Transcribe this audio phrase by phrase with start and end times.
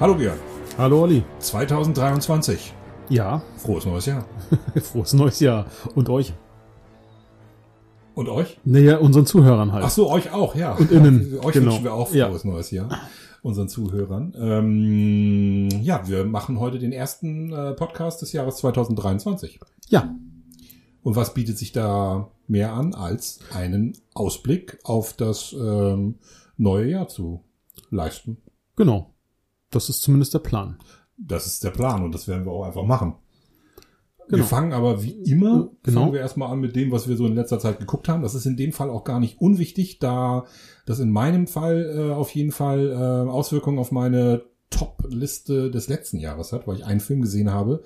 [0.00, 0.38] Hallo Björn.
[0.76, 1.24] Hallo Olli.
[1.40, 2.72] 2023.
[3.08, 3.42] Ja.
[3.56, 4.24] Frohes neues Jahr.
[4.80, 5.66] Frohes neues Jahr.
[5.96, 6.32] Und euch.
[8.14, 8.60] Und euch?
[8.64, 9.84] Naja, unseren Zuhörern halt.
[9.84, 10.74] Ach so, euch auch, ja.
[10.74, 11.38] Und innen.
[11.42, 11.72] euch genau.
[11.72, 12.28] wünschen wir auch Ja.
[12.28, 12.88] frohes neues Jahr.
[13.42, 14.34] Unseren Zuhörern.
[14.38, 19.58] Ähm, ja, wir machen heute den ersten äh, Podcast des Jahres 2023.
[19.88, 20.14] Ja.
[21.02, 26.20] Und was bietet sich da mehr an, als einen Ausblick auf das ähm,
[26.56, 27.42] neue Jahr zu
[27.90, 28.36] leisten?
[28.76, 29.12] Genau.
[29.70, 30.78] Das ist zumindest der Plan.
[31.16, 33.14] Das ist der Plan und das werden wir auch einfach machen.
[34.28, 34.44] Wir Genau.
[34.46, 36.00] fangen aber wie immer, Genau.
[36.02, 38.22] fangen wir erstmal an mit dem, was wir so in letzter Zeit geguckt haben.
[38.22, 40.44] Das ist in dem Fall auch gar nicht unwichtig, da
[40.84, 46.18] das in meinem Fall äh, auf jeden Fall äh, Auswirkungen auf meine Top-Liste des letzten
[46.18, 47.82] Jahres hat, weil ich einen Film gesehen habe,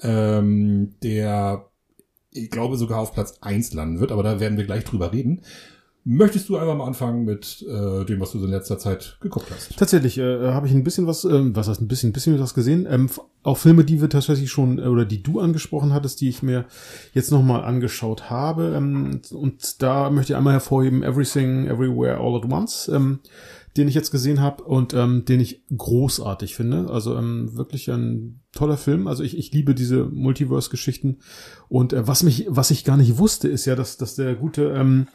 [0.00, 1.70] ähm, der
[2.32, 5.42] ich glaube sogar auf Platz eins landen wird, aber da werden wir gleich drüber reden.
[6.06, 9.74] Möchtest du einfach mal anfangen mit äh, dem, was du in letzter Zeit geguckt hast?
[9.78, 12.52] Tatsächlich äh, habe ich ein bisschen was, ähm, was heißt ein bisschen, ein bisschen was
[12.52, 12.86] gesehen.
[12.86, 13.08] Ähm,
[13.42, 16.66] auch Filme, die wir tatsächlich schon, äh, oder die du angesprochen hattest, die ich mir
[17.14, 18.74] jetzt nochmal angeschaut habe.
[18.76, 23.20] Ähm, und da möchte ich einmal hervorheben Everything, Everywhere, All at Once, ähm,
[23.78, 26.90] den ich jetzt gesehen habe und ähm, den ich großartig finde.
[26.90, 29.06] Also ähm, wirklich ein toller Film.
[29.06, 31.20] Also ich, ich liebe diese Multiverse-Geschichten.
[31.70, 34.64] Und äh, was mich, was ich gar nicht wusste, ist ja, dass, dass der gute,
[34.76, 35.06] ähm,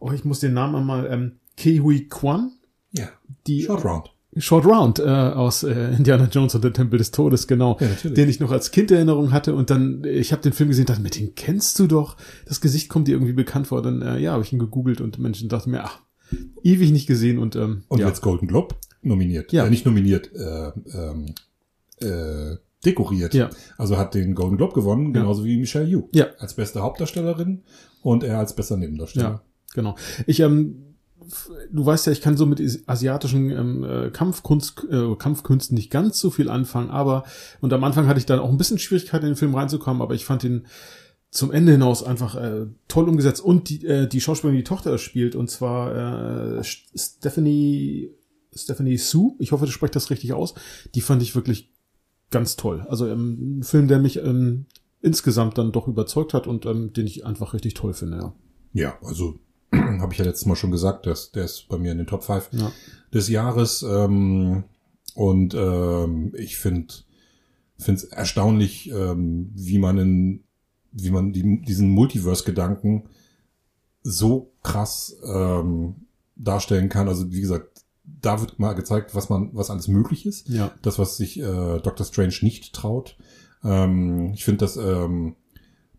[0.00, 2.52] oh, ich muss den Namen einmal, ähm, Kehui Kwan,
[2.92, 3.08] Ja,
[3.46, 4.10] die Short Round.
[4.36, 7.78] Short Round äh, aus äh, Indiana Jones und der Tempel des Todes, genau.
[7.80, 8.10] Ja.
[8.10, 10.86] Den ich noch als Kind Erinnerung hatte und dann, äh, ich habe den Film gesehen,
[10.86, 12.16] dachte, mit dem kennst du doch.
[12.46, 13.82] Das Gesicht kommt dir irgendwie bekannt vor.
[13.82, 16.00] Dann, äh, ja, habe ich ihn gegoogelt und Menschen dachten mir, ach,
[16.62, 18.06] ewig nicht gesehen und, ähm, Und ja.
[18.06, 19.52] jetzt Golden Globe nominiert.
[19.52, 19.64] Ja.
[19.66, 21.34] Äh, nicht nominiert, äh, ähm,
[22.00, 23.34] äh, dekoriert.
[23.34, 23.50] Ja.
[23.76, 26.08] Also hat den Golden Globe gewonnen, genauso wie Michelle Yeoh.
[26.12, 26.26] Ja.
[26.38, 27.62] Als beste Hauptdarstellerin
[28.02, 29.28] und er als bester Nebendarsteller.
[29.28, 29.42] Ja,
[29.74, 29.96] genau.
[30.26, 30.84] Ich, ähm,
[31.70, 35.90] du weißt ja, ich kann so mit is- asiatischen ähm, äh, Kampfkunst, äh, Kampfkünsten nicht
[35.90, 37.24] ganz so viel anfangen, aber
[37.60, 40.14] und am Anfang hatte ich dann auch ein bisschen Schwierigkeiten in den Film reinzukommen, aber
[40.14, 40.66] ich fand ihn
[41.30, 45.34] zum Ende hinaus einfach äh, toll umgesetzt und die, äh, die Schauspielerin, die Tochter spielt
[45.36, 48.10] und zwar äh, St- Stephanie
[48.54, 50.54] Stephanie Sue, ich hoffe, du spricht das richtig aus,
[50.94, 51.70] die fand ich wirklich
[52.30, 52.84] ganz toll.
[52.88, 54.64] Also ähm, ein Film, der mich ähm,
[55.02, 58.34] insgesamt dann doch überzeugt hat und ähm, den ich einfach richtig toll finde, ja.
[58.72, 59.38] Ja, also
[60.00, 62.24] habe ich ja letztes Mal schon gesagt, dass der ist bei mir in den Top
[62.24, 62.72] 5 Ja.
[63.12, 63.82] des Jahres.
[63.82, 64.64] Ähm,
[65.14, 66.94] und ähm, ich finde
[67.80, 70.44] finde es erstaunlich, ähm, wie man in,
[70.92, 73.04] wie man die, diesen Multiverse-Gedanken
[74.02, 75.94] so krass ähm,
[76.36, 77.08] darstellen kann.
[77.08, 77.82] Also wie gesagt,
[78.20, 80.48] da wird mal gezeigt, was man, was alles möglich ist.
[80.48, 80.72] Ja.
[80.82, 83.16] Das, was sich äh, Doctor Strange nicht traut.
[83.62, 85.36] Ähm, ich finde, dass, ähm,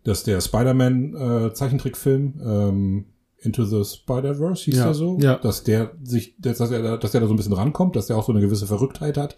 [0.04, 3.04] dass der Spider-Man äh, Zeichentrickfilm ähm,
[3.42, 5.36] Into the Spider-Verse hieß Ja, der so, ja.
[5.36, 8.16] dass der sich, dass er, da- dass der da so ein bisschen rankommt, dass der
[8.16, 9.36] auch so eine gewisse Verrücktheit hat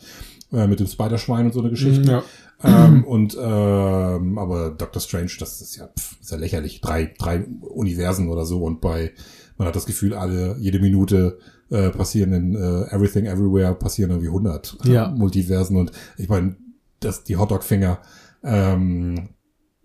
[0.53, 2.11] äh, mit dem Spider-Schwein und so eine Geschichte.
[2.11, 2.23] Ja.
[2.65, 6.81] Ähm, und ähm, aber Doctor Strange, das ist ja, pff, ist ja lächerlich.
[6.81, 9.13] Drei, drei Universen oder so und bei
[9.59, 11.39] man hat das Gefühl, alle jede Minute
[11.71, 15.11] äh, passieren in äh, Everything Everywhere passieren irgendwie 100 Ja.
[15.11, 16.57] Multiversen und ich meine,
[17.01, 17.99] dass die Hotdog-Finger,
[18.43, 19.29] ähm,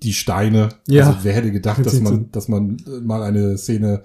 [0.04, 1.08] die Steine, Ja.
[1.08, 4.04] also wer hätte gedacht, dass man, dass man äh, mal eine Szene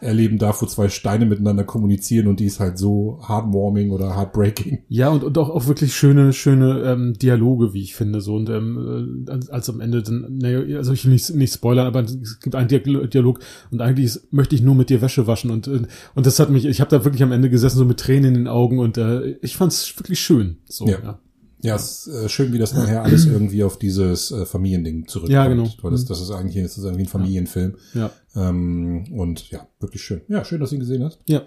[0.00, 4.80] erleben darf, wo zwei Steine miteinander kommunizieren und die ist halt so heartwarming oder heartbreaking.
[4.88, 8.20] Ja, und, und auch, auch wirklich schöne, schöne ähm, Dialoge, wie ich finde.
[8.20, 11.54] So und ähm, äh, als, als am Ende dann, naja, also ich will nicht, nicht
[11.54, 13.38] spoilern, aber es gibt einen Dial- Dialog
[13.70, 15.82] und eigentlich ist, möchte ich nur mit dir Wäsche waschen und äh,
[16.16, 18.34] und das hat mich, ich habe da wirklich am Ende gesessen so mit Tränen in
[18.34, 20.56] den Augen und äh, ich fand es wirklich schön.
[20.64, 20.98] So, Ja.
[21.00, 21.18] ja.
[21.62, 25.32] Ja, es ist äh, schön, wie das nachher alles irgendwie auf dieses äh, Familiending zurückkommt.
[25.32, 25.68] Ja, genau.
[25.80, 27.76] Weil das, das ist eigentlich das ist irgendwie ein Familienfilm.
[27.94, 28.10] Ja.
[28.34, 30.22] Ähm, und ja, wirklich schön.
[30.28, 31.20] Ja, schön, dass du ihn gesehen hast.
[31.28, 31.42] Ja.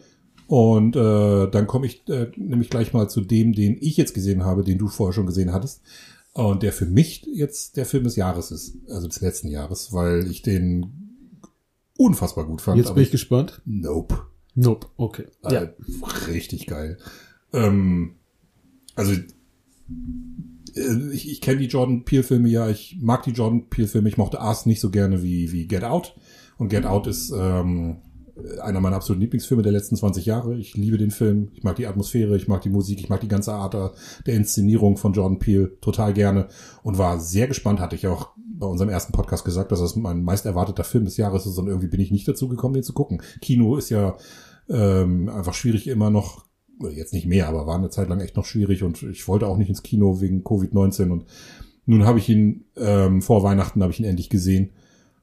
[0.47, 4.45] Und äh, dann komme ich äh, nämlich gleich mal zu dem, den ich jetzt gesehen
[4.45, 5.81] habe, den du vorher schon gesehen hattest.
[6.33, 10.29] Und der für mich jetzt der Film des Jahres ist, also des letzten Jahres, weil
[10.29, 11.05] ich den
[11.97, 12.77] unfassbar gut fand.
[12.77, 13.61] Jetzt bin ich gespannt.
[13.65, 14.17] Nope.
[14.53, 14.87] Nope.
[14.97, 15.25] Okay.
[15.43, 15.69] Äh,
[16.29, 16.97] richtig geil.
[17.53, 18.15] Ähm,
[18.95, 19.13] also
[21.11, 24.65] ich, ich kenne die Jordan Peele-Filme ja, ich mag die Jordan Peele-Filme, ich mochte Us
[24.65, 26.15] nicht so gerne wie, wie Get Out.
[26.57, 27.97] Und Get Out ist ähm,
[28.61, 30.55] einer meiner absoluten Lieblingsfilme der letzten 20 Jahre.
[30.55, 33.27] Ich liebe den Film, ich mag die Atmosphäre, ich mag die Musik, ich mag die
[33.27, 33.73] ganze Art
[34.25, 36.47] der Inszenierung von Jordan Peele total gerne
[36.83, 40.23] und war sehr gespannt, hatte ich auch bei unserem ersten Podcast gesagt, dass das mein
[40.23, 42.93] meist erwarteter Film des Jahres ist und irgendwie bin ich nicht dazu gekommen, den zu
[42.93, 43.21] gucken.
[43.41, 44.17] Kino ist ja
[44.69, 46.45] ähm, einfach schwierig immer noch,
[46.93, 49.57] jetzt nicht mehr, aber war eine Zeit lang echt noch schwierig und ich wollte auch
[49.57, 51.25] nicht ins Kino wegen Covid-19 und
[51.85, 54.71] nun habe ich ihn ähm, vor Weihnachten habe ich ihn endlich gesehen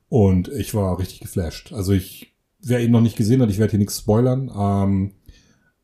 [0.08, 1.72] und ich war richtig geflasht.
[1.72, 5.12] Also ich, wer ihn noch nicht gesehen hat, ich werde hier nichts spoilern, ähm,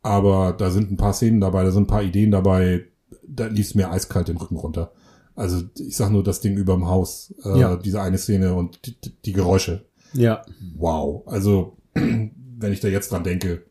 [0.03, 2.85] aber da sind ein paar Szenen dabei, da sind ein paar Ideen dabei,
[3.27, 4.93] da lief mir eiskalt den Rücken runter.
[5.35, 7.77] Also ich sag nur das Ding überm Haus, äh, Ja.
[7.77, 9.85] diese eine Szene und die, die Geräusche.
[10.13, 10.43] Ja.
[10.77, 11.23] Wow.
[11.27, 13.65] Also wenn ich da jetzt dran denke,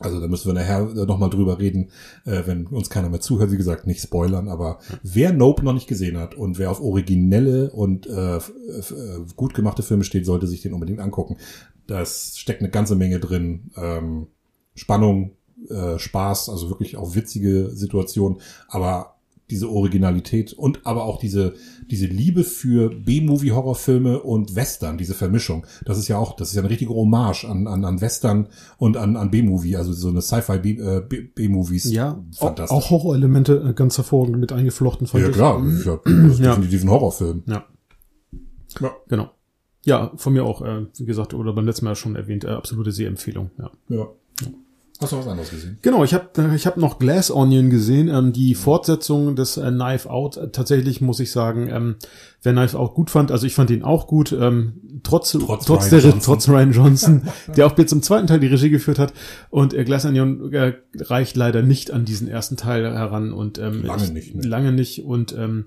[0.00, 1.90] also da müssen wir nachher nochmal drüber reden,
[2.24, 3.52] äh, wenn uns keiner mehr zuhört.
[3.52, 7.70] Wie gesagt, nicht spoilern, aber wer Nope noch nicht gesehen hat und wer auf originelle
[7.70, 8.40] und äh, äh,
[9.36, 11.36] gut gemachte Filme steht, sollte sich den unbedingt angucken.
[11.86, 13.70] Das steckt eine ganze Menge drin.
[13.76, 14.28] Ähm,
[14.74, 15.36] Spannung,
[15.68, 19.19] äh, Spaß, also wirklich auch witzige Situationen, aber
[19.50, 21.54] diese Originalität und aber auch diese,
[21.90, 25.66] diese Liebe für B-Movie-Horrorfilme und Western, diese Vermischung.
[25.84, 28.48] Das ist ja auch, das ist ja eine richtige Hommage an, an, an Western
[28.78, 31.02] und an, an B-Movie, also so eine Sci-Fi äh.
[31.92, 32.76] Ja, auch, fantastisch.
[32.76, 35.34] auch Horrorelemente äh, ganz hervorragend mit eingeflochten fand ja ich.
[35.36, 36.54] klar, ja, das ist Ja.
[36.54, 37.42] definitiv ein Horrorfilm.
[37.46, 37.64] Ja,
[38.80, 38.90] Ja.
[39.08, 39.30] genau.
[39.84, 42.92] Ja, von mir auch, äh, wie gesagt, oder beim letzten Mal schon erwähnt, äh, absolute
[42.92, 43.50] Sehempfehlung.
[43.58, 43.70] Ja.
[43.88, 44.06] ja.
[45.00, 45.78] Hast du was anderes gesehen?
[45.80, 50.10] Genau, ich habe ich hab noch Glass Onion gesehen, ähm, die Fortsetzung des äh, Knife
[50.10, 50.38] Out.
[50.52, 51.96] Tatsächlich muss ich sagen, ähm,
[52.42, 55.84] wer Knife Out gut fand, also ich fand ihn auch gut, ähm, trotz Trotz trotz,
[55.84, 56.20] Ryan der Johnson.
[56.22, 57.22] trotz Ryan Johnson,
[57.56, 59.14] der auch jetzt im zweiten Teil die Regie geführt hat.
[59.48, 63.82] Und äh, Glass Onion äh, reicht leider nicht an diesen ersten Teil heran und ähm,
[63.82, 64.46] Lange ich, nicht, ne?
[64.46, 65.04] lange nicht.
[65.04, 65.64] Und ähm,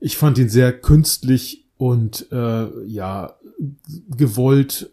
[0.00, 3.34] ich fand ihn sehr künstlich und äh, ja
[4.16, 4.90] gewollt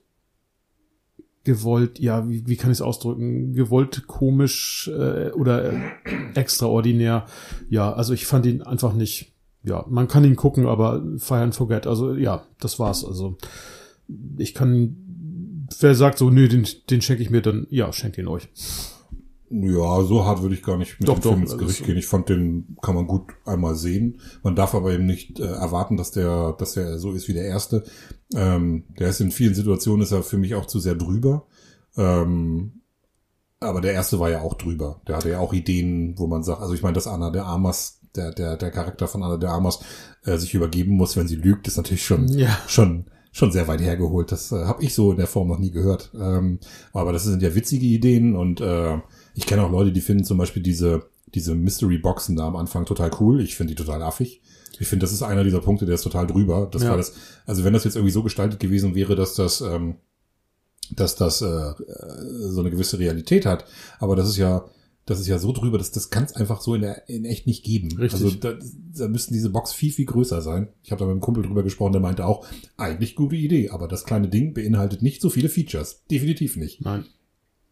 [1.49, 5.79] gewollt, ja, wie, wie kann ich es ausdrücken, gewollt komisch äh, oder äh,
[6.35, 7.25] extraordinär.
[7.69, 11.55] Ja, also ich fand ihn einfach nicht, ja, man kann ihn gucken, aber fire and
[11.55, 11.87] forget.
[11.87, 13.03] Also ja, das war's.
[13.03, 13.37] Also
[14.37, 14.95] ich kann,
[15.79, 18.47] wer sagt so, nö, den, den schenke ich mir, dann ja, schenkt ihn euch.
[19.51, 21.83] Ja, so hart würde ich gar nicht mit Doch, dem Film doch, ins also Gericht
[21.85, 21.97] gehen.
[21.97, 24.19] Ich fand den kann man gut einmal sehen.
[24.43, 27.45] Man darf aber eben nicht äh, erwarten, dass der, dass der so ist wie der
[27.45, 27.83] erste.
[28.35, 31.47] Ähm, der ist in vielen Situationen ist er für mich auch zu sehr drüber.
[31.97, 32.81] Ähm,
[33.59, 35.01] aber der erste war ja auch drüber.
[35.07, 37.99] Der hatte ja auch Ideen, wo man sagt, also ich meine, dass Anna de Armas,
[38.15, 39.79] der, der, der Charakter von Anna de Armas,
[40.25, 42.55] äh, sich übergeben muss, wenn sie lügt, ist natürlich schon, Ja.
[42.67, 44.31] schon, schon sehr weit hergeholt.
[44.31, 46.11] Das äh, habe ich so in der Form noch nie gehört.
[46.13, 46.59] Ähm,
[46.93, 48.99] aber das sind ja witzige Ideen und äh,
[49.39, 51.03] ich kenne auch Leute, die finden zum Beispiel diese,
[51.33, 53.39] diese Mystery-Boxen da am Anfang total cool.
[53.41, 54.41] Ich finde die total affig.
[54.81, 56.67] Ich finde, das ist einer dieser Punkte, der ist total drüber.
[56.69, 56.89] Das Ja.
[56.89, 57.13] war das,
[57.45, 59.95] also wenn das jetzt irgendwie so gestaltet gewesen wäre, dass das, ähm,
[60.91, 61.73] dass das äh, äh,
[62.49, 63.63] so eine gewisse Realität hat,
[63.99, 64.65] aber das ist ja,
[65.05, 67.47] das ist ja so drüber, dass das kann es einfach so in, der, in echt
[67.47, 67.97] nicht geben.
[67.97, 68.21] Richtig.
[68.25, 68.53] Also da,
[68.97, 70.67] da müssten diese Box viel, viel größer sein.
[70.83, 72.45] Ich habe da mit einem Kumpel drüber gesprochen, der meinte auch,
[72.77, 76.03] eigentlich gute Idee, aber das kleine Ding beinhaltet nicht so viele Features.
[76.11, 76.81] Definitiv nicht.
[76.81, 77.05] Nein.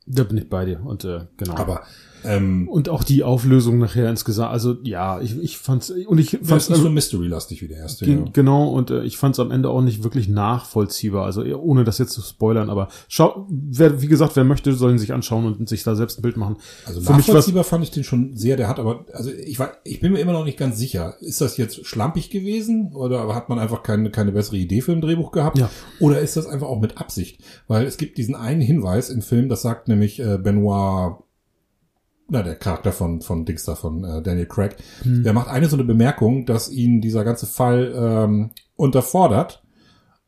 [0.08, 0.84] Da bin ich bei dir.
[0.84, 1.56] Und äh, genau.
[1.58, 1.84] Aber
[2.24, 6.50] ähm, und auch die Auflösung nachher insgesamt, also ja, ich, ich fand's und ich fand's
[6.50, 8.06] fand's nicht so also, Mystery-lastig wie der erste.
[8.06, 8.32] Gen- Ja.
[8.34, 11.26] Genau, und äh, ich fand es am Ende auch nicht wirklich nachvollziehbar.
[11.26, 14.98] Also ohne das jetzt zu spoilern, aber schau, wer, wie gesagt, wer möchte, soll ihn
[15.00, 16.58] sich anschauen und sich da selbst ein Bild machen.
[16.86, 18.58] Also Für nachvollziehbar fand ich den schon sehr.
[18.58, 21.16] Der hat aber, also ich war, ich bin mir immer noch nicht ganz sicher.
[21.22, 25.02] Ist das jetzt schlampig gewesen oder hat man einfach keine keine bessere Idee für ein
[25.02, 25.58] Drehbuch gehabt?
[25.58, 25.70] Ja.
[26.00, 27.42] Oder ist das einfach auch mit Absicht?
[27.68, 31.18] Weil es gibt diesen einen Hinweis im Film, das sagt nämlich äh, Benoit,
[32.30, 35.24] na der Charakter von von Dings da von äh, Daniel Craig, Hm.
[35.24, 39.64] der macht eine so eine Bemerkung, dass ihn dieser ganze Fall ähm, unterfordert.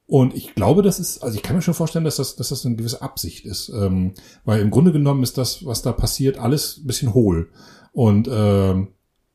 [0.05, 2.65] Und ich glaube, das ist, also ich kann mir schon vorstellen, dass das, dass das
[2.65, 3.69] eine gewisse Absicht ist.
[3.69, 4.13] Ähm,
[4.43, 7.49] weil im Grunde genommen ist das, was da passiert, alles ein bisschen hohl.
[7.91, 8.87] Und ähm,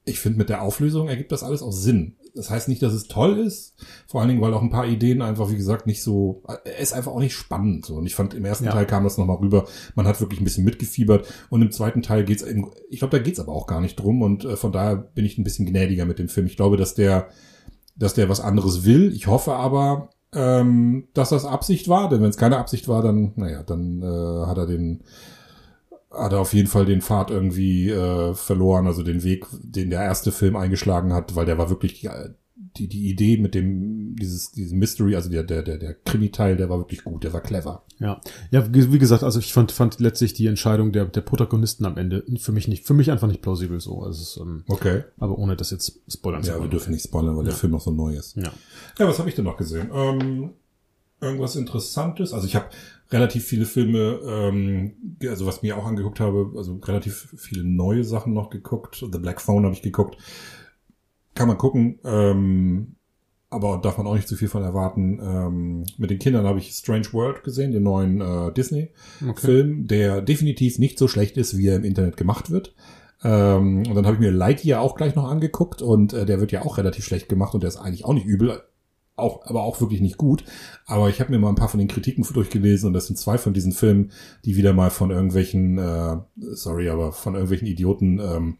[0.04, 2.16] ich finde, mit der Auflösung ergibt das alles auch Sinn.
[2.34, 3.74] Das heißt nicht, dass es toll ist,
[4.08, 6.92] vor allen Dingen, weil auch ein paar Ideen einfach, wie gesagt, nicht so, er ist
[6.92, 7.86] einfach auch nicht spannend.
[7.86, 7.94] So.
[7.94, 8.72] Und ich fand, im ersten Ja.
[8.72, 11.26] Teil kam das nochmal rüber, man hat wirklich ein bisschen mitgefiebert.
[11.48, 14.20] Und im zweiten Teil geht's, im, ich glaube, da geht's aber auch gar nicht drum.
[14.22, 16.46] Und äh, von daher bin ich ein bisschen gnädiger mit dem Film.
[16.46, 17.28] Ich glaube, dass der,
[17.94, 19.12] dass der was anderes will.
[19.14, 23.32] Ich hoffe aber, ähm, dass das Absicht war, denn wenn es keine Absicht war, dann,
[23.36, 25.04] naja, dann äh, hat er den,
[26.16, 30.02] hat er auf jeden Fall den Pfad irgendwie äh, verloren, also den Weg, den der
[30.02, 32.30] erste Film eingeschlagen hat, weil der war wirklich äh,
[32.76, 36.68] die die Idee mit dem dieses dieses Mystery, also der der der der Krimi-Teil, der
[36.70, 37.84] war wirklich gut, der war clever.
[38.00, 41.96] ja, ja, wie gesagt, also ich fand, fand letztlich die Entscheidung der, der Protagonisten am
[41.96, 44.02] Ende für mich nicht, für mich einfach nicht plausibel so.
[44.02, 45.02] Also es ähm, Okay.
[45.18, 47.80] aber ohne das jetzt spoilern zu Ja, wir dürfen nicht spoilern, weil der Film noch
[47.80, 48.36] so neu ist.
[48.36, 48.52] Ja.
[48.98, 49.90] Ja, was habe ich denn noch gesehen?
[49.94, 50.50] Ähm,
[51.20, 52.32] irgendwas Interessantes.
[52.32, 52.66] Also ich habe
[53.14, 58.34] relativ viele Filme, ähm, also was mir auch angeguckt habe, also relativ viele neue Sachen
[58.34, 59.04] noch geguckt.
[59.10, 60.18] The Black Phone habe ich geguckt.
[61.34, 62.96] Kann man gucken, ähm,
[63.50, 65.20] aber darf man auch nicht zu viel von erwarten.
[65.22, 70.80] Ähm, mit den Kindern habe ich Strange World gesehen, den neuen äh, Disney-Film, der definitiv
[70.80, 72.74] nicht so schlecht ist, wie er im Internet gemacht wird.
[73.22, 76.50] Ähm, und dann habe ich mir Lightyear auch gleich noch angeguckt und äh, der wird
[76.50, 78.60] ja auch relativ schlecht gemacht und der ist eigentlich auch nicht übel,
[79.16, 80.44] auch, aber auch wirklich nicht gut.
[80.86, 83.38] Aber ich habe mir mal ein paar von den Kritiken durchgelesen und das sind zwei
[83.38, 84.10] von diesen Filmen,
[84.44, 88.58] die wieder mal von irgendwelchen, äh, sorry, aber von irgendwelchen Idioten ähm,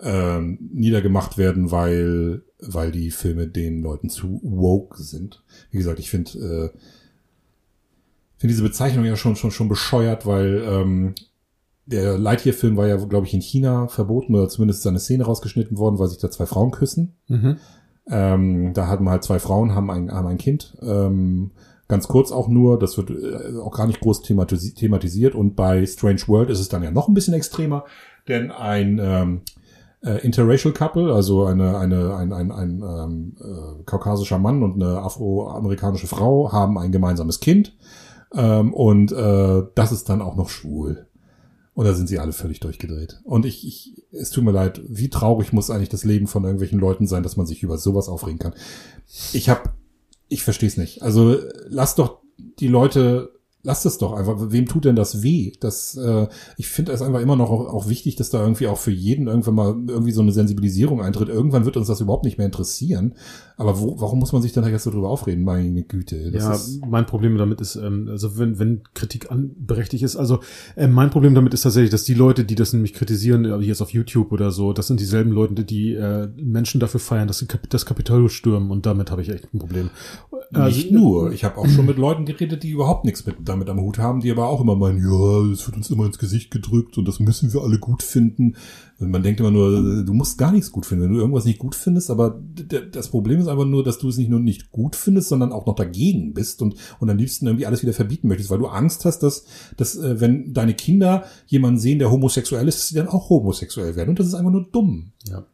[0.00, 5.42] ähm, niedergemacht werden, weil, weil die Filme den Leuten zu woke sind.
[5.70, 6.78] Wie gesagt, ich finde äh,
[8.40, 11.14] finde diese Bezeichnung ja schon, schon, schon bescheuert, weil ähm,
[11.84, 15.98] der Lightyear-Film war ja, glaube ich, in China verboten oder zumindest seine Szene rausgeschnitten worden,
[15.98, 17.16] weil sich da zwei Frauen küssen.
[17.28, 17.58] Mhm.
[18.10, 20.76] Ähm, da hatten wir halt zwei Frauen, haben ein, haben ein Kind.
[20.82, 21.52] Ähm,
[21.88, 25.34] ganz kurz auch nur, das wird äh, auch gar nicht groß thematis thematisiert.
[25.34, 27.84] Und bei Strange World ist es dann ja noch ein bisschen extremer,
[28.28, 29.40] denn ein ähm,
[30.02, 34.98] äh, interracial Couple, also eine, eine, ein, ein, ein ähm, äh, kaukasischer Mann und eine
[34.98, 37.76] afroamerikanische Frau haben ein gemeinsames Kind.
[38.34, 41.06] Ähm, und äh, das ist dann auch noch schwul.
[41.84, 43.20] Da sind sie alle völlig durchgedreht.
[43.24, 46.78] Und ich, ich, es tut mir leid, wie traurig muss eigentlich das Leben von irgendwelchen
[46.78, 48.54] Leuten sein, dass man sich über sowas aufregen kann.
[49.32, 49.74] Ich hab,
[50.28, 51.02] ich verstehe es nicht.
[51.02, 52.20] Also lass doch
[52.58, 53.32] die Leute
[53.62, 54.36] Lasst es doch einfach.
[54.38, 55.52] Wem tut denn das weh?
[55.60, 58.78] Das, äh, ich finde es einfach immer noch auch, auch, wichtig, dass da irgendwie auch
[58.78, 61.28] für jeden irgendwann mal irgendwie so eine Sensibilisierung eintritt.
[61.28, 63.16] Irgendwann wird uns das überhaupt nicht mehr interessieren.
[63.60, 65.44] Aber wo, warum muss man sich dann jetzt so drüber aufreden?
[65.44, 66.16] Meine Güte.
[66.32, 70.40] ja, mein Problem damit ist, ähm, also wenn, wenn Kritik anberechtigt ist, also
[70.76, 73.82] äh, mein Problem damit ist tatsächlich, dass die Leute, die das nämlich kritisieren, äh, jetzt
[73.82, 77.48] auf YouTube oder so, das sind dieselben Leute, die äh, Menschen dafür feiern, dass sie
[77.68, 79.90] das Kapitol stürmen und damit habe ich echt ein Problem.
[80.52, 81.30] Also, nicht nur.
[81.32, 84.20] Ich habe auch schon mit Leuten geredet, die überhaupt nichts mit damit am Hut haben,
[84.20, 87.20] die aber auch immer meinen, ja, es wird uns immer ins Gesicht gedrückt und das
[87.20, 88.56] müssen wir alle gut finden.
[89.00, 91.58] Und man denkt immer nur, du musst gar nichts gut finden, wenn du irgendwas nicht
[91.58, 92.38] gut findest, aber
[92.92, 95.64] das Problem ist einfach nur, dass du es nicht nur nicht gut findest, sondern auch
[95.64, 99.06] noch dagegen bist und, und am liebsten irgendwie alles wieder verbieten möchtest, weil du Angst
[99.06, 99.44] hast, dass,
[99.78, 103.96] dass äh, wenn deine Kinder jemanden sehen, der homosexuell ist, dass sie dann auch homosexuell
[103.96, 104.10] werden.
[104.10, 105.12] Und das ist einfach nur dumm.
[105.28, 105.46] Ja.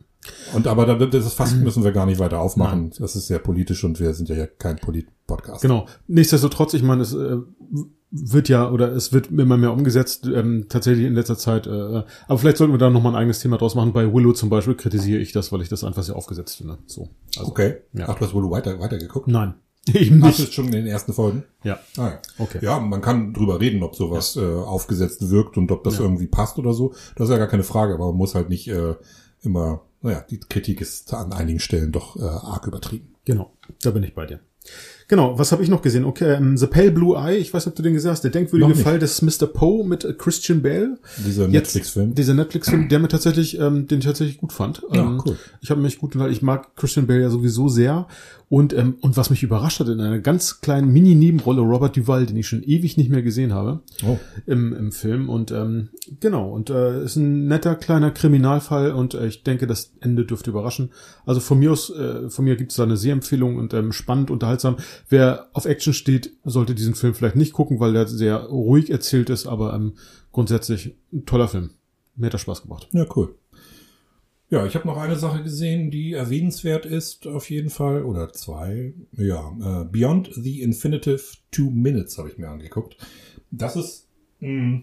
[0.55, 2.89] Und aber das Fass müssen wir gar nicht weiter aufmachen.
[2.89, 2.93] Nein.
[2.99, 5.63] Das ist sehr politisch und wir sind ja kein Polit-Podcast.
[5.63, 5.87] Genau.
[6.09, 7.37] Nichtsdestotrotz, ich meine, es äh,
[8.23, 11.67] wird ja oder es wird immer mehr umgesetzt, ähm, tatsächlich in letzter Zeit.
[11.67, 13.93] Äh, aber vielleicht sollten wir da nochmal ein eigenes Thema draus machen.
[13.93, 16.79] Bei Willow zum Beispiel kritisiere ich das, weil ich das einfach sehr aufgesetzt finde.
[16.87, 17.09] So.
[17.37, 17.77] Also, okay.
[17.93, 18.09] Ja.
[18.09, 19.29] Ach, du hast Willow weiter, weitergeguckt?
[19.29, 19.55] Nein.
[19.93, 20.49] Eben nicht.
[20.49, 21.45] Ach, schon in den ersten Folgen?
[21.63, 21.79] Ja.
[21.97, 22.19] Ah, ja.
[22.39, 22.59] Okay.
[22.61, 24.43] Ja, man kann drüber reden, ob sowas ja.
[24.43, 26.05] äh, aufgesetzt wirkt und ob das ja.
[26.05, 26.93] irgendwie passt oder so.
[27.15, 28.95] Das ist ja gar keine Frage, aber man muss halt nicht äh,
[29.43, 33.15] immer naja, die Kritik ist an einigen Stellen doch äh, arg übertrieben.
[33.25, 34.39] Genau, da bin ich bei dir.
[35.09, 36.05] Genau, was habe ich noch gesehen?
[36.05, 38.33] Okay, ähm, The Pale Blue Eye, ich weiß nicht, ob du den gesehen hast, der
[38.33, 39.47] denkwürdige Fall des Mr.
[39.47, 40.99] Poe mit äh, Christian Bale.
[41.25, 42.15] Dieser Netflix-Film.
[42.15, 44.83] Dieser Netflix-Film, der mir tatsächlich, ähm, den ich tatsächlich gut fand.
[44.93, 45.37] Ja, ähm, cool.
[45.61, 48.09] Ich habe mich gut, weil ich mag Christian Bale ja sowieso sehr.
[48.49, 52.37] Und, ähm, und was mich überrascht hat, in einer ganz kleinen Mini-Nebenrolle Robert Duval, den
[52.37, 54.19] ich schon ewig nicht mehr gesehen habe oh.
[54.47, 55.29] im, im Film.
[55.29, 55.89] Und ähm,
[56.21, 60.51] genau, und äh, ist ein netter kleiner Kriminalfall und äh, ich denke, das Ende dürfte
[60.51, 60.91] überraschen.
[61.25, 64.31] Also von mir aus, äh, von mir gibt es da eine Sehempfehlung und ähm, spannend,
[64.31, 64.77] unterhaltsam.
[65.09, 69.31] Wer auf Action steht, sollte diesen Film vielleicht nicht gucken, weil der sehr ruhig erzählt
[69.31, 69.95] ist, aber ähm,
[70.33, 71.71] grundsätzlich ein toller Film.
[72.15, 72.89] Mir hat das Spaß gemacht.
[72.93, 73.35] Ja, cool.
[74.49, 78.95] Ja, ich habe noch eine Sache gesehen, die erwähnenswert ist, auf jeden Fall, oder zwei.
[79.13, 82.97] Ja, äh, Beyond the Infinitive Two Minutes habe ich mir angeguckt.
[83.51, 84.83] Das ist mh, hm,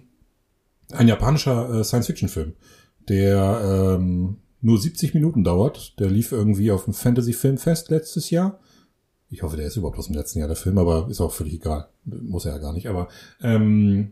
[0.92, 2.54] ein japanischer äh, Science-Fiction-Film,
[3.08, 5.98] der ähm, nur 70 Minuten dauert.
[6.00, 8.60] Der lief irgendwie auf dem Fantasy-Filmfest letztes Jahr.
[9.34, 11.56] Ich hoffe, der ist überhaupt aus dem letzten Jahr der Film, aber ist auch völlig
[11.56, 11.88] egal.
[12.06, 12.88] Muss er ja gar nicht.
[12.88, 13.08] Aber
[13.42, 14.12] ähm,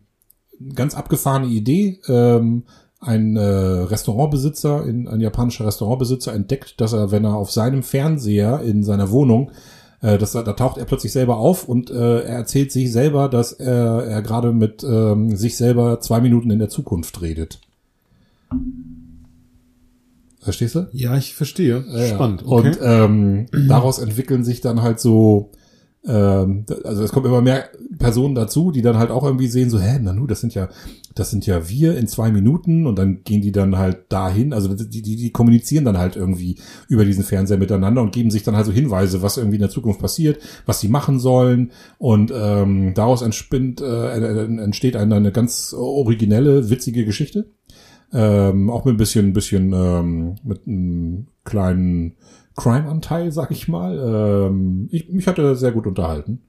[0.74, 2.00] ganz abgefahrene Idee.
[2.08, 2.64] Ähm,
[3.00, 8.62] ein äh, Restaurantbesitzer, in, ein japanischer Restaurantbesitzer entdeckt, dass er, wenn er auf seinem Fernseher
[8.62, 9.52] in seiner Wohnung,
[10.02, 13.54] äh, das, da taucht er plötzlich selber auf und äh, er erzählt sich selber, dass
[13.54, 17.60] er, er gerade mit ähm, sich selber zwei Minuten in der Zukunft redet.
[20.42, 20.88] Verstehst du?
[20.92, 21.84] Ja, ich verstehe.
[22.08, 22.44] Spannend.
[22.46, 22.70] Okay.
[22.70, 25.52] Und ähm, daraus entwickeln sich dann halt so
[26.04, 27.70] ähm, also es kommen immer mehr
[28.00, 30.70] Personen dazu, die dann halt auch irgendwie sehen, so, hä, Nanu, das sind ja,
[31.14, 34.74] das sind ja wir in zwei Minuten und dann gehen die dann halt dahin, also
[34.74, 36.58] die, die, die kommunizieren dann halt irgendwie
[36.88, 39.70] über diesen Fernseher miteinander und geben sich dann halt so Hinweise, was irgendwie in der
[39.70, 44.10] Zukunft passiert, was sie machen sollen und ähm, daraus entspinnt, äh,
[44.58, 47.52] entsteht eine, eine ganz originelle, witzige Geschichte.
[48.14, 52.16] Ähm, auch mit ein bisschen, bisschen ähm, mit einem kleinen
[52.56, 53.98] Crime-Anteil, sag ich mal.
[53.98, 56.42] Ähm, ich, mich hat er sehr gut unterhalten.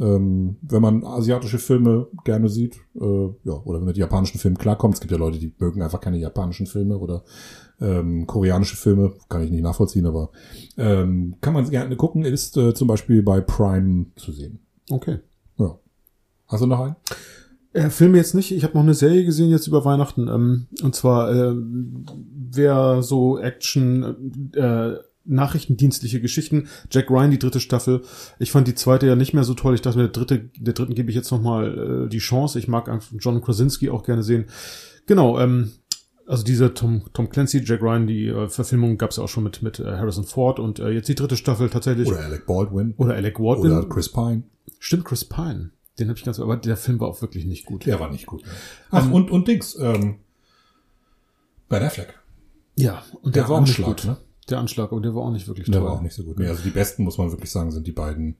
[0.00, 4.56] Ähm, wenn man asiatische Filme gerne sieht, äh, ja, oder wenn man mit japanischen Filmen
[4.56, 7.24] klarkommt, es gibt ja Leute, die mögen einfach keine japanischen Filme oder
[7.80, 10.30] ähm, koreanische Filme, kann ich nicht nachvollziehen, aber
[10.78, 14.60] ähm, kann man gerne gucken, ist äh, zum Beispiel bei Prime zu sehen.
[14.90, 15.18] Okay.
[15.58, 15.78] Ja.
[16.46, 16.96] Hast du noch einen?
[17.72, 18.52] Äh, Filme jetzt nicht.
[18.52, 20.28] Ich habe noch eine Serie gesehen jetzt über Weihnachten.
[20.28, 26.68] Ähm, und zwar, äh, wer so Action, äh, nachrichtendienstliche Geschichten.
[26.90, 28.02] Jack Ryan, die dritte Staffel.
[28.38, 29.74] Ich fand die zweite ja nicht mehr so toll.
[29.74, 32.58] Ich dachte mir, der dritte, der dritten gebe ich jetzt nochmal äh, die Chance.
[32.58, 34.46] Ich mag John Krasinski auch gerne sehen.
[35.06, 35.70] Genau, ähm,
[36.26, 39.44] Also diese Tom, Tom Clancy, Jack Ryan, die äh, Verfilmung gab es ja auch schon
[39.44, 42.08] mit, mit äh, Harrison Ford und äh, jetzt die dritte Staffel tatsächlich.
[42.08, 42.94] Oder Alec Baldwin.
[42.96, 43.72] Oder Alec Baldwin.
[43.72, 44.42] Oder Chris Pine.
[44.78, 45.70] Stimmt, Chris Pine.
[45.98, 47.84] Den habe ich ganz, aber der Film war auch wirklich nicht gut.
[47.86, 48.42] Der war nicht gut.
[48.90, 50.16] Ach, Ähm, und, und Dings, ähm,
[51.68, 52.18] Ben Affleck.
[52.76, 54.04] Ja, und der, Der war auch nicht Anschlag, gut.
[54.06, 54.16] ne?
[54.48, 55.84] Der Anschlag, aber der war auch nicht wirklich Der toll.
[55.84, 56.38] war auch nicht so gut.
[56.38, 58.36] Nee, also die besten, muss man wirklich sagen, sind die beiden.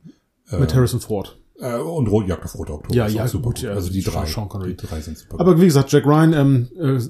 [0.59, 1.38] Mit Harrison Ford.
[1.59, 2.94] Äh, und Rot, Jagd auf Rote Oktober.
[2.94, 3.64] Ja, ja, super gut, gut.
[3.64, 4.25] ja, Also die drei.
[4.26, 7.00] Die drei sind super Aber wie gesagt, Jack Ryan, ähm, äh,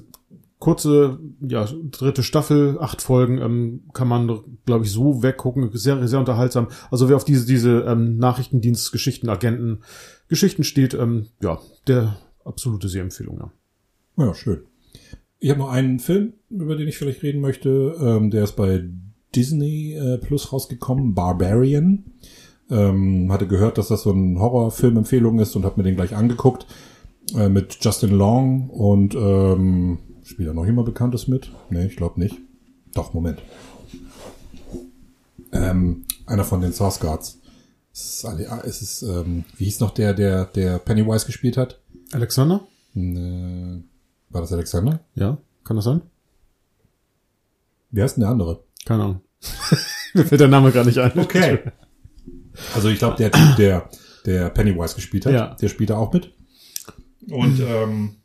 [0.63, 5.69] kurze, ja, dritte Staffel, acht Folgen, ähm, kann man, glaube ich, so weggucken.
[5.73, 6.69] Sehr, sehr unterhaltsam.
[6.89, 9.79] Also wer auf diese, diese ähm, Nachrichtendienst, Geschichten, Agenten,
[10.29, 12.15] Geschichten steht, ähm, ja, der
[12.45, 14.25] absolute Sehempfehlung, ja.
[14.25, 14.61] Ja, schön.
[15.39, 17.97] Ich habe noch einen Film, über den ich vielleicht reden möchte.
[17.99, 18.85] Ähm, der ist bei
[19.35, 22.05] Disney äh, Plus rausgekommen, Barbarian.
[22.69, 26.67] Ähm, hatte gehört, dass das so ein Horrorfilm-Empfehlung ist und habe mir den gleich angeguckt.
[27.35, 31.51] Äh, mit Justin Long und ähm, spielt da noch jemand Bekanntes mit?
[31.69, 32.37] Nee, ich glaube nicht.
[32.93, 33.41] Doch, Moment.
[35.51, 37.39] Ähm, einer von den Source Guards.
[37.93, 41.79] Es ist, ah, es ist ähm, wie hieß noch der, der, der Pennywise gespielt hat?
[42.11, 42.65] Alexander?
[42.95, 43.81] Äh,
[44.29, 44.99] war das Alexander?
[45.15, 46.01] Ja, kann das sein?
[47.91, 48.63] Wie heißt denn der andere?
[48.85, 49.21] Keine Ahnung.
[50.15, 51.11] Mir fällt der Name gar nicht ein.
[52.73, 53.89] Also ich glaube, der Typ, der,
[54.25, 55.55] der Pennywise gespielt hat, Ja.
[55.55, 56.33] der spielt da auch mit.
[57.29, 58.15] Und ähm,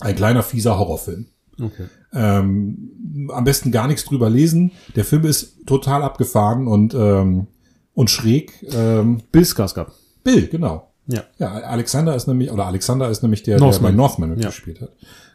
[0.00, 1.26] ein kleiner fieser Horrorfilm.
[1.60, 1.86] Okay.
[2.12, 4.70] Ähm, am besten gar nichts drüber lesen.
[4.96, 7.48] Der Film ist total abgefahren und ähm,
[7.94, 8.52] und schräg.
[8.72, 9.88] Ähm, Bill Skarsgård.
[10.22, 10.92] Bill, genau.
[11.06, 11.22] Ja.
[11.38, 13.82] Ja, Alexander ist nämlich, oder Alexander ist nämlich der, Northman.
[13.82, 14.36] der bei Northman Ja.
[14.36, 14.90] mitgespielt hat.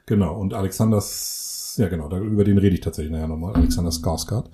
[0.05, 0.39] Genau.
[0.39, 3.53] Und Alexanders, ja genau, da, über den rede ich tatsächlich nachher nochmal.
[3.55, 4.45] Alexander Skarsgård.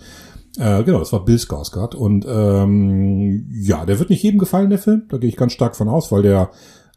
[0.57, 1.93] Äh, genau, das war Bill Skarsgård.
[1.95, 5.03] Und ähm, ja, der wird nicht jedem gefallen, der Film.
[5.09, 6.49] Da gehe ich ganz stark von aus, weil der,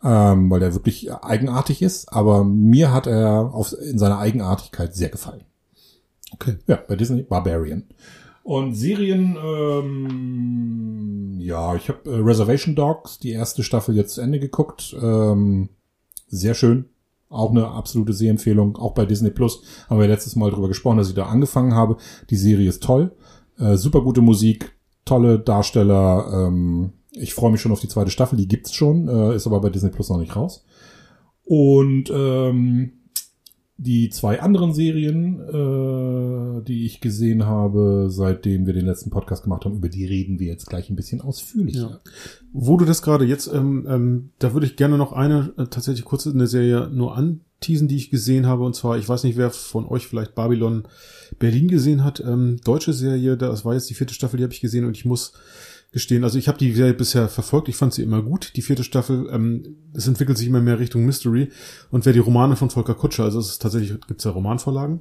[0.05, 2.13] ähm, weil der wirklich eigenartig ist.
[2.13, 5.45] Aber mir hat er auf, in seiner Eigenartigkeit sehr gefallen.
[6.33, 6.57] Okay.
[6.67, 7.85] Ja, bei Disney Barbarian.
[8.43, 14.41] Und Serien, ähm, ja, ich habe äh, Reservation Dogs, die erste Staffel jetzt zu Ende
[14.41, 14.97] geguckt.
[15.01, 15.69] Ähm,
[16.27, 16.87] sehr schön.
[17.29, 19.63] Auch eine absolute Sehempfehlung, auch bei Disney Plus.
[19.89, 21.97] Haben wir letztes Mal drüber gesprochen, dass ich da angefangen habe.
[22.31, 23.15] Die Serie ist toll.
[23.59, 26.49] Äh, super gute Musik, tolle Darsteller.
[26.49, 29.61] Ähm, ich freue mich schon auf die zweite Staffel, die gibt's schon, äh, ist aber
[29.61, 30.65] bei Disney Plus noch nicht raus.
[31.45, 32.93] Und ähm,
[33.77, 39.65] die zwei anderen Serien, äh, die ich gesehen habe, seitdem wir den letzten Podcast gemacht
[39.65, 41.91] haben, über die reden wir jetzt gleich ein bisschen ausführlicher.
[41.91, 42.01] Ja.
[42.53, 46.05] Wo du das gerade jetzt, ähm, ähm, da würde ich gerne noch eine äh, tatsächlich
[46.05, 48.65] kurz eine Serie nur anteasen, die ich gesehen habe.
[48.65, 50.85] Und zwar, ich weiß nicht, wer von euch vielleicht Babylon
[51.41, 52.21] Berlin gesehen hat.
[52.21, 55.05] Ähm, deutsche Serie, das war jetzt die vierte Staffel, die habe ich gesehen und ich
[55.05, 55.33] muss
[55.93, 58.57] gestehen, also ich habe die Serie bisher verfolgt, ich fand sie immer gut.
[58.57, 61.51] Die vierte Staffel, ähm, es entwickelt sich immer mehr Richtung Mystery.
[61.91, 65.01] Und wer die Romane von Volker Kutscher, also es ist tatsächlich, gibt's ja Romanvorlagen.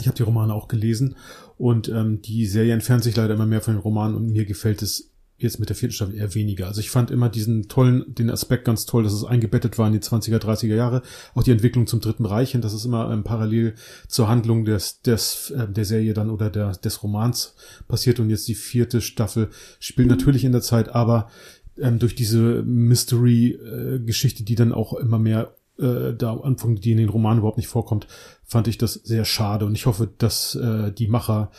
[0.00, 1.16] Ich habe die Romane auch gelesen
[1.56, 4.82] und ähm, die Serie entfernt sich leider immer mehr von den Romanen und mir gefällt
[4.82, 5.13] es
[5.44, 6.66] jetzt mit der vierten Staffel eher weniger.
[6.66, 9.92] Also ich fand immer diesen tollen, den Aspekt ganz toll, dass es eingebettet war in
[9.92, 11.02] die 20er, 30er Jahre.
[11.34, 13.74] Auch die Entwicklung zum Dritten Reich, und das ist immer ähm, parallel
[14.08, 17.54] zur Handlung des, des, äh, der Serie dann oder der, des Romans
[17.86, 18.18] passiert.
[18.18, 21.30] Und jetzt die vierte Staffel spielt natürlich in der Zeit, aber
[21.78, 27.08] ähm, durch diese Mystery-Geschichte, die dann auch immer mehr äh, da anfangen, die in den
[27.08, 28.06] Romanen überhaupt nicht vorkommt,
[28.44, 29.66] fand ich das sehr schade.
[29.66, 31.50] Und ich hoffe, dass äh, die Macher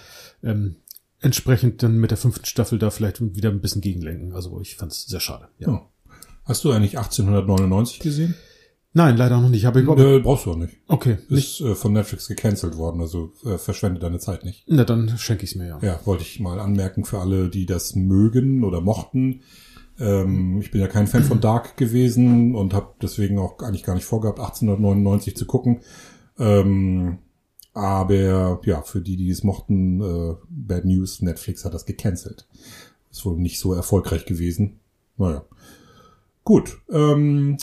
[0.44, 0.78] ähm,
[1.26, 4.34] entsprechend dann mit der fünften Staffel da vielleicht wieder ein bisschen gegenlenken.
[4.34, 5.50] Also ich fand es sehr schade.
[5.60, 5.70] Ja.
[5.70, 5.90] Ja.
[6.46, 8.36] Hast du eigentlich 1899 gesehen?
[8.94, 9.66] Nein, leider noch nicht.
[9.66, 10.78] Aber ich, Nö, brauchst du auch nicht.
[10.88, 11.60] okay, nicht.
[11.60, 14.64] Ist äh, von Netflix gecancelt worden, also äh, verschwende deine Zeit nicht.
[14.68, 15.80] Na, dann schenke ich es mir ja.
[15.82, 19.42] Ja, wollte ich mal anmerken für alle, die das mögen oder mochten.
[20.00, 23.96] Ähm, ich bin ja kein Fan von Dark gewesen und habe deswegen auch eigentlich gar
[23.96, 25.82] nicht vorgehabt, 1899 zu gucken.
[26.38, 27.18] Ähm,
[27.76, 32.48] aber ja, für die, die es mochten, äh, Bad News, Netflix hat das gecancelt.
[33.12, 34.80] Ist wohl nicht so erfolgreich gewesen.
[35.18, 35.44] Naja.
[36.44, 36.78] Gut.
[36.92, 37.58] Ähm,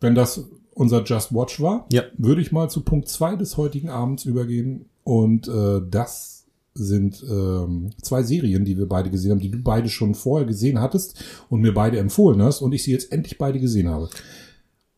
[0.00, 2.02] wenn das unser Just Watch war, Ja.
[2.18, 4.86] würde ich mal zu Punkt zwei des heutigen Abends übergehen.
[5.04, 9.88] Und äh, das sind ähm, zwei Serien, die wir beide gesehen haben, die du beide
[9.88, 13.58] schon vorher gesehen hattest und mir beide empfohlen hast und ich sie jetzt endlich beide
[13.58, 14.10] gesehen habe.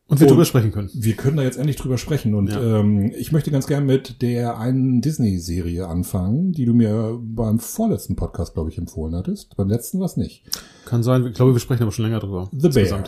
[0.09, 0.89] Und wir Und- drüber sprechen können.
[0.93, 2.79] Wir können da jetzt endlich drüber sprechen und Ja.
[2.79, 8.15] ähm, ich möchte ganz gern mit der einen Disney-Serie anfangen, die du mir beim vorletzten
[8.15, 9.55] Podcast, glaube ich, empfohlen hattest.
[9.55, 10.43] Beim letzten was nicht.
[10.85, 11.25] Kann sein.
[11.27, 12.49] Ich glaube, wir sprechen aber schon länger drüber.
[12.51, 13.03] The Bear.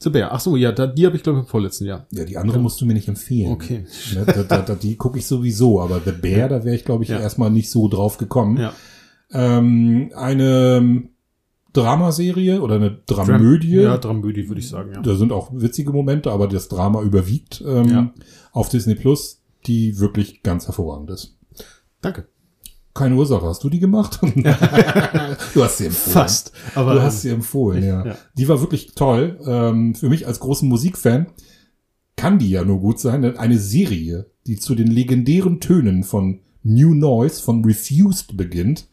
[0.00, 0.30] The Bear.
[0.32, 2.06] Ach so, ja, da, die habe ich glaube ich im vorletzten Jahr.
[2.10, 3.52] Ja, die andere musst du mir nicht empfehlen.
[3.52, 3.84] Okay.
[4.14, 7.04] Ne, da, da, da, die gucke ich sowieso, aber The Bear, da wäre ich, glaube
[7.04, 7.20] ich, Ja.
[7.20, 8.56] erstmal nicht so drauf gekommen.
[8.56, 8.72] Ja.
[9.32, 11.04] Ähm, eine
[11.72, 13.76] Dramaserie oder eine Dramödie.
[13.76, 15.00] Ja, Dramödie würde ich sagen, ja.
[15.00, 18.12] Da sind auch witzige Momente, aber das Drama überwiegt ähm, Ja.
[18.52, 19.40] auf Disney Plus.
[19.66, 21.36] die wirklich ganz hervorragend ist.
[22.00, 22.26] Danke.
[22.94, 24.18] Keine Ursache, hast du die gemacht?
[25.54, 26.12] du hast sie empfohlen.
[26.12, 26.52] Fast.
[26.74, 28.04] Aber du hast sie empfohlen, ja.
[28.04, 28.16] ja.
[28.36, 29.38] Die war wirklich toll.
[29.46, 31.28] Ähm, für mich als großen Musikfan
[32.16, 33.22] kann die ja nur gut sein.
[33.22, 38.88] Denn eine Serie, die zu den legendären Tönen von New Noise von Refused beginnt.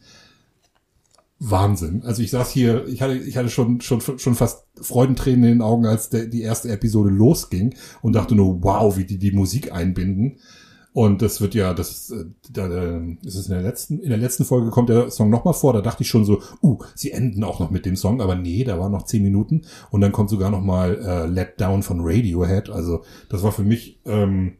[1.40, 2.02] Wahnsinn.
[2.04, 5.62] Also ich saß hier, ich hatte, ich hatte schon, schon, schon fast Freudentränen in den
[5.62, 9.72] Augen, als der, die erste Episode losging und dachte nur, wow, wie die die Musik
[9.72, 10.36] einbinden.
[10.92, 12.66] Und das wird ja, das ist, äh, da,
[13.22, 15.72] ist in der letzten, in der letzten Folge kommt der Song nochmal vor.
[15.72, 18.62] Da dachte ich schon so, uh, sie enden auch noch mit dem Song, aber nee,
[18.64, 22.68] da waren noch zehn Minuten und dann kommt sogar nochmal äh, Let Down von Radiohead.
[22.68, 24.58] Also das war für mich, ähm,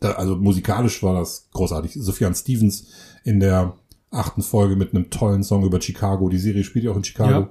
[0.00, 1.92] da, also musikalisch war das großartig.
[1.94, 2.86] Sophian Stevens
[3.24, 3.74] in der
[4.10, 6.28] achten Folge mit einem tollen Song über Chicago.
[6.28, 7.40] Die Serie spielt ja auch in Chicago.
[7.40, 7.50] Ja.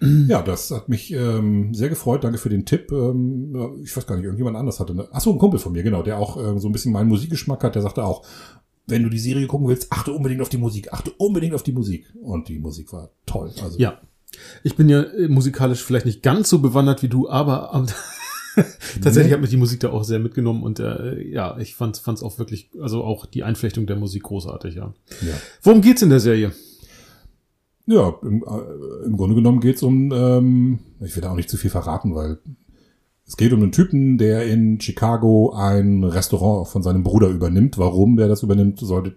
[0.00, 2.22] Ja, das hat mich ähm, sehr gefreut.
[2.22, 2.92] Danke für den Tipp.
[2.92, 4.94] Ähm, ich weiß gar nicht, irgendjemand anders hatte.
[4.94, 5.08] Ne?
[5.10, 7.74] Achso, ein Kumpel von mir, genau, der auch äh, so ein bisschen meinen Musikgeschmack hat.
[7.74, 8.24] Der sagte auch,
[8.86, 10.92] wenn du die Serie gucken willst, achte unbedingt auf die Musik.
[10.92, 12.06] Achte unbedingt auf die Musik.
[12.22, 13.50] Und die Musik war toll.
[13.62, 14.00] Also, ja.
[14.62, 17.74] Ich bin ja äh, musikalisch vielleicht nicht ganz so bewandert wie du, aber
[19.02, 22.22] Tatsächlich hat mich die Musik da auch sehr mitgenommen und äh, ja, ich fand es
[22.22, 24.92] auch wirklich, also auch die Einflechtung der Musik großartig, ja.
[25.22, 25.34] ja.
[25.62, 26.52] Worum geht's in der Serie?
[27.86, 31.56] Ja, im, äh, im Grunde genommen geht's um, ähm, ich will da auch nicht zu
[31.56, 32.38] viel verraten, weil
[33.28, 37.76] es geht um einen Typen, der in Chicago ein Restaurant von seinem Bruder übernimmt.
[37.76, 39.16] Warum der das übernimmt, sollte,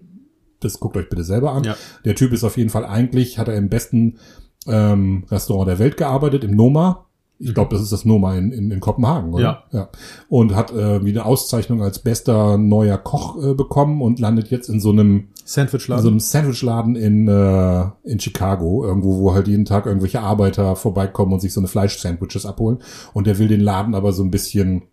[0.59, 1.63] das guckt euch bitte selber an.
[1.63, 1.77] Ja.
[2.03, 4.19] Der Typ ist auf jeden Fall eigentlich, hat er im besten
[4.67, 7.07] ähm, Restaurant der Welt gearbeitet, im Noma.
[7.41, 9.43] Ich glaube, das ist das Noma in, in, in Kopenhagen, oder?
[9.43, 9.63] Ja.
[9.71, 9.89] ja.
[10.29, 14.69] Und hat äh, wie eine Auszeichnung als bester neuer Koch äh, bekommen und landet jetzt
[14.69, 15.99] in so einem Sandwichladen.
[15.99, 20.75] In so einem Sandwichladen in, äh, in Chicago, irgendwo, wo halt jeden Tag irgendwelche Arbeiter
[20.75, 22.79] vorbeikommen und sich so eine Fleisch-Sandwiches abholen.
[23.13, 24.83] Und der will den Laden aber so ein bisschen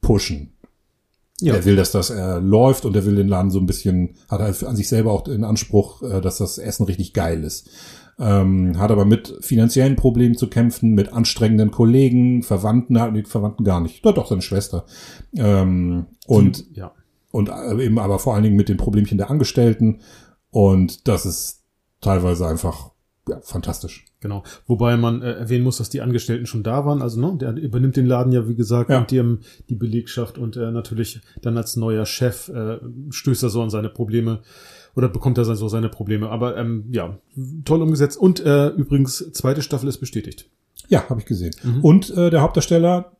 [0.00, 0.50] pushen.
[1.40, 1.54] Ja.
[1.54, 4.40] Er will, dass das äh, läuft und er will den Laden so ein bisschen, hat
[4.40, 7.68] er an sich selber auch den Anspruch, äh, dass das Essen richtig geil ist
[8.18, 13.80] ähm, hat aber mit finanziellen Problemen zu kämpfen, mit anstrengenden Kollegen, Verwandten, nee, Verwandten gar
[13.80, 14.84] nicht, doch, doch seine Schwester.
[15.36, 16.92] Ähm, und, ja.
[17.30, 20.00] und äh, eben aber vor allen Dingen mit den Problemchen der Angestellten.
[20.50, 21.62] Und das ist
[22.00, 22.90] teilweise einfach
[23.28, 24.04] ja, fantastisch.
[24.20, 24.42] Genau.
[24.66, 27.02] Wobei man äh, erwähnen muss, dass die Angestellten schon da waren.
[27.02, 28.98] Also, ne, der übernimmt den Laden ja, wie gesagt, ja.
[28.98, 32.78] und die, die Belegschaft und äh, natürlich dann als neuer Chef äh,
[33.10, 34.40] stößt er so an seine Probleme
[34.96, 36.30] oder bekommt er so seine Probleme.
[36.30, 37.18] Aber ähm, ja,
[37.64, 38.16] toll umgesetzt.
[38.16, 40.48] Und äh, übrigens, zweite Staffel ist bestätigt.
[40.88, 41.54] Ja, habe ich gesehen.
[41.62, 41.80] Mhm.
[41.80, 43.12] Und äh, der Hauptdarsteller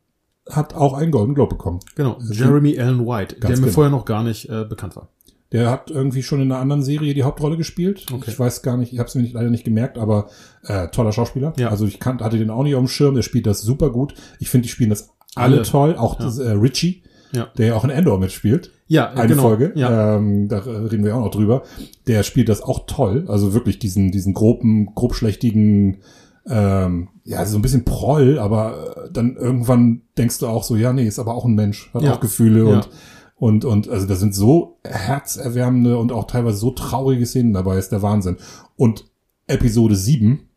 [0.51, 1.81] hat auch einen Golden Globe bekommen.
[1.95, 3.69] Genau, also Jeremy Allen White, der mir genau.
[3.69, 5.09] vorher noch gar nicht äh, bekannt war.
[5.53, 8.07] Der hat irgendwie schon in einer anderen Serie die Hauptrolle gespielt.
[8.13, 8.31] Okay.
[8.31, 10.29] Ich weiß gar nicht, ich habe es mir nicht, leider nicht gemerkt, aber
[10.65, 11.53] äh, toller Schauspieler.
[11.57, 11.69] Ja.
[11.69, 13.15] Also ich kan hatte den auch nicht auf dem Schirm.
[13.15, 14.15] Der spielt das super gut.
[14.41, 15.63] Ich finde, die spielen das alle, alle.
[15.63, 15.97] toll.
[15.97, 16.27] Auch ja.
[16.27, 17.49] das, äh, Richie, ja.
[17.59, 18.70] der ja auch in Endor mitspielt.
[18.87, 19.42] Ja, eine genau.
[19.42, 19.73] Folge.
[19.75, 20.16] Ja.
[20.16, 21.62] Ähm, da reden wir auch noch drüber.
[22.07, 23.25] Der spielt das auch toll.
[23.29, 25.99] Also wirklich diesen, diesen groben, grobschlächtigen,
[26.47, 30.92] ähm, ja, so ein bisschen Proll, aber äh, dann irgendwann denkst du auch so, ja,
[30.92, 32.14] nee, ist aber auch ein Mensch, hat ja.
[32.14, 32.90] auch Gefühle und
[33.37, 37.90] und und also da sind so herzerwärmende und auch teilweise so traurige Szenen dabei, ist
[37.90, 38.37] der Wahnsinn.
[38.77, 39.07] Und
[39.47, 40.49] Episode 7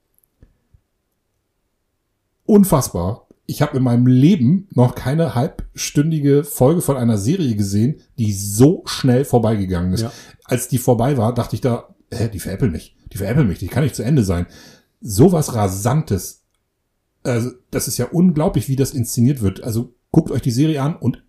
[2.45, 8.33] unfassbar ich habe in meinem Leben noch keine halbstündige Folge von einer Serie gesehen, die
[8.33, 10.01] so schnell vorbeigegangen ist.
[10.01, 10.11] Ja.
[10.43, 13.67] Als die vorbei war, dachte ich da, hä, die veräppeln mich, die veräppeln mich, die
[13.67, 14.47] kann nicht zu Ende sein.
[14.99, 16.43] Sowas Rasantes.
[17.23, 19.63] Also, das ist ja unglaublich, wie das inszeniert wird.
[19.63, 21.23] Also, guckt euch die Serie an und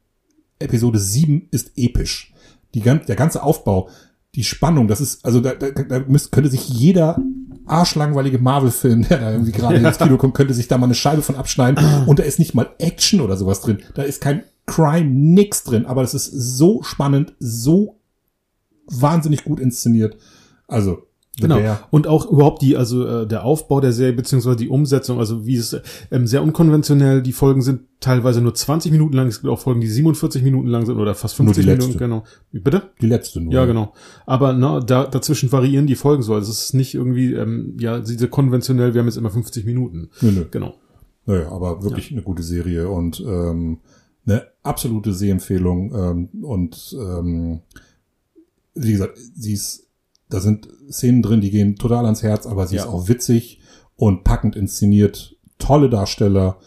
[0.59, 2.35] Episode 7 ist episch.
[2.75, 3.91] Die, der ganze Aufbau,
[4.35, 7.23] die Spannung, das ist, also da, da, da müsste, könnte sich jeder
[7.69, 11.23] arschlangweilige Marvel-Film, der da irgendwie gerade ins Kino kommt, könnte sich da mal eine Scheibe
[11.23, 13.79] von abschneiden und da ist nicht mal Action oder sowas drin.
[13.95, 18.01] Da ist kein Crime, nix drin, aber das ist so spannend, so
[18.87, 20.17] wahnsinnig gut inszeniert.
[20.67, 21.08] Also,
[21.41, 21.79] Genau.
[21.91, 25.57] Und auch überhaupt die, also äh, der Aufbau der Serie beziehungsweise die Umsetzung, also wie
[25.57, 25.77] es
[26.11, 27.23] ähm, sehr unkonventionell.
[27.23, 29.29] Die Folgen sind teilweise nur 20 Minuten lang.
[29.29, 31.99] Es gibt auch Folgen, die 47 Minuten lang sind oder fast 50 Minuten.
[31.99, 32.25] Genau.
[32.53, 32.91] Bitte?
[33.01, 33.53] Die letzte nur.
[33.53, 33.93] Ja, genau.
[34.27, 36.35] Aber na, da, dazwischen variieren die Folgen so.
[36.35, 38.95] Also es ist nicht irgendwie, ähm, ja, diese konventionell.
[38.95, 40.11] Wir haben jetzt immer 50 Minuten.
[40.21, 40.45] Nö, nö.
[40.51, 40.75] Genau.
[41.27, 42.17] Naja, aber wirklich ja.
[42.17, 43.79] eine gute Serie und ähm,
[44.27, 47.61] eine absolute Sehempfehlung ähm, und ähm,
[48.75, 49.88] wie gesagt, sie ist
[50.29, 52.83] da sind Szenen drin, die gehen total ans Herz, aber sie ja.
[52.83, 53.61] ist auch witzig
[53.97, 55.37] und packend inszeniert.
[55.59, 56.59] Tolle Darsteller.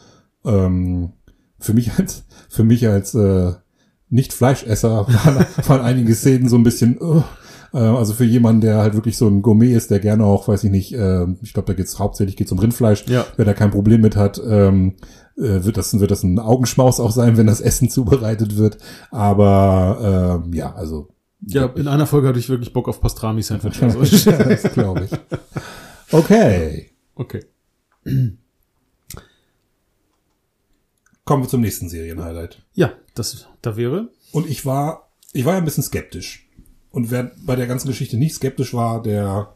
[0.45, 1.13] Ähm,
[1.59, 3.53] für mich als, für mich als äh,
[4.09, 7.21] nicht Fleischesser waren, waren einige Szenen so ein bisschen, uh,
[7.73, 10.63] Äh, also für jemanden, der halt wirklich so ein Gourmet ist, der gerne auch, weiß
[10.63, 13.25] ich nicht, äh, ich glaube, da geht's hauptsächlich geht's um Rindfleisch, Ja.
[13.37, 14.95] wer da kein Problem mit hat, ähm,
[15.37, 18.77] äh, wird das wird das ein Augenschmaus auch sein, wenn das Essen zubereitet wird.
[19.09, 21.09] Aber ähm, ja, also
[21.41, 23.81] Ja, in einer Folge hatte ich wirklich Bock auf Pastrami-Sandwich.
[23.81, 23.99] Also.
[24.31, 25.11] das glaube ich.
[26.11, 27.45] Okay, okay.
[31.31, 32.61] kommen wir zum nächsten Serienhighlight.
[32.73, 34.09] Ja, das da wäre.
[34.33, 36.49] Und ich war, ich war ja ein bisschen skeptisch.
[36.91, 39.55] Und wer bei der ganzen Geschichte nicht skeptisch war, der,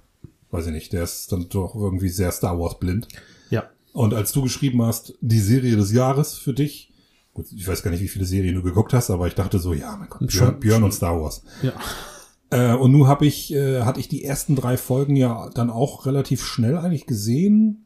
[0.51, 3.09] weiß ich nicht, der ist dann doch irgendwie sehr Star Wars blind.
[3.49, 3.69] Ja.
[3.91, 6.93] Und als du geschrieben hast, die Serie des Jahres für dich,
[7.35, 9.73] gut, ich weiß gar nicht, wie viele Serien du geguckt hast, aber ich dachte so,
[9.73, 10.93] ja, mein Gott, Björn, Schon- Björn und.
[10.93, 11.43] Star Wars.
[11.61, 11.73] Ja.
[12.49, 16.05] Äh, und nun habe ich, äh, hatte ich die ersten drei Folgen ja dann auch
[16.07, 17.85] relativ schnell eigentlich gesehen.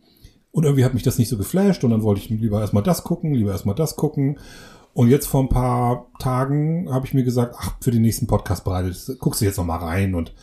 [0.51, 3.03] Und irgendwie hat mich das nicht so geflasht und dann wollte ich lieber erstmal das
[3.03, 4.39] gucken, lieber erstmal das gucken.
[4.93, 8.63] Und jetzt vor ein paar Tagen habe ich mir gesagt, ach, für den nächsten Podcast
[8.63, 10.33] bereitet, guckst du jetzt noch mal rein und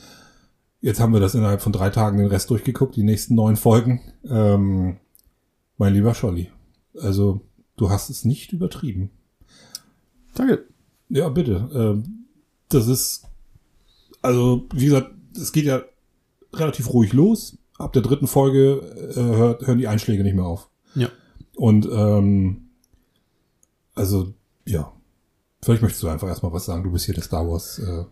[0.81, 4.01] jetzt haben wir das innerhalb von drei Tagen den Rest durchgeguckt, die nächsten neun Folgen.
[4.29, 4.99] Ähm,
[5.77, 6.51] mein lieber Scholli,
[6.99, 7.41] also
[7.77, 9.11] du hast es nicht übertrieben.
[10.35, 10.67] Danke.
[11.09, 11.69] Ja, bitte.
[11.73, 12.27] Ähm,
[12.69, 13.27] das ist,
[14.23, 15.83] also, wie gesagt, es geht ja
[16.53, 17.59] relativ ruhig los.
[17.79, 18.81] Ab der dritten Folge
[19.15, 20.69] äh, hört, hören die Einschläge nicht mehr auf.
[20.95, 21.11] Ja.
[21.55, 22.69] Und, ähm,
[23.95, 24.35] also,
[24.67, 24.93] ja.
[25.63, 26.85] Vielleicht möchtest du einfach erstmal was sagen.
[26.85, 28.05] Du bist hier der Star Wars, äh,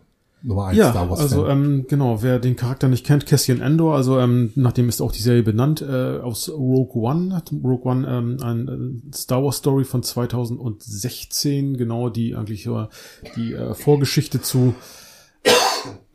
[0.45, 3.95] Nummer eins Ja, Star Wars also ähm, genau, wer den Charakter nicht kennt, Cassian Endor,
[3.95, 8.07] also ähm, nachdem ist auch die Serie benannt, äh, aus Rogue One, hat Rogue One
[8.07, 12.87] ähm, ein äh, Star Wars Story von 2016, genau, die eigentlich äh,
[13.35, 14.75] die äh, Vorgeschichte zu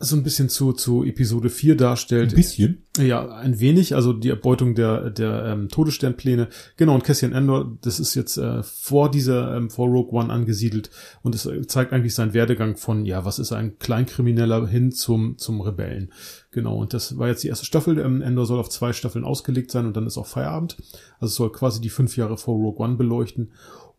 [0.02, 2.30] so ein bisschen zu, zu Episode 4 darstellt.
[2.30, 2.86] Ein bisschen.
[2.98, 6.48] Ja, ein wenig, also die Erbeutung der, der ähm, Todessternpläne.
[6.78, 10.90] Genau, und Cassian Endor, das ist jetzt äh, vor dieser, ähm, vor Rogue One angesiedelt
[11.22, 15.36] und es äh, zeigt eigentlich seinen Werdegang von, ja, was ist ein Kleinkrimineller hin zum,
[15.36, 16.12] zum Rebellen.
[16.50, 17.98] Genau, und das war jetzt die erste Staffel.
[17.98, 20.78] Ähm, Endor soll auf zwei Staffeln ausgelegt sein und dann ist auch Feierabend.
[21.18, 23.52] Also es soll quasi die fünf Jahre vor Rogue One beleuchten.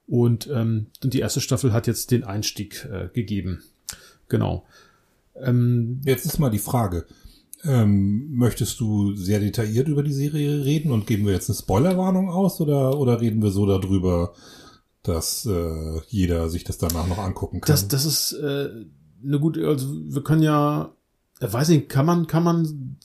[0.07, 3.61] Und ähm, die erste Staffel hat jetzt den Einstieg äh, gegeben.
[4.27, 4.65] Genau.
[5.43, 7.05] Ähm, Jetzt ist mal die Frage.
[7.63, 12.29] Ähm, möchtest du sehr detailliert über die Serie reden und geben wir jetzt eine Spoilerwarnung
[12.29, 14.33] aus oder, oder reden wir so darüber,
[15.03, 17.71] dass äh, jeder sich das danach noch angucken kann?
[17.71, 18.69] Das, das ist äh,
[19.23, 20.95] eine gute, also wir können ja,
[21.39, 22.97] ich weiß nicht, kann man, kann man,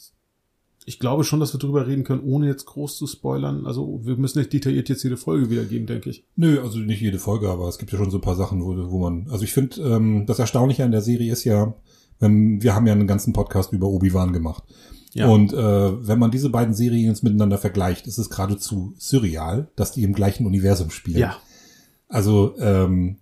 [0.87, 3.67] ich glaube schon, dass wir drüber reden können, ohne jetzt groß zu spoilern.
[3.67, 6.25] Also wir müssen nicht detailliert jetzt jede Folge wiedergeben, denke ich.
[6.37, 8.91] Nö, also nicht jede Folge, aber es gibt ja schon so ein paar Sachen, wo,
[8.91, 11.75] wo man, also ich finde, ähm, das Erstaunliche an der Serie ist ja,
[12.21, 14.65] wir haben ja einen ganzen Podcast über Obi-Wan gemacht.
[15.13, 15.29] Ja.
[15.29, 19.93] Und äh, wenn man diese beiden Serien jetzt miteinander vergleicht, ist es geradezu surreal, dass
[19.93, 21.19] die im gleichen Universum spielen.
[21.19, 21.37] Ja,
[22.09, 23.17] Also, ähm,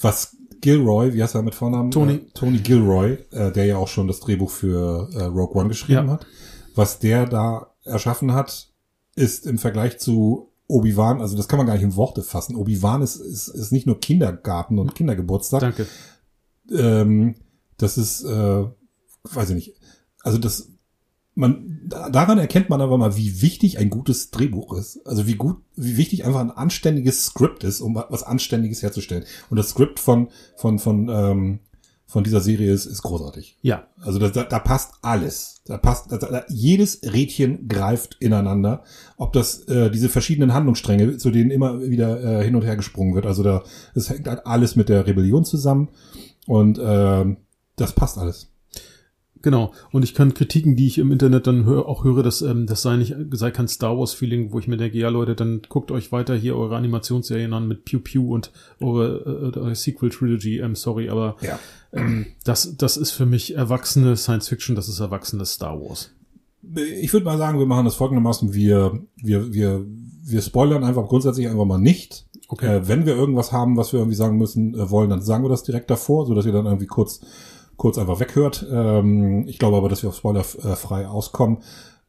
[0.00, 1.90] was Gilroy, wie heißt er mit Vornamen?
[1.90, 2.14] Tony.
[2.14, 6.06] Äh, Tony Gilroy, äh, der ja auch schon das Drehbuch für äh, Rogue One geschrieben
[6.06, 6.12] Ja.
[6.14, 6.26] hat.
[6.74, 8.68] Was der da erschaffen hat,
[9.16, 12.54] ist im Vergleich zu Obi-Wan, also das kann man gar nicht in Worte fassen.
[12.56, 15.60] Obi-Wan ist, ist, ist nicht nur Kindergarten und Kindergeburtstag.
[15.60, 15.86] danke.
[16.70, 17.34] Ähm,
[17.78, 18.64] das ist, äh,
[19.24, 19.74] weiß ich nicht.
[20.22, 20.68] Also das,
[21.34, 25.00] man, da- daran erkennt man aber mal, wie wichtig ein gutes Drehbuch ist.
[25.06, 29.24] Also wie gut, wie wichtig einfach ein anständiges Skript ist, um was Anständiges herzustellen.
[29.50, 31.58] Und das Skript von, von, von, ähm,
[32.06, 33.56] von dieser Serie ist, ist großartig.
[33.62, 35.62] Ja, Also da, da, da passt alles.
[35.64, 38.82] Da passt, da, da, jedes Rädchen greift ineinander.
[39.16, 43.14] Ob das äh, diese verschiedenen Handlungsstränge, zu denen immer wieder äh, hin und her gesprungen
[43.14, 43.24] wird.
[43.24, 45.88] Also da, es hängt halt alles mit der Rebellion zusammen
[46.46, 47.38] und ähm,
[47.82, 48.48] das passt alles.
[49.42, 49.72] Genau.
[49.90, 52.82] Und ich kann Kritiken, die ich im Internet dann hör, auch höre, dass ähm, das
[52.82, 55.90] sei nicht sei kein Star Wars Feeling, wo ich mir denke, ja Leute, dann guckt
[55.90, 60.60] euch weiter hier eure Animationsserien an mit Pew Pew und eure, äh, eure Sequel Trilogy.
[60.60, 61.58] Ähm, sorry, aber Ja.
[61.92, 66.12] ähm, das das ist für mich erwachsene Science Fiction, das ist erwachsene Star Wars.
[67.00, 68.54] Ich würde mal sagen, wir machen das folgendermaßen.
[68.54, 69.84] Wir, wir, wir,
[70.24, 72.26] wir spoilern einfach grundsätzlich einfach mal nicht.
[72.46, 72.76] Okay.
[72.76, 75.48] Äh, wenn wir irgendwas haben, was wir irgendwie sagen müssen, äh, wollen, dann sagen wir
[75.48, 77.20] das direkt davor, so dass ihr dann irgendwie kurz,
[77.76, 78.66] kurz einfach weghört.
[78.70, 81.58] Ähm, ich glaube aber, dass wir auf Spoiler äh, frei auskommen.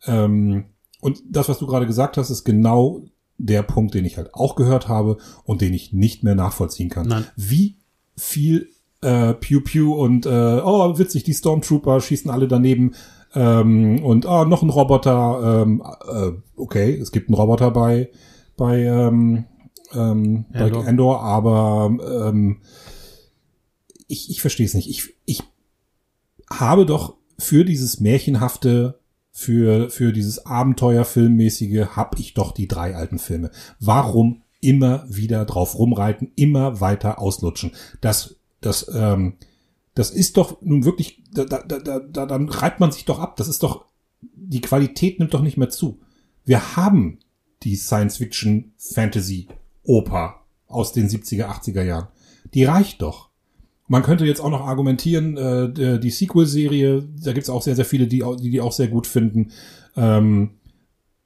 [0.05, 0.65] Ähm,
[1.01, 3.01] und das, was du gerade gesagt hast, ist genau
[3.37, 7.07] der Punkt, den ich halt auch gehört habe und den ich nicht mehr nachvollziehen kann.
[7.07, 7.25] Nein.
[7.35, 7.77] Wie
[8.15, 8.69] viel
[9.01, 12.95] äh, Pew Pew und äh, oh, witzig, die Stormtrooper schießen alle daneben.
[13.35, 15.63] Ähm, und ah, noch ein Roboter.
[15.63, 18.09] Ähm, äh, okay, es gibt einen Roboter bei
[18.55, 19.45] bei ähm,
[19.93, 20.87] ähm, bei Endor.
[20.87, 22.61] Endor, aber ähm,
[24.07, 24.89] ich, ich verstehe es nicht.
[24.89, 25.12] Ich, ich
[26.59, 28.99] habe doch für dieses märchenhafte,
[29.31, 33.51] für, für dieses Abenteuerfilmmäßige, hab ich doch die drei alten Filme.
[33.79, 37.71] Warum immer wieder drauf rumreiten, immer weiter auslutschen?
[38.01, 39.35] Das, das, ähm,
[39.95, 43.35] Das ist doch nun wirklich, da, da, da, da, dann reibt man sich doch ab.
[43.35, 43.85] Das ist doch,
[44.21, 45.99] die Qualität nimmt doch nicht mehr zu.
[46.45, 47.19] Wir haben
[47.63, 50.35] die Science-Fiction-Fantasy-Oper
[50.67, 52.07] aus den 70er, 80er Jahren.
[52.53, 53.29] Die reicht doch.
[53.93, 58.07] Man könnte jetzt auch noch argumentieren, äh, die Sequel-Serie, da gibt's auch sehr, sehr viele,
[58.07, 59.51] die, die die auch sehr gut finden,
[59.95, 60.55] ähm,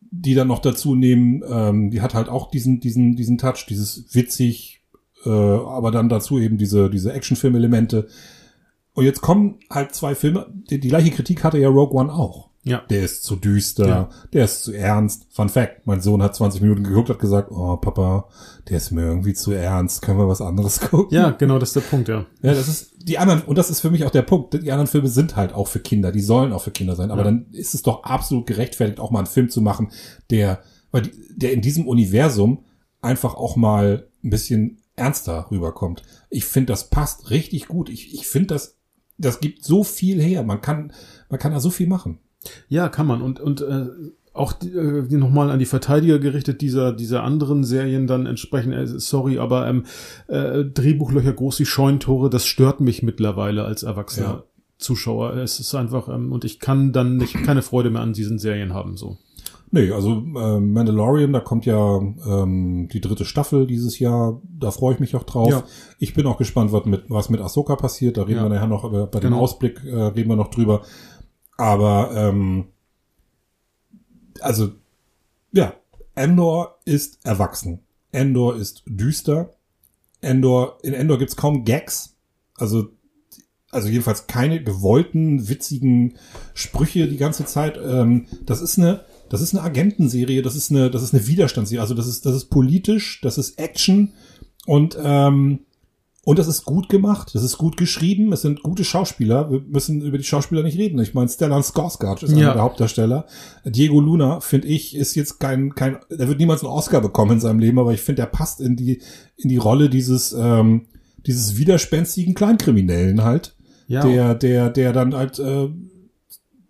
[0.01, 4.13] die dann noch dazu nehmen, ähm, die hat halt auch diesen, diesen, diesen Touch, dieses
[4.13, 4.82] witzig,
[5.23, 8.10] äh, aber dann dazu eben diese, diese Actionfilm-Elemente.
[8.91, 12.46] Und jetzt kommen halt zwei Filme, die, die gleiche Kritik hatte ja Rogue One auch.
[12.67, 12.84] Ja.
[12.89, 14.10] Der ist zu düster, Ja.
[14.34, 15.27] der ist zu ernst.
[15.32, 18.27] Fun Fact, mein Sohn hat 20 Minuten geguckt, hat gesagt, oh Papa,
[18.69, 21.15] der ist mir irgendwie zu ernst, können wir was anderes gucken?
[21.17, 22.25] Ja, genau, das ist der Punkt, ja.
[22.41, 24.88] Ja, das ist die anderen, und das ist für mich auch der Punkt, die anderen
[24.88, 27.25] Filme sind halt auch für Kinder, die sollen auch für Kinder sein, aber Ja.
[27.25, 29.91] dann ist es doch absolut gerechtfertigt, auch mal einen Film zu machen,
[30.30, 32.65] der, weil die, der in diesem Universum
[33.01, 36.01] einfach auch mal ein bisschen ernster rüberkommt.
[36.30, 37.88] Ich finde, das passt richtig gut.
[37.89, 38.77] Ich, ich finde, das,
[39.19, 40.41] das gibt so viel her.
[40.43, 40.91] Man kann,
[41.30, 42.17] man kann da so viel machen.
[42.69, 43.21] Ja, kann man.
[43.21, 43.86] Und, und äh,
[44.34, 48.86] auch die, äh, nochmal an die Verteidiger gerichtet, dieser, dieser anderen Serien dann entsprechend, äh,
[48.88, 49.86] sorry, aber ähm,
[50.28, 54.43] äh, Drehbuchlöcher groß wie Scheunentore, das stört mich mittlerweile als erwachsener Ja.
[54.78, 55.34] Zuschauer.
[55.38, 58.73] Es ist einfach, ähm, und ich kann dann nicht keine Freude mehr an diesen Serien
[58.73, 58.95] haben.
[58.95, 59.17] so.
[59.69, 64.39] Nee, also äh, Mandalorian, da kommt ja ähm, die dritte Staffel dieses Jahr.
[64.58, 65.50] Da freue ich mich auch drauf.
[65.50, 65.63] Ja.
[66.00, 68.15] Ich bin auch gespannt, was mit, was mit Ahsoka passiert.
[68.15, 68.43] Da reden Ja.
[68.45, 69.41] wir nachher noch, äh, bei dem Genau.
[69.41, 70.84] Ausblick äh, reden wir noch drüber.
[71.58, 72.67] Aber ähm,
[74.41, 74.72] also
[75.52, 75.74] ja,
[76.15, 77.80] Endor ist erwachsen.
[78.12, 79.54] Endor ist düster.
[80.22, 82.15] Endor, in Endor gibt's kaum Gags.
[82.56, 82.89] Also
[83.70, 86.17] also jedenfalls keine gewollten, witzigen
[86.54, 87.78] Sprüche die ganze Zeit.
[87.78, 91.82] Ähm, das ist eine, das ist eine Agentenserie, das ist eine, das ist eine Widerstandsserie.
[91.82, 94.13] Also das ist, das ist politisch, das ist Action
[94.65, 95.60] und ähm,
[96.27, 99.49] und das ist gut gemacht, das ist gut geschrieben, es sind gute Schauspieler.
[99.49, 100.99] Wir müssen über die Schauspieler nicht reden.
[100.99, 102.53] Ich meine, Stellan Skarsgård ist einer Ja.
[102.53, 103.25] der Hauptdarsteller.
[103.63, 107.39] Diego Luna, finde ich, ist jetzt kein, kein, der wird niemals einen Oscar bekommen in
[107.39, 109.01] seinem Leben, aber ich finde, der passt in die,
[109.37, 110.87] in die Rolle dieses, ähm,
[111.25, 113.55] dieses widerspenstigen Kleinkriminellen halt
[113.87, 115.69] Ja, der, der, der dann halt, äh,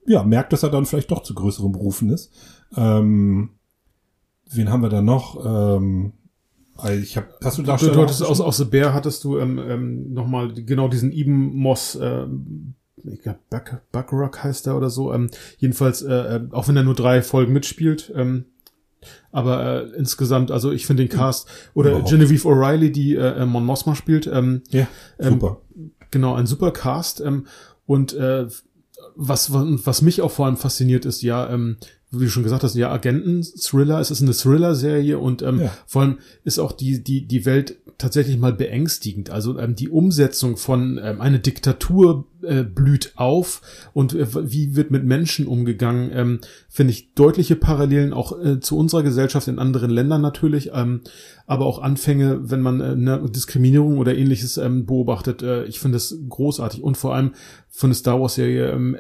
[0.06, 2.32] ja, merkt, dass er dann vielleicht doch zu größeren Berufen ist.
[2.76, 3.50] Ähm,
[4.52, 5.44] wen haben wir da noch?
[5.44, 6.14] Ähm,
[6.78, 9.38] also ich hab, hast du da du, du hattest aus, aus The Bear hattest du
[9.38, 14.90] ähm, ähm, nochmal genau diesen Ibn Moss, ähm, ich glaub, Buck, Buckrock heißt er oder
[14.90, 15.14] so.
[15.14, 18.46] Ähm, jedenfalls, äh, äh, auch wenn er nur drei Folgen mitspielt, ähm,
[19.32, 22.10] aber äh, insgesamt, also ich finde den Cast oder Überhaupt.
[22.10, 24.88] Genevieve O'Reilly, die äh, Mon Mothma spielt, ähm, ja,
[25.20, 25.62] ähm, super.
[26.12, 27.22] Genau, ein super Cast.
[27.22, 27.48] Ähm,
[27.86, 28.48] und äh,
[29.16, 31.78] was, was mich auch vor allem fasziniert ist, ja, ähm,
[32.12, 35.74] wie du schon gesagt hast, ja, Agenten-Thriller, es ist eine Thriller-Serie und ähm, Ja.
[35.86, 39.30] vor allem ist auch die, die, die Welt tatsächlich mal beängstigend.
[39.30, 43.62] Also ähm, die Umsetzung von ähm, eine Diktatur äh, blüht auf
[43.94, 46.40] und äh, wie wird mit Menschen umgegangen, ähm,
[46.70, 51.02] finde ich deutliche Parallelen auch äh, zu unserer Gesellschaft in anderen Ländern natürlich, ähm,
[51.46, 55.42] aber auch Anfänge, wenn man äh, ne, Diskriminierung oder ähnliches ähm, beobachtet.
[55.42, 57.32] Äh, ich finde das großartig und vor allem
[57.68, 58.72] von der Star Wars Serie.
[58.72, 58.96] Ähm,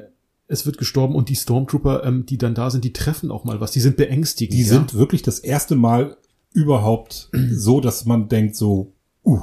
[0.48, 3.60] es wird gestorben und die Stormtrooper, ähm, die dann da sind, die treffen auch mal
[3.60, 3.72] was.
[3.72, 4.54] Die sind beängstigend.
[4.58, 4.70] Die ja?
[4.70, 6.18] sind wirklich das erste Mal
[6.54, 8.94] überhaupt so, dass man denkt so,
[9.26, 9.42] uh,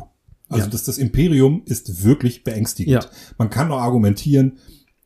[0.48, 0.70] also Ja.
[0.70, 3.04] das, das Imperium ist wirklich beängstigend.
[3.04, 3.10] Ja.
[3.38, 4.58] Man kann auch argumentieren,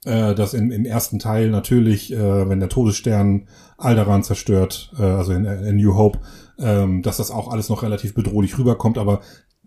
[0.04, 5.32] äh, dass in, im ersten Teil natürlich, äh, wenn der Todesstern Alderaan zerstört, äh, also
[5.32, 6.20] in, in New Hope,
[6.58, 9.20] ähm, dass das auch alles noch relativ bedrohlich rüberkommt, aber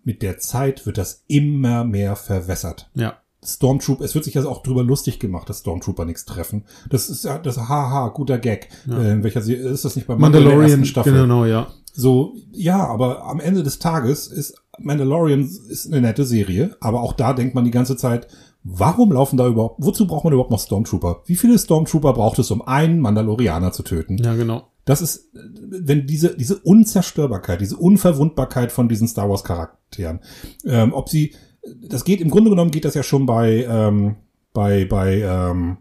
[0.04, 2.90] mit der Zeit wird das immer mehr verwässert.
[2.94, 3.18] ja.
[3.44, 6.64] Stormtrooper, es wird sich ja auch drüber lustig gemacht, dass Stormtrooper nichts treffen.
[6.88, 8.68] Das ist ja, das haha, guter Gag.
[8.86, 9.02] Ja.
[9.02, 11.12] Äh, in welcher Serie ist das nicht bei Mandalorian Mandalorian, Staffel?
[11.12, 11.66] genau, ja.
[11.92, 17.12] So, ja, aber am Ende des Tages ist Mandalorian ist eine nette Serie, aber auch
[17.12, 18.28] da denkt man die ganze Zeit,
[18.64, 21.22] warum laufen da überhaupt, wozu braucht man überhaupt noch Stormtrooper?
[21.26, 24.18] Wie viele Stormtrooper braucht es, um einen Mandalorianer zu töten?
[24.18, 24.68] Ja, genau.
[24.84, 30.20] Das ist, wenn diese, diese Unzerstörbarkeit, diese Unverwundbarkeit von diesen Star Wars Charakteren,
[30.64, 31.34] ähm, ob sie,
[31.80, 34.16] das geht, im Grunde genommen geht das ja schon bei, ähm,
[34.52, 35.78] bei, bei, ähm,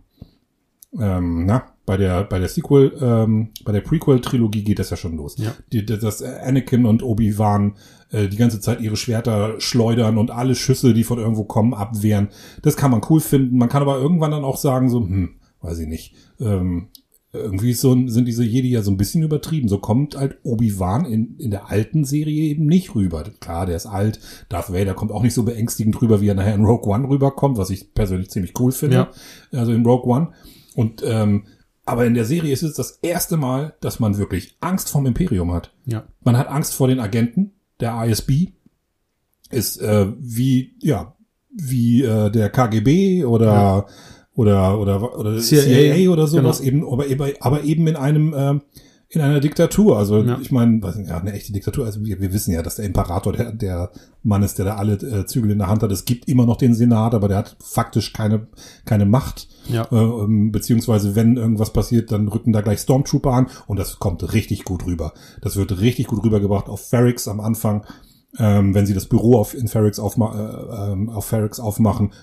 [1.00, 5.18] ähm, na, bei der, bei der Sequel, ähm, bei der Prequel-Trilogie geht das ja schon
[5.18, 5.36] los.
[5.38, 5.54] Ja.
[5.72, 7.76] Die, dass Anakin und Obi-Wan
[8.12, 12.30] äh, die ganze Zeit ihre Schwerter schleudern und alle Schüsse, die von irgendwo kommen, abwehren.
[12.62, 13.58] Das kann man cool finden.
[13.58, 16.16] Man kann aber irgendwann dann auch sagen, so, hm, weiß ich nicht.
[16.40, 16.90] Ähm,
[17.34, 19.70] irgendwie so, sind diese Jedi ja so ein bisschen übertrieben.
[19.70, 23.24] So kommt halt Obi-Wan in, in der alten Serie eben nicht rüber.
[23.40, 24.20] Klar, der ist alt.
[24.50, 27.58] Darth Vader kommt auch nicht so beängstigend rüber, wie er nachher in Rogue One rüberkommt,
[27.58, 28.96] was ich persönlich ziemlich cool finde.
[29.52, 29.60] Ja.
[29.60, 30.30] Also in Rogue One.
[30.76, 31.46] Und ähm,
[31.86, 35.52] aber in der Serie ist es das erste Mal, dass man wirklich Angst vorm Imperium
[35.52, 35.74] hat.
[35.86, 36.04] Ja.
[36.24, 37.52] Man hat Angst vor den Agenten.
[37.80, 38.52] Der ISB
[39.50, 41.16] ist äh, wie, ja,
[41.50, 43.86] wie äh, der KGB oder Ja.
[44.36, 46.88] Oder oder oder CIA, CIA, oder sowas genau.
[46.88, 48.62] eben, aber eben aber eben in einem ähm,
[49.14, 49.98] in einer Diktatur.
[49.98, 50.40] Also Ja.
[50.42, 51.86] ich meine, weiß nicht, ja, eine echte Diktatur.
[51.86, 53.92] Also wir, wir wissen ja, dass der Imperator der der
[54.24, 55.92] Mann ist, der da alle äh, Zügel in der Hand hat.
[55.92, 58.48] Es gibt immer noch den Senat, aber der hat faktisch keine
[58.86, 59.50] keine Macht.
[59.68, 59.86] Ja.
[59.92, 64.34] Äh, ähm, beziehungsweise wenn irgendwas passiert, dann rücken da gleich Stormtrooper an und das kommt
[64.34, 65.12] richtig gut rüber.
[65.42, 67.86] Das wird richtig gut rübergebracht auf Ferrix am Anfang,
[68.40, 70.34] ähm, wenn sie das Büro auf in Ferrix aufma
[70.88, 72.14] äh, ähm, auf Ferrix aufmachen.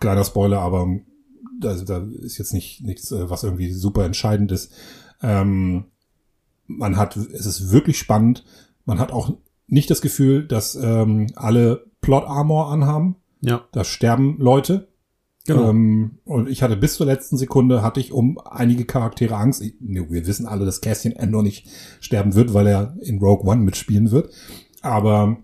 [0.00, 0.88] Kleiner Spoiler, aber
[1.62, 4.72] da, da ist jetzt nicht nichts, äh, was irgendwie super entscheidend ist.
[5.22, 5.86] Ähm,
[6.66, 8.44] man hat, es ist wirklich spannend.
[8.84, 9.36] Man hat auch
[9.66, 13.16] nicht das Gefühl, dass ähm, alle Plot Armor anhaben.
[13.40, 14.88] Ja, Da sterben Leute.
[15.46, 15.70] genau.
[15.70, 19.62] Ähm, und ich hatte bis zur letzten Sekunde hatte ich um einige Charaktere Angst.
[19.62, 21.68] Ich, wir wissen alle, dass Cassian Andor nicht
[22.00, 24.32] sterben wird, weil er in Rogue One mitspielen wird.
[24.80, 25.38] Aber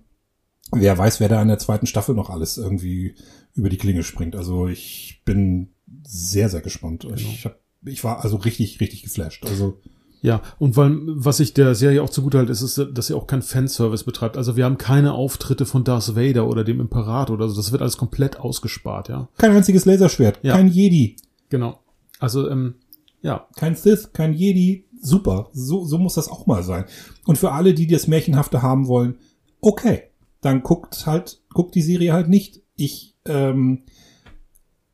[0.73, 3.15] wer weiß, wer da in der zweiten Staffel noch alles irgendwie
[3.55, 4.37] über die Klinge springt.
[4.37, 5.71] Also ich bin
[6.05, 7.07] sehr, sehr gespannt.
[7.17, 9.45] Ich, hab, ich war also richtig, richtig geflasht.
[9.47, 9.81] Also
[10.23, 13.27] Ja, und weil, was ich der Serie auch zugute halte, ist, ist, dass sie auch
[13.27, 14.37] keinen Fanservice betreibt.
[14.37, 17.57] Also wir haben keine Auftritte von Darth Vader oder dem Imperator oder so.
[17.57, 19.29] Das wird alles komplett ausgespart, ja.
[19.39, 20.55] kein einziges Laserschwert, Ja.
[20.55, 21.17] kein Jedi,
[21.51, 21.79] Genau.
[22.19, 22.75] Also, ähm,
[23.23, 24.85] ja, kein Sith, kein Jedi.
[25.01, 25.49] Super.
[25.53, 26.85] So, so muss das auch mal sein.
[27.25, 29.17] Und für alle, die das Märchenhafte haben wollen,
[29.61, 30.03] okay,
[30.41, 32.63] dann guckt halt, guckt die Serie halt nicht.
[32.75, 33.85] Ich, ähm,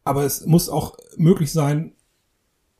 [0.05, 1.93] aber es muss auch möglich sein,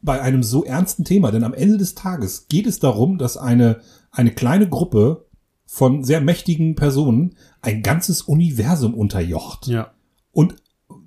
[0.01, 3.81] bei einem so ernsten Thema, denn am Ende des Tages geht es darum, dass eine,
[4.11, 5.27] eine kleine Gruppe
[5.65, 9.67] von sehr mächtigen Personen ein ganzes Universum unterjocht.
[9.67, 9.93] ja,
[10.31, 10.57] Und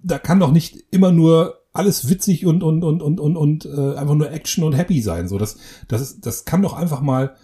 [0.03, 3.95] da kann doch nicht immer nur alles witzig und und und und und und äh,
[3.95, 5.27] einfach nur Action und Happy sein.
[5.27, 5.57] So das
[5.87, 7.35] das ist, das kann doch einfach mal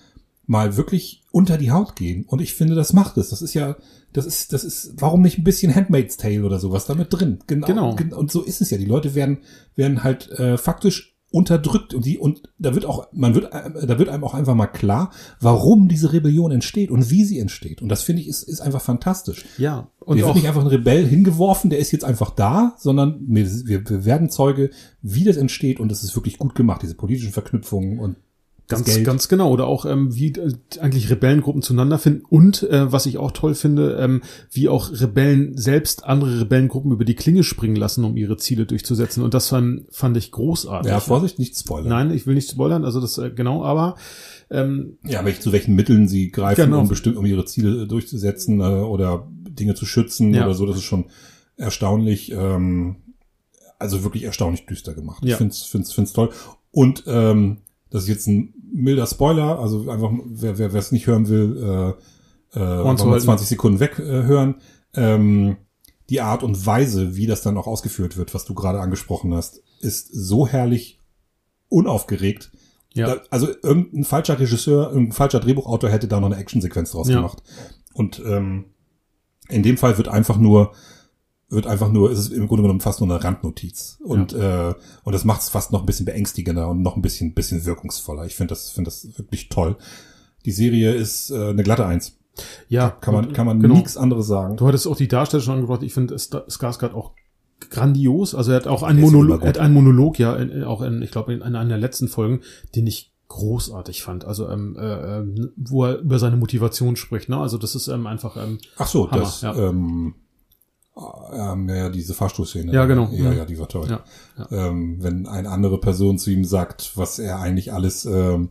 [0.48, 2.26] mal wirklich unter die Haut gehen.
[2.26, 3.30] Und ich finde, das macht es.
[3.30, 3.76] Das ist ja
[4.14, 7.40] das ist das ist warum nicht ein bisschen Handmaid's Tale oder sowas damit drin.
[7.48, 7.68] Genau.
[7.68, 7.96] Genau.
[7.96, 8.78] gen- Und so ist es ja.
[8.78, 9.40] Die Leute werden
[9.76, 13.98] werden halt äh, faktisch unterdrückt und die und da wird auch man wird äh, da
[13.98, 15.10] wird einem auch einfach mal klar,
[15.42, 18.82] warum diese Rebellion entsteht und wie sie entsteht und das finde ich ist ist einfach
[18.82, 19.44] fantastisch.
[19.58, 19.90] ja.
[20.00, 23.50] Und auch, wird nicht einfach ein Rebell hingeworfen, der ist jetzt einfach da, sondern wir,
[23.66, 24.70] wir, wir werden Zeuge,
[25.02, 28.18] wie das entsteht und das ist wirklich gut gemacht, diese politischen Verknüpfungen und
[28.70, 29.06] Ganz, Geld.
[29.06, 29.52] ganz genau.
[29.52, 32.24] Oder auch, ähm, wie äh, eigentlich Rebellengruppen zueinander finden.
[32.30, 37.04] Und äh, was ich auch toll finde, ähm, wie auch Rebellen selbst andere Rebellengruppen über
[37.06, 39.22] die Klinge springen lassen, um ihre Ziele durchzusetzen.
[39.22, 40.90] Und das fand, fand ich großartig.
[40.90, 41.90] ja, Vorsicht, nicht spoilern.
[41.90, 43.96] Nein, ich will nicht spoilern, also das äh, genau, aber
[44.50, 46.80] ähm, Ja, welch, zu welchen Mitteln sie greifen, Genau.
[46.82, 50.46] um bestimmt, um ihre Ziele äh, durchzusetzen äh, oder Dinge zu schützen Ja.
[50.46, 51.06] oder so, das ist schon
[51.58, 52.96] erstaunlich, ähm,
[53.78, 55.24] also wirklich erstaunlich düster gemacht.
[55.24, 55.32] Ja.
[55.32, 56.30] Ich find's, find's, find's toll.
[56.72, 57.58] Und ähm,
[57.94, 61.96] das ist jetzt ein milder Spoiler, also einfach, wer wer wer es nicht hören will,
[62.56, 63.26] äh, äh, einfach mal halten.
[63.26, 64.56] 20 Sekunden weghören.
[64.94, 65.58] Äh, ähm,
[66.10, 69.62] die Art und Weise, wie das dann auch ausgeführt wird, was du gerade angesprochen hast,
[69.80, 71.00] ist so herrlich
[71.70, 72.52] unaufgeregt.
[72.94, 77.08] ja, Da, also irgendein falscher Regisseur, irgendein falscher Drehbuchautor hätte da noch eine Actionsequenz draus
[77.10, 77.18] Ja.
[77.18, 77.42] gemacht.
[77.94, 78.66] Und ähm,
[79.50, 80.74] in dem Fall wird einfach nur
[81.54, 83.98] wird einfach nur, ist es im Grunde genommen fast nur eine Randnotiz.
[84.04, 84.74] Und, äh,
[85.04, 88.26] und das macht es fast noch ein bisschen beängstigender und noch ein bisschen, bisschen wirkungsvoller.
[88.26, 89.76] Ich finde das, finde das wirklich toll.
[90.46, 92.18] Die Serie ist äh, eine glatte Eins.
[92.68, 93.76] ja, Kann man, kann man genau.
[93.76, 94.58] nichts anderes sagen.
[94.58, 95.84] Du hattest auch die Darsteller schon angebracht.
[95.84, 97.12] Ich finde Skarsgård auch
[97.70, 98.36] grandios.
[98.36, 101.12] Also er hat auch einen Monolog, er hat einen Monolog, ja, in, auch in, ich
[101.12, 102.42] glaube, in einer der letzten Folgen,
[102.76, 104.26] den ich großartig fand.
[104.26, 107.30] Also ähm, äh, ähm, wo er über seine Motivation spricht.
[107.30, 107.38] Ne?
[107.38, 109.56] Also das ist ähm, einfach ähm, Ach so, Hammer, das, ja.
[109.56, 110.16] ähm,
[111.34, 112.72] ähm, ja, diese Fahrstuhlszene.
[112.74, 113.10] Ja, genau.
[113.12, 113.38] Ja, Mhm.
[113.38, 113.88] ja, die war toll.
[113.90, 114.04] Ja,
[114.38, 114.68] ja.
[114.70, 118.50] Ähm, wenn eine andere Person zu ihm sagt, was er eigentlich alles ähm,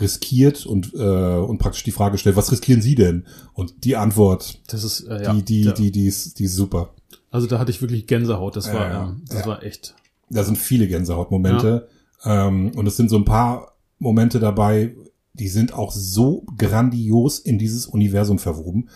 [0.00, 0.98] riskiert und, äh,
[1.36, 3.24] und praktisch die Frage stellt, was riskieren Sie denn?
[3.54, 6.54] Und die Antwort, das ist äh, ja, die, die, da, die, die ist, die ist
[6.54, 6.90] super.
[7.30, 8.56] also da hatte ich wirklich Gänsehaut.
[8.56, 9.08] Das Ja, war ja.
[9.08, 9.46] ähm, das Ja.
[9.46, 9.94] war echt.
[10.30, 11.88] Da sind viele Gänsehautmomente.
[12.24, 14.94] Ähm, und es sind so ein paar Momente dabei,
[15.34, 18.88] die sind auch so grandios in dieses Universum verwoben.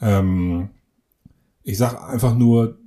[0.00, 0.70] Ähm,
[1.64, 2.78] ich sag einfach nur,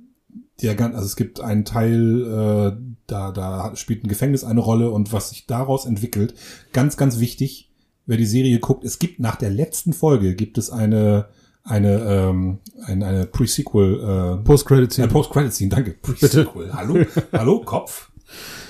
[0.62, 5.12] der also es gibt einen Teil, äh, da, da spielt ein Gefängnis eine Rolle und
[5.12, 6.34] was sich daraus entwickelt,
[6.72, 7.70] ganz, ganz wichtig,
[8.06, 11.26] wer die Serie guckt, es gibt nach der letzten Folge gibt es eine,
[11.62, 15.08] eine, ähm, eine, eine Pre-Sequel, äh, Post-Credit-Scene.
[15.08, 15.90] Post-Credit-Scene, danke.
[16.00, 16.72] Pre-Sequel.
[16.72, 17.04] Hallo?
[17.32, 18.10] Hallo, Kopf?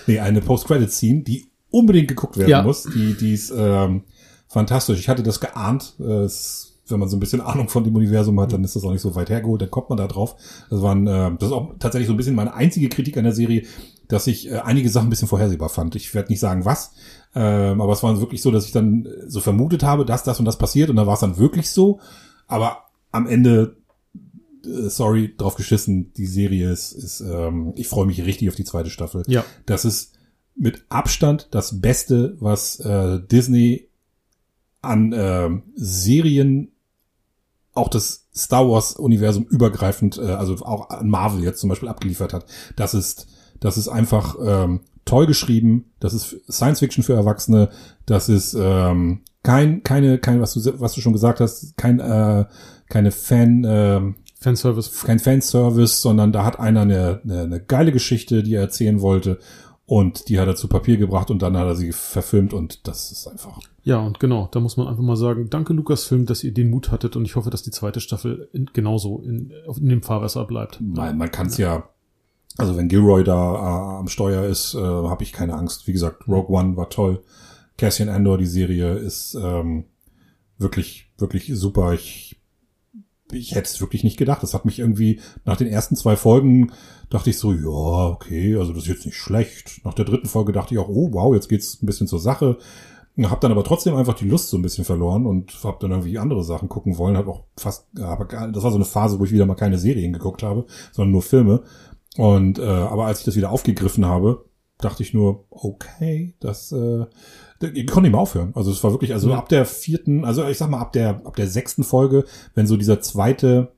[0.06, 2.62] Nee, eine Post-Credit-Scene, die unbedingt geguckt werden Ja.
[2.62, 2.84] muss.
[2.84, 4.04] Die, die ist ähm,
[4.48, 4.98] fantastisch.
[4.98, 5.94] Ich hatte das geahnt.
[6.00, 8.84] Äh, es, wenn man so ein bisschen Ahnung von dem Universum hat, dann ist das
[8.84, 10.36] auch nicht so weit hergeholt, dann kommt man da drauf.
[10.70, 13.32] Das waren, äh, das ist auch tatsächlich so ein bisschen meine einzige Kritik an der
[13.32, 13.64] Serie,
[14.08, 15.96] dass ich äh, einige Sachen ein bisschen vorhersehbar fand.
[15.96, 16.92] Ich werde nicht sagen, was,
[17.34, 20.44] ähm, aber es war wirklich so, dass ich dann so vermutet habe, dass das und
[20.44, 22.00] das passiert und dann war es dann wirklich so.
[22.46, 23.76] Aber am Ende
[24.66, 28.64] äh, sorry, drauf geschissen, die Serie ist, ist ähm, ich freue mich richtig auf die
[28.64, 29.22] zweite Staffel.
[29.26, 29.44] Ja.
[29.66, 30.12] Das ist
[30.54, 33.88] mit Abstand das Beste, was äh, Disney
[34.82, 36.72] an äh, Serien,
[37.76, 42.46] auch das Star Wars-Universum übergreifend, äh, also auch an Marvel jetzt zum Beispiel abgeliefert hat.
[42.76, 43.26] Das ist,
[43.60, 45.86] das ist einfach ähm, toll geschrieben.
[46.00, 47.70] Das ist Science Fiction für Erwachsene.
[48.04, 52.44] Das ist ähm, kein, keine, kein, was du, was du schon gesagt hast, kein, äh,
[52.88, 54.00] keine Fan, äh,
[54.38, 54.90] Fanservice.
[55.04, 59.38] kein Fanservice, sondern da hat einer eine, eine, eine geile Geschichte, die er erzählen wollte.
[59.86, 63.12] Und die hat er zu Papier gebracht und dann hat er sie verfilmt und das
[63.12, 63.60] ist einfach.
[63.84, 66.90] Ja, und genau, da muss man einfach mal sagen, danke Lucasfilm, dass ihr den Mut
[66.90, 70.80] hattet und ich hoffe, dass die zweite Staffel in, genauso in, in dem Fahrwasser bleibt.
[70.80, 71.88] Man, man kann es ja,
[72.58, 75.86] also wenn Gilroy da äh, am Steuer ist, äh, habe ich keine Angst.
[75.86, 77.22] Wie gesagt, Rogue One war toll.
[77.78, 79.84] Cassian Andor, die Serie, ist ähm,
[80.58, 81.94] wirklich, wirklich super.
[81.94, 82.35] Ich
[83.32, 84.42] ich hätte es wirklich nicht gedacht.
[84.42, 86.72] Das hat mich irgendwie nach den ersten zwei Folgen
[87.10, 89.84] dachte ich so, ja, okay, also das ist jetzt nicht schlecht.
[89.84, 92.58] Nach der dritten Folge dachte ich auch, oh wow, jetzt geht's ein bisschen zur Sache.
[93.18, 96.18] Hab dann aber trotzdem einfach die Lust so ein bisschen verloren und hab dann irgendwie
[96.18, 97.16] andere Sachen gucken wollen.
[97.16, 100.12] Hab auch fast, aber das war so eine Phase, wo ich wieder mal keine Serien
[100.12, 101.62] geguckt habe, sondern nur Filme.
[102.18, 104.44] Und äh, aber als ich das wieder aufgegriffen habe,
[104.78, 107.06] dachte ich nur, okay, das äh,
[107.60, 108.52] ich konnte nicht mehr aufhören.
[108.54, 109.36] Also es war wirklich, also Ja.
[109.38, 112.76] ab der vierten, also ich sag mal ab der ab der sechsten Folge, wenn so
[112.76, 113.72] dieser zweite,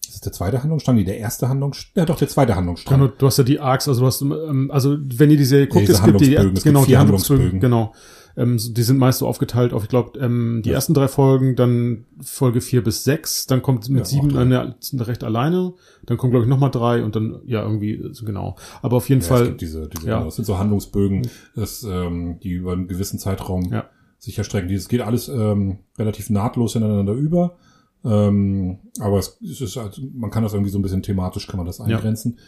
[0.00, 3.00] ist das der zweite Handlungsstrang, nee, der erste Handlungsstrang, ja doch der zweite Handlungsstrang.
[3.00, 5.66] Genau, du hast ja die Arcs, also du hast, ähm, also wenn ihr die Serie
[5.68, 6.52] guckt, diese es gibt die, genau,
[6.82, 7.60] vier die Handlungsbögen, Handlungsbögen.
[7.60, 7.94] genau.
[8.36, 10.74] Ähm, die sind meist so aufgeteilt auf, ich glaube, ähm, die Ja.
[10.76, 15.00] ersten drei Folgen, dann Folge vier bis sechs, dann kommt mit Ja, sieben eine, sind
[15.06, 15.74] recht alleine,
[16.06, 18.56] dann kommt, glaube ich, nochmal drei und dann, ja, irgendwie, so genau.
[18.82, 20.14] Aber auf jeden Ja, es Fall, gibt diese, diese ja.
[20.14, 23.84] genau, das sind so Handlungsbögen, das, ähm, die über einen gewissen Zeitraum Ja.
[24.18, 24.68] sich erstrecken.
[24.68, 27.56] Dieses geht alles ähm, relativ nahtlos ineinander über.
[28.04, 31.56] Ähm, aber es, es ist halt, man kann das irgendwie so ein bisschen thematisch, kann
[31.56, 32.38] man das eingrenzen.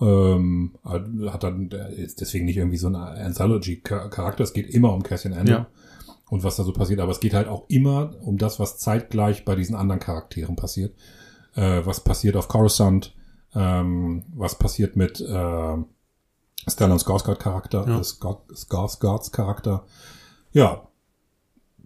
[0.00, 4.44] Ähm, hat dann jetzt deswegen nicht irgendwie so eine Anthology-Charakter.
[4.44, 5.66] Es geht immer um Cassian Andor Ja.
[6.28, 7.00] und was da so passiert.
[7.00, 10.94] Aber es geht halt auch immer um das, was zeitgleich bei diesen anderen Charakteren passiert.
[11.54, 13.14] Äh, was passiert auf Coruscant,
[13.54, 15.76] ähm, was passiert mit äh,
[16.68, 17.98] Stellan Skarsgård Charakter, Ja.
[17.98, 19.86] äh, Skar- Skarsgårds Charakter.
[20.52, 20.88] Ja,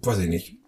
[0.03, 0.59] weiß ich nicht.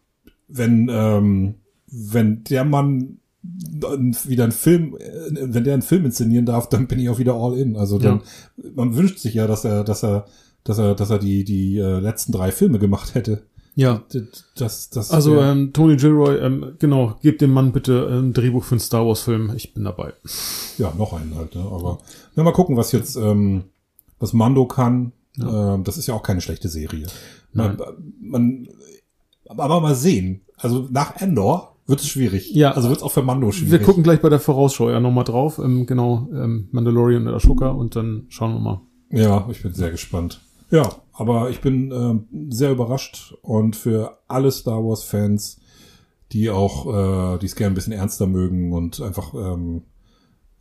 [0.46, 1.56] Wenn ähm,
[1.88, 5.08] wenn der Mann wieder einen Film, äh,
[5.54, 7.76] wenn der einen Film inszenieren darf, dann bin ich auch wieder all in.
[7.76, 8.22] Also dann,
[8.74, 10.26] man wünscht sich ja, dass er, dass er,
[10.64, 13.42] dass er, dass er die die äh, letzten drei Filme gemacht hätte.
[13.74, 14.02] ja.
[14.56, 18.62] Das, das, Also wär- ähm, Tony Gilroy, ähm, genau, gebt dem Mann bitte ein Drehbuch
[18.64, 19.52] für einen Star Wars Film.
[19.56, 20.12] Ich bin dabei.
[20.78, 21.62] Ja, noch einen halt, ne?
[21.62, 21.98] Aber
[22.36, 23.64] ja, mal gucken, was jetzt, ähm,
[24.20, 25.12] was Mando kann.
[25.40, 27.06] Ähm, das ist ja auch keine schlechte Serie.
[27.54, 27.78] Man,
[28.20, 28.68] man,
[29.48, 30.42] aber mal sehen.
[30.56, 32.50] Also nach Endor wird es schwierig.
[32.54, 32.72] Ja.
[32.72, 33.72] Also wird es auch für Mando schwierig.
[33.72, 35.58] Wir gucken gleich bei der Vorausschau ja nochmal drauf.
[35.58, 38.80] Ähm, genau, ähm, Mandalorian und Ashoka und dann schauen wir mal.
[39.10, 40.40] Ja, ich bin sehr gespannt.
[40.70, 45.60] Ja, aber ich bin ähm, sehr überrascht und für alle Star Wars Fans,
[46.32, 49.82] die auch, äh, die es gerne ein bisschen ernster mögen und einfach, ähm,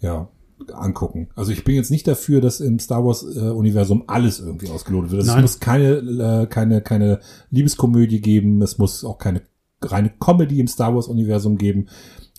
[0.02, 0.28] ja,
[0.74, 1.30] angucken.
[1.36, 5.12] Also ich bin jetzt nicht dafür, dass im Star Wars äh, Universum alles irgendwie ausgelotet
[5.12, 5.22] wird.
[5.22, 5.42] Es Nein.
[5.42, 7.20] muss keine, äh, keine, keine
[7.50, 8.62] Liebeskomödie geben.
[8.62, 9.42] Es muss auch keine
[9.84, 11.88] reine Comedy im Star Wars Universum geben.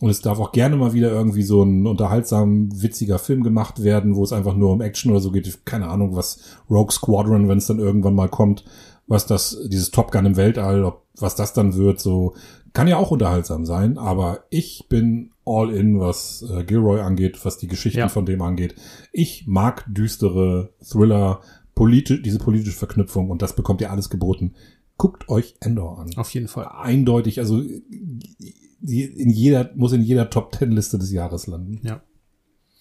[0.01, 4.17] Und es darf auch gerne mal wieder irgendwie so ein unterhaltsam witziger Film gemacht werden,
[4.17, 5.65] wo es einfach nur um Action oder so geht.
[5.65, 8.65] Keine Ahnung, was Rogue Squadron, wenn es dann irgendwann mal kommt,
[9.07, 12.35] was das, dieses Top Gun im Weltall, ob, was das dann wird, so,
[12.73, 17.59] kann ja auch unterhaltsam sein, aber ich bin all in, was äh, Gilroy angeht, was
[17.59, 18.09] die Geschichten Ja.
[18.09, 18.75] von dem angeht.
[19.13, 21.41] Ich mag düstere Thriller,
[21.75, 24.55] politisch, diese politische Verknüpfung und das bekommt ihr alles geboten.
[24.99, 26.69] Guckt euch Endor an Auf jeden Fall.
[26.69, 31.81] eindeutig, also die in jeder, muss in jeder Top Ten Liste des Jahres landen.
[31.87, 32.03] Ja.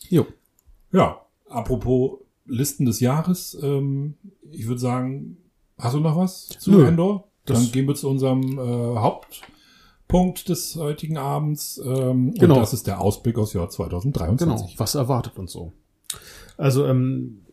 [0.09, 0.25] Jo.
[0.91, 4.15] Ja, apropos Listen des Jahres, ähm,
[4.51, 5.37] ich würde sagen,
[5.77, 7.27] hast du noch was zu Nö, Endor?
[7.45, 11.79] Dann das- gehen wir zu unserem äh, Hauptpunkt des heutigen Abends.
[11.83, 12.55] Ähm, Genau.
[12.55, 14.67] Und das ist der Ausblick aus Jahr 2023.
[14.67, 14.79] Genau.
[14.79, 15.71] Was erwartet uns so?
[16.57, 17.45] Also, ähm,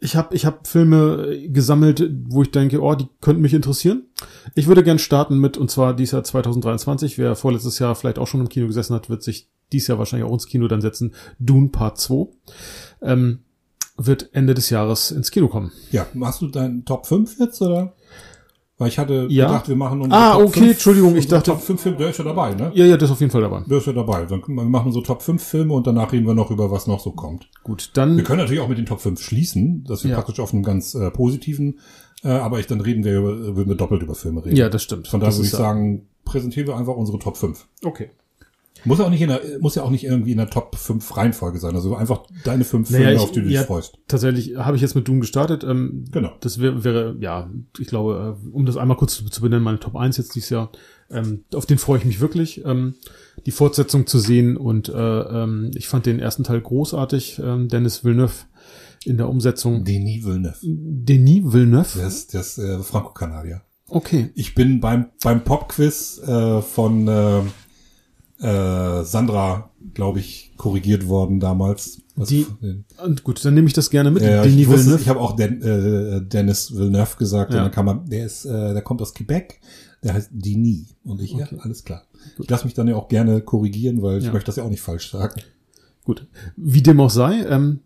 [0.00, 4.04] ich habe ich hab Filme äh, gesammelt, wo ich denke, oh, die könnten mich interessieren.
[4.54, 7.18] Ich würde gern starten mit, und zwar dieses Jahr 2023.
[7.18, 10.28] Wer vorletztes Jahr vielleicht auch schon im Kino gesessen hat, wird sich dieses Jahr wahrscheinlich
[10.28, 11.14] auch ins Kino dann setzen.
[11.38, 12.26] Dune Part 2.
[13.02, 13.40] Ähm,
[13.96, 15.70] wird Ende des Jahres ins Kino kommen.
[15.92, 17.94] Ja, machst du deinen Top 5 jetzt, oder?
[18.76, 19.46] Weil ich hatte Ja.
[19.46, 22.10] gedacht, wir machen unsere Ah, Top okay, 5, Entschuldigung, ich dachte- Top 5 Filme, der
[22.10, 22.72] ist ja dabei, ne?
[22.74, 23.62] Ja, ja, das ist auf jeden Fall dabei.
[23.68, 24.24] Der ist ja dabei.
[24.26, 26.98] Dann wir machen so Top 5 Filme und danach reden wir noch über, was noch
[26.98, 27.48] so kommt.
[27.62, 28.16] Gut, dann.
[28.16, 30.16] Wir können natürlich auch mit den Top 5 schließen, dass wir Ja.
[30.16, 31.78] praktisch auf einem ganz äh, positiven,
[32.24, 34.56] äh, aber ich dann reden wir über, würden wir doppelt über Filme reden.
[34.56, 35.06] Ja, das stimmt.
[35.06, 37.68] Von daher würde ich sagen, präsentieren wir einfach unsere Top 5.
[37.84, 38.10] Okay.
[38.84, 41.58] Muss auch nicht in der, muss ja auch nicht irgendwie in der Top 5 Reihenfolge
[41.58, 41.74] sein.
[41.74, 43.98] Also einfach deine fünf Naja, Filme, ich- auf die du dich ja, freust.
[44.08, 45.64] Tatsächlich habe ich jetzt mit Doom gestartet.
[45.64, 46.32] Ähm, Genau.
[46.40, 49.80] Das wäre, wäre, ja, ich glaube, äh, um das einmal kurz zu, zu benennen, meine
[49.80, 50.70] Top 1 jetzt dieses Jahr.
[51.10, 52.94] Ähm, auf den freue ich mich wirklich, ähm,
[53.46, 54.56] die Fortsetzung zu sehen.
[54.56, 57.40] Und äh, ähm, ich fand den ersten Teil großartig.
[57.42, 58.32] Ähm, Dennis Villeneuve
[59.04, 59.84] in der Umsetzung.
[59.84, 60.56] Denis Villeneuve.
[60.62, 61.98] Denis Villeneuve?
[61.98, 63.62] Der ist, der ist äh, Franco-Kanadier.
[63.88, 64.30] Okay.
[64.34, 67.40] Ich bin beim, beim Pop-Quiz äh, von äh,
[68.40, 72.00] äh, Sandra, glaube ich, korrigiert worden damals.
[72.16, 72.46] Was- Die-
[73.02, 74.22] Und gut, dann nehme ich das gerne mit.
[74.22, 75.02] Ja, Denis ich, wusste, Villeneuve.
[75.02, 77.58] ich habe auch Den, äh, Dennis Villeneuve gesagt Ja.
[77.58, 79.60] und dann kann man, der ist, äh, der kommt aus Quebec,
[80.02, 81.46] der heißt Denis und ich, Okay.
[81.52, 82.02] ja, alles klar.
[82.38, 84.32] Ich lasse mich dann ja auch gerne korrigieren, weil ich Ja.
[84.32, 85.40] möchte das ja auch nicht falsch sagen.
[86.04, 86.26] Gut.
[86.56, 87.80] Wie dem auch sei, ähm,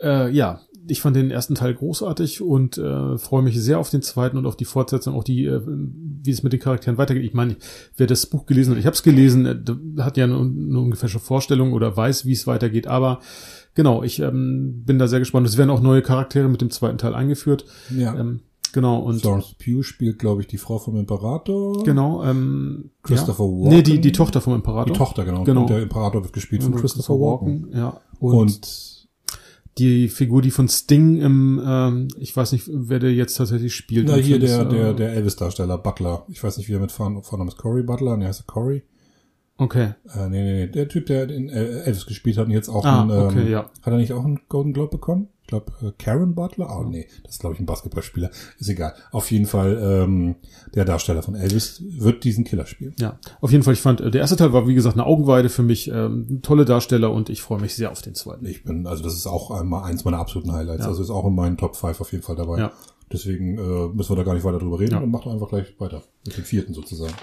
[0.00, 4.02] äh, ja, ich fand den ersten Teil großartig und äh, freue mich sehr auf den
[4.02, 7.24] zweiten und auf die Fortsetzung, auch die, äh, wie es mit den Charakteren weitergeht.
[7.24, 7.56] Ich meine,
[7.96, 11.18] wer das Buch gelesen hat, ich habe es gelesen, äh, hat ja eine, eine ungefähre
[11.18, 13.20] Vorstellung oder weiß, wie es weitergeht, aber
[13.74, 15.46] genau, ich ähm, bin da sehr gespannt.
[15.46, 17.64] Es werden auch neue Charaktere mit dem zweiten Teil eingeführt.
[17.96, 18.14] Ja.
[18.14, 18.40] Ähm,
[18.72, 21.84] genau, und Florence Pugh spielt, glaube ich, die Frau vom Imperator.
[21.84, 23.50] genau, ähm, Christopher ja.
[23.50, 23.68] Walken.
[23.68, 24.92] Nee, die, die Tochter vom Imperator.
[24.92, 25.44] Die Tochter, genau.
[25.44, 25.62] Genau.
[25.62, 27.70] Und der Imperator wird gespielt von Und Christopher Walken.
[27.74, 28.00] ja.
[28.18, 28.95] Und, und
[29.78, 34.08] die Figur, die von Sting im, ähm, ich weiß nicht, wer der jetzt tatsächlich spielt.
[34.08, 36.24] na, hier der, der, der Elvis-Darsteller, Butler.
[36.28, 37.58] Ich weiß nicht, wie er mit Vornamen Vornamen ist.
[37.58, 38.16] Corey Butler?
[38.16, 38.82] Ne, heißt er Corey?
[39.58, 39.94] Okay.
[40.14, 40.66] Äh, nee, nee, nee.
[40.66, 43.50] Der Typ, der den äh, Elvis gespielt hat und jetzt auch Ah, einen, ähm, okay,
[43.50, 43.70] ja.
[43.82, 45.28] hat er nicht auch einen Golden Globe bekommen?
[45.46, 46.68] Ich glaube, äh, Karen Butler?
[46.76, 48.30] Oh, nee, das ist, glaube ich, ein Basketballspieler.
[48.58, 48.94] Ist egal.
[49.12, 50.34] Auf jeden Fall, ähm,
[50.74, 52.96] der Darsteller von Elvis wird diesen Killer spielen.
[52.98, 55.48] Ja, auf jeden Fall, ich fand, äh, der erste Teil war, wie gesagt, eine Augenweide
[55.48, 58.44] für mich, ähm, tolle Darsteller und ich freue mich sehr auf den zweiten.
[58.44, 60.82] Ich bin, also das ist auch einmal eins meiner absoluten Highlights.
[60.82, 60.88] Ja.
[60.88, 62.58] Also ist auch in meinen Top 5 auf jeden Fall dabei.
[62.58, 62.72] Ja.
[63.12, 64.98] Deswegen äh, müssen wir da gar nicht weiter drüber reden Ja.
[64.98, 66.02] und macht einfach gleich weiter.
[66.26, 67.14] Mit dem vierten sozusagen.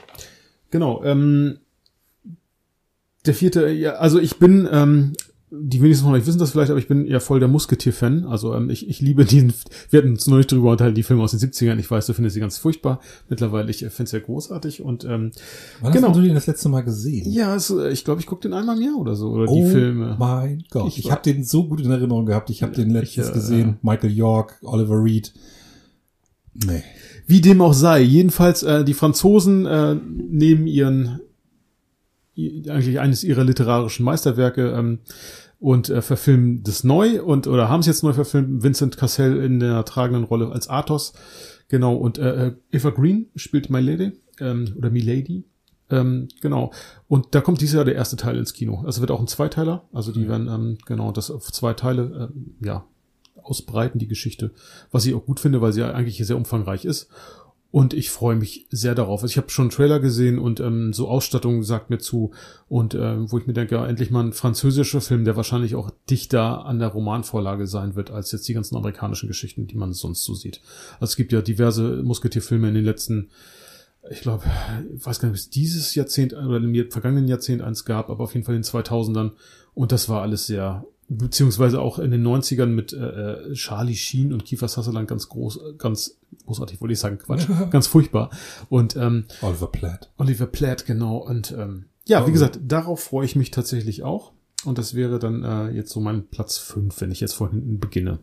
[0.71, 1.57] Genau, ähm,
[3.25, 5.11] der vierte, ja, also ich bin, ähm,
[5.55, 8.25] die wenigsten von euch wissen das vielleicht, aber ich bin ja voll der Musketier-Fan.
[8.25, 9.53] Also ähm, ich, ich liebe diesen,
[9.91, 11.77] wir hatten uns neulich drüber unterhalten, die Filme aus den 70ern.
[11.77, 12.99] Ich weiß, du findest sie ganz furchtbar.
[13.29, 14.81] Mittlerweile, ich äh, finde sie ja großartig.
[14.81, 15.31] Und ähm,
[15.81, 16.07] Wann Genau.
[16.09, 17.31] hast du den das letzte Mal gesehen?
[17.31, 19.29] ja, es, äh, ich glaube, ich gucke den einmal im Jahr oder so.
[19.29, 20.15] Oder oh die Filme.
[20.17, 20.87] mein Gott.
[20.87, 22.49] Ich Ich, habe den so gut in Erinnerung gehabt.
[22.49, 23.77] Ich habe den letztens Ich, äh, gesehen.
[23.83, 25.33] Michael York, Oliver Reed.
[26.53, 26.83] Nee.
[27.27, 28.01] Wie dem auch sei.
[28.01, 31.19] Jedenfalls, äh, die Franzosen äh, nehmen ihren
[32.35, 34.99] eigentlich eines ihrer literarischen Meisterwerke ähm,
[35.63, 38.63] und äh, verfilmen das neu und oder haben es jetzt neu verfilmt.
[38.63, 41.13] Vincent Cassel in der tragenden Rolle als Athos.
[41.69, 44.11] Genau, und äh, äh, Eva Green spielt My Lady
[44.41, 45.45] ähm, oder Milady.
[45.89, 46.73] Ähm, genau.
[47.07, 48.83] Und da kommt dieses Jahr der erste Teil ins Kino.
[48.85, 49.87] Also wird auch ein Zweiteiler.
[49.93, 52.83] Also die werden ähm, genau das auf zwei Teile ähm, ja
[53.41, 54.51] ausbreiten, die Geschichte.
[54.91, 57.07] Was ich auch gut finde, weil sie ja eigentlich sehr umfangreich ist.
[57.73, 59.23] Und ich freue mich sehr darauf.
[59.23, 62.29] Also ich habe schon einen Trailer gesehen und ähm, so Ausstattung sagt mir zu.
[62.67, 65.89] Und ähm, wo ich mir denke, ja, endlich mal ein französischer Film, der wahrscheinlich auch
[66.07, 70.23] dichter an der Romanvorlage sein wird, als jetzt die ganzen amerikanischen Geschichten, die man sonst
[70.23, 70.61] so sieht.
[70.99, 73.31] Also es gibt ja diverse Musketierfilme in den letzten,
[74.07, 74.43] ich glaube,
[74.95, 78.23] ich weiß gar nicht, ob es dieses Jahrzehnt oder im vergangenen Jahrzehnt eins gab, aber
[78.25, 79.31] auf jeden Fall in den 2000ern.
[79.73, 82.97] Und das war alles sehr, beziehungsweise auch in den 90ern mit äh,
[83.51, 87.87] äh, Charlie Sheen und Kiefer Sutherland ganz groß, ganz großartig, wollte ich sagen, Quatsch, ganz
[87.87, 88.29] furchtbar.
[88.69, 90.11] Und ähm, Oliver Platt.
[90.17, 91.17] Oliver Platt, genau.
[91.17, 92.27] Und ähm, ja, Oh.
[92.27, 94.31] wie gesagt, darauf freue ich mich tatsächlich auch.
[94.65, 97.79] Und das wäre dann äh, jetzt so mein Platz fünf, wenn ich jetzt von hinten
[97.79, 98.19] beginne.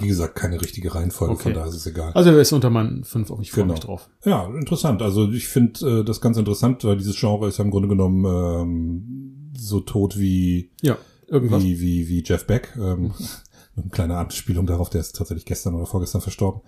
[0.00, 1.42] Wie gesagt, keine richtige Reihenfolge, Okay.
[1.42, 2.12] von daher ist es egal.
[2.14, 3.74] Also er ist unter meinen fünf, aber ich freue Genau.
[3.74, 4.08] mich drauf.
[4.24, 5.02] Ja, interessant.
[5.02, 8.24] Also ich finde äh, das ganz interessant, weil dieses Genre ist ja im Grunde genommen
[8.24, 10.96] ähm, so tot wie, Ja,
[11.26, 11.62] irgendwas.
[11.62, 12.76] wie, wie, wie Jeff Beck.
[12.76, 13.12] Ähm,
[13.76, 16.62] eine kleine Anspielung darauf, der ist tatsächlich gestern oder vorgestern verstorben.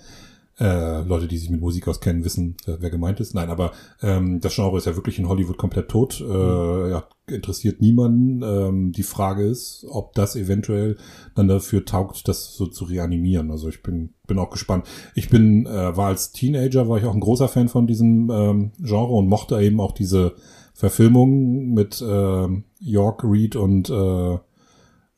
[0.61, 3.33] Äh, Leute, die sich mit Musik auskennen, wissen, äh, wer gemeint ist.
[3.33, 3.71] Nein, aber
[4.03, 6.21] ähm, das Genre ist ja wirklich in Hollywood komplett tot.
[6.21, 8.43] Äh, ja, interessiert niemanden.
[8.43, 10.97] Ähm, die Frage ist, ob das eventuell
[11.37, 13.53] dann dafür taugt, das so zu reanimieren.
[13.53, 14.85] Also ich bin bin auch gespannt.
[15.15, 18.73] Ich bin äh, war als Teenager war ich auch ein großer Fan von diesem ähm,
[18.81, 20.35] Genre und mochte eben auch diese
[20.75, 24.39] Verfilmung mit ähm, York Reed und äh,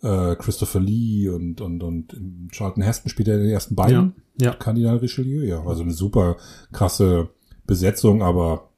[0.03, 4.15] äh, Christopher Lee und und und Charlton Heston spielt er in den ersten beiden.
[4.39, 4.55] Ja, ja.
[4.55, 5.63] Kardinal Richelieu, ja.
[5.65, 6.37] Also eine super
[6.73, 7.29] krasse
[7.67, 8.71] Besetzung, aber,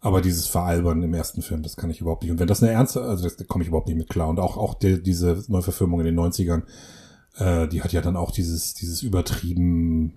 [0.00, 2.32] aber dieses Veralbern im ersten Film, das kann ich überhaupt nicht.
[2.32, 4.28] Und wenn das eine ernste, also das da komme ich überhaupt nicht mit klar.
[4.28, 6.62] Und auch, auch der, diese Neuverfilmung in den 90ern,
[7.38, 10.16] äh, die hat ja dann auch dieses, dieses übertrieben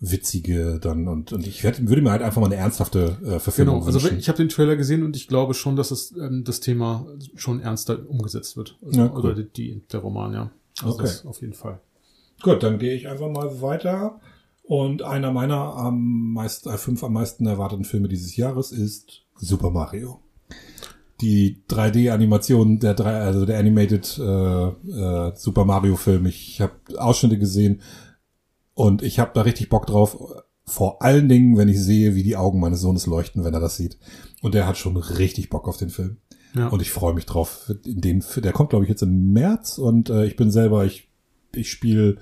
[0.00, 3.76] witzige dann und, und ich werd, würde mir halt einfach mal eine ernsthafte äh, Verfilmung
[3.80, 4.18] Genau, also wünschen.
[4.18, 7.60] ich habe den Trailer gesehen und ich glaube schon, dass es, ähm, das Thema schon
[7.60, 8.78] ernster umgesetzt wird.
[8.84, 9.18] Also, Ja, cool.
[9.18, 10.50] Oder die, die, der Roman, ja.
[10.82, 11.10] Also Okay.
[11.24, 11.80] auf jeden Fall.
[12.42, 14.20] Gut, dann gehe ich einfach mal weiter.
[14.62, 19.70] Und einer meiner am meisten, äh, fünf am meisten erwarteten Filme dieses Jahres ist Super
[19.70, 20.20] Mario.
[21.20, 26.26] die 3D-Animation der drei, also der Animated äh, äh, Super Mario Film.
[26.26, 27.80] Ich habe Ausschnitte gesehen
[28.78, 30.16] und ich habe da richtig Bock drauf.
[30.64, 33.76] Vor allen Dingen, wenn ich sehe, wie die Augen meines Sohnes leuchten, wenn er das
[33.76, 33.98] sieht.
[34.40, 36.18] Und der hat schon richtig Bock auf den Film.
[36.54, 36.68] Ja.
[36.68, 37.72] Und ich freue mich drauf.
[37.84, 41.10] Den, der kommt, glaube ich, jetzt im März und äh, ich bin selber, ich,
[41.56, 42.18] ich spiele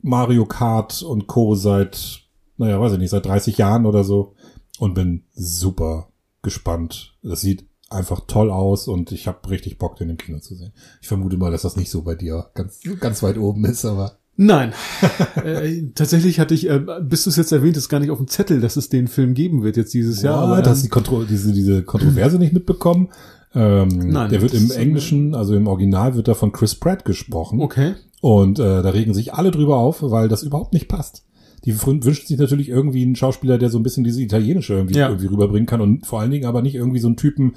[0.00, 1.54] Mario Kart und Co.
[1.54, 2.22] seit,
[2.56, 4.34] naja, weiß ich nicht, seit 30 Jahren oder so
[4.80, 6.08] und bin super
[6.42, 7.16] gespannt.
[7.22, 10.72] Das sieht einfach toll aus und ich habe richtig Bock, den im Kino zu sehen.
[11.00, 14.18] Ich vermute mal, dass das nicht so bei dir ganz, ganz weit oben ist, aber.
[14.36, 14.72] Nein.
[15.44, 18.26] äh, tatsächlich hatte ich, äh, bis du es jetzt erwähnt hast, gar nicht auf dem
[18.28, 20.36] Zettel, dass es den Film geben wird jetzt dieses Jahr.
[20.36, 23.10] Ja, Aber, ähm, die Kontro diese, diese Kontroverse nicht mitbekommen.
[23.54, 27.60] Ähm, Nein, der wird im Englischen, also im Original wird da von Chris Pratt gesprochen.
[27.60, 27.94] okay.
[28.20, 31.24] Und äh, da regen sich alle drüber auf, weil das überhaupt nicht passt.
[31.66, 34.96] Die wün- wünschen sich natürlich irgendwie einen Schauspieler, der so ein bisschen diese italienische irgendwie,
[34.98, 35.08] Ja.
[35.08, 37.52] irgendwie rüberbringen kann und vor allen Dingen aber nicht irgendwie so einen Typen,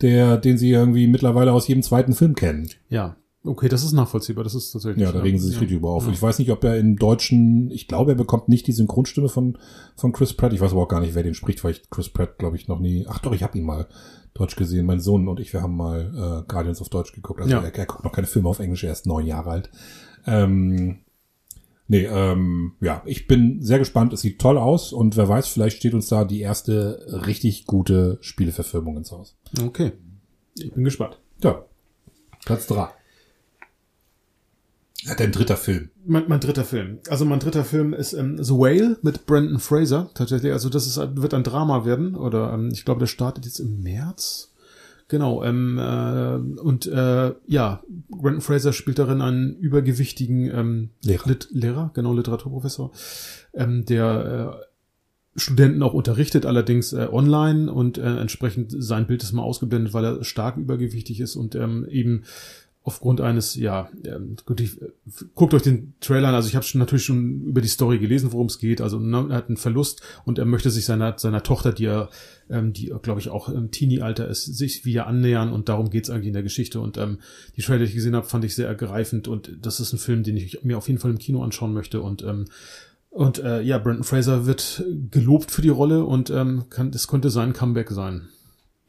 [0.00, 2.68] der, den sie irgendwie mittlerweile aus jedem zweiten Film kennen.
[2.88, 3.16] Ja.
[3.44, 4.44] Okay, das ist nachvollziehbar.
[4.44, 5.02] Das ist tatsächlich.
[5.04, 5.60] Ja, da regen sie sich ja.
[5.60, 6.06] richtig drüber auf.
[6.06, 6.12] Ja.
[6.12, 9.58] Ich weiß nicht, ob er im Deutschen, ich glaube, er bekommt nicht die Synchronstimme von,
[9.96, 10.52] von Chris Pratt.
[10.52, 12.68] Ich weiß aber auch gar nicht, wer den spricht, weil ich Chris Pratt, glaube ich,
[12.68, 13.88] noch nie, ach doch, ich habe ihn mal
[14.34, 14.86] Deutsch gesehen.
[14.86, 17.40] Mein Sohn und ich, wir haben mal äh, Guardians auf Deutsch geguckt.
[17.40, 17.60] Also Ja.
[17.62, 19.70] er, er guckt noch keine Filme auf Englisch, er ist neun Jahre alt.
[20.24, 21.00] Ähm,
[21.88, 24.12] nee, ähm, ja, ich bin sehr gespannt.
[24.12, 28.18] Es sieht toll aus und wer weiß, vielleicht steht uns da die erste richtig gute
[28.20, 29.36] Spieleverfilmung ins Haus.
[29.60, 29.92] Okay.
[30.54, 31.18] Ich bin gespannt.
[31.42, 31.64] Ja,
[32.44, 32.88] Platz drei.
[35.04, 35.90] Ja, dein dritter Film.
[36.06, 36.98] Mein, mein dritter Film.
[37.08, 40.10] Also mein dritter Film ist ähm, The Whale mit Brandon Fraser.
[40.14, 42.14] Tatsächlich, also das ist, wird ein Drama werden.
[42.14, 44.52] Oder ähm, ich glaube, der startet jetzt im März.
[45.08, 45.42] Genau.
[45.42, 51.28] Ähm, äh, und äh, ja, Brandon Fraser spielt darin einen übergewichtigen ähm, Lehrer.
[51.28, 52.92] Lit Lehrer, genau, Literaturprofessor,
[53.54, 54.64] ähm, der äh,
[55.34, 60.04] Studenten auch unterrichtet, allerdings äh, online und äh, entsprechend sein Bild ist mal ausgeblendet, weil
[60.04, 62.24] er stark übergewichtig ist und ähm, eben
[62.84, 64.78] aufgrund eines, ja, ähm, gut, ich,
[65.34, 68.32] guckt euch den Trailer an, also ich habe schon natürlich schon über die Story gelesen,
[68.32, 71.42] worum es geht, also ne, er hat einen Verlust und er möchte sich seiner, seiner
[71.42, 72.10] Tochter, die er,
[72.50, 75.52] ähm, die glaube ich auch im Teenie-Alter ist, sich wieder annähern.
[75.52, 76.80] Und darum geht's eigentlich in der Geschichte.
[76.80, 77.18] Und ähm,
[77.56, 79.28] die Trailer, die ich gesehen habe, fand ich sehr ergreifend.
[79.28, 82.02] Und das ist ein Film, den ich mir auf jeden Fall im Kino anschauen möchte.
[82.02, 82.46] Und ähm,
[83.10, 86.04] und äh, ja, Brandon Fraser wird gelobt für die Rolle.
[86.04, 88.28] Und ähm, kann, das könnte sein Comeback sein.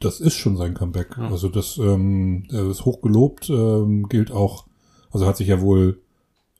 [0.00, 1.16] Das ist schon sein Comeback.
[1.16, 1.28] Ja.
[1.30, 4.66] Also das ähm, er ist hoch gelobt, ähm, gilt auch,
[5.10, 6.00] also hat sich ja wohl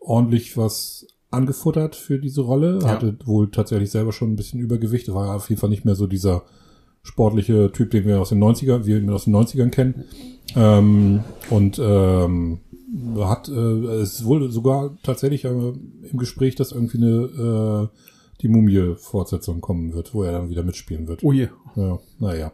[0.00, 2.88] ordentlich was angefuttert für diese Rolle, Ja.
[2.90, 6.06] hatte wohl tatsächlich selber schon ein bisschen Übergewicht, war auf jeden Fall nicht mehr so
[6.06, 6.44] dieser
[7.02, 10.04] sportliche Typ, den wir aus den 90er, wir ihn aus den 90ern kennen.
[10.56, 12.60] Ähm, und ähm,
[13.18, 17.98] hat äh, es ist wohl sogar tatsächlich äh, im Gespräch, dass irgendwie eine äh,
[18.40, 21.24] die Mumie-Fortsetzung kommen wird, wo er dann wieder mitspielen wird.
[21.24, 21.48] Oh je.
[21.76, 22.52] Ja, naja.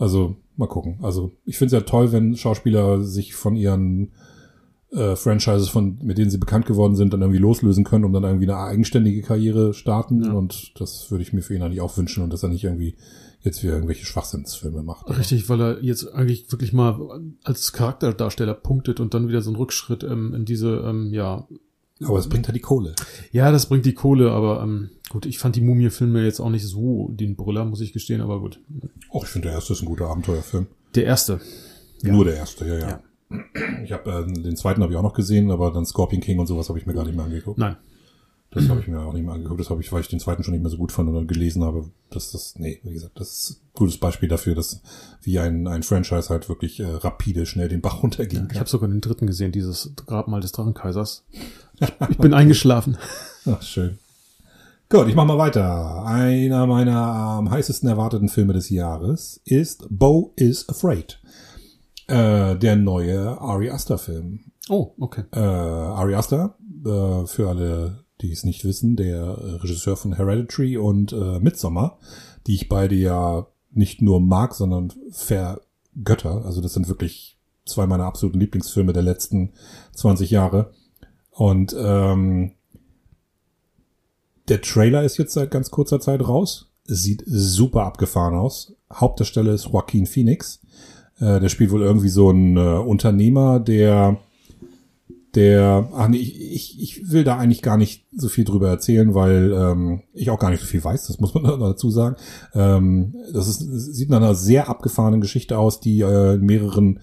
[0.00, 0.98] Also, mal gucken.
[1.02, 4.12] Also, ich finde es ja toll, wenn Schauspieler sich von ihren
[4.92, 8.24] äh, Franchises, von, mit denen sie bekannt geworden sind, dann irgendwie loslösen können, um dann
[8.24, 10.24] irgendwie eine eigenständige Karriere starten.
[10.24, 10.32] Ja.
[10.32, 12.96] Und das würde ich mir für ihn eigentlich auch wünschen und dass er nicht irgendwie
[13.42, 15.06] jetzt wieder irgendwelche Schwachsinnsfilme macht.
[15.10, 16.98] Richtig, weil er jetzt eigentlich wirklich mal
[17.44, 21.46] als Charakterdarsteller punktet und dann wieder so ein Rückschritt ähm, in diese, ähm, ja,
[22.02, 22.94] Aber es bringt halt die Kohle.
[23.32, 26.66] ja, das bringt die Kohle, aber ähm, gut, ich fand die Mumie-Filme jetzt auch nicht
[26.66, 28.58] so den Brüller, muss ich gestehen, aber gut.
[29.10, 30.66] Auch ich finde, der erste ist ein guter Abenteuerfilm.
[30.94, 31.40] Der erste.
[32.02, 32.12] Ja.
[32.12, 32.88] Nur der erste, ja, ja.
[32.88, 33.00] Ja.
[33.84, 36.46] Ich habe äh, den zweiten habe ich auch noch gesehen, aber dann Scorpion King und
[36.46, 37.58] sowas habe ich mir gar nicht mehr angeguckt.
[37.58, 37.76] Nein.
[38.52, 39.60] Das habe ich mir auch nicht mehr angeguckt.
[39.60, 41.28] Das habe ich, weil ich den zweiten schon nicht mehr so gut fand und dann
[41.28, 44.82] gelesen habe, dass das, nee, wie gesagt, das ist ein gutes Beispiel dafür, dass
[45.22, 48.58] wie ein, ein Franchise halt wirklich äh, rapide schnell den Bach runtergehen Ich kann.
[48.58, 51.24] habe sogar den dritten gesehen, dieses Grabmal des Drachenkaisers.
[51.78, 52.96] Ich, ich bin eingeschlafen.
[53.46, 53.98] Ach, schön.
[54.92, 56.04] Gut, ich mach mal weiter.
[56.04, 61.22] Einer meiner am heißesten erwarteten Filme des Jahres ist Bo is Afraid.
[62.08, 64.50] Äh, der neue Ari Aster Film.
[64.68, 65.22] Oh, okay.
[65.32, 71.12] Äh, Ari Aster, äh, für alle, die es nicht wissen, der Regisseur von Hereditary und
[71.12, 72.00] äh, Midsommar,
[72.48, 76.44] die ich beide ja nicht nur mag, sondern vergötter.
[76.44, 79.52] Also das sind wirklich zwei meiner absoluten Lieblingsfilme der letzten
[79.94, 80.72] 20 Jahre.
[81.30, 82.54] Und ähm,
[84.50, 86.70] der Trailer ist jetzt seit ganz kurzer Zeit raus.
[86.84, 88.74] Sieht super abgefahren aus.
[88.92, 90.60] Hauptdarsteller ist Joaquin Phoenix.
[91.18, 94.18] Äh, der spielt wohl irgendwie so ein äh, Unternehmer, der
[95.34, 99.14] der, ach nee, ich, ich, ich will da eigentlich gar nicht so viel drüber erzählen,
[99.14, 102.16] weil ähm, ich auch gar nicht so viel weiß, das muss man dazu sagen.
[102.52, 107.00] Ähm, das ist, sieht nach einer sehr abgefahrenen Geschichte aus, die äh, in mehreren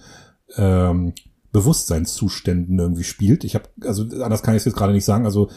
[0.58, 1.14] ähm,
[1.54, 3.46] Bewusstseinszuständen irgendwie spielt.
[3.46, 5.26] Ich habe, also anders kann ich es jetzt gerade nicht sagen.
[5.26, 5.50] Also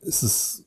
[0.00, 0.64] es ist,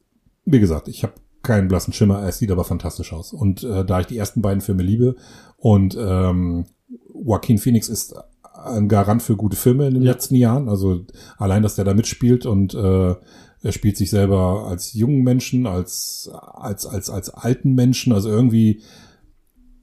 [0.47, 3.33] wie gesagt, ich habe keinen blassen Schimmer, es sieht aber fantastisch aus.
[3.33, 5.15] Und äh, da ich die ersten beiden Filme liebe
[5.57, 6.65] und ähm,
[7.13, 8.15] Joaquin Phoenix ist
[8.53, 10.11] ein Garant für gute Filme in den Ja.
[10.13, 10.67] letzten Jahren.
[10.69, 11.05] Also
[11.37, 13.15] allein, dass der da mitspielt und äh,
[13.61, 18.13] er spielt sich selber als jungen Menschen, als als als als alten Menschen.
[18.13, 18.81] Also irgendwie,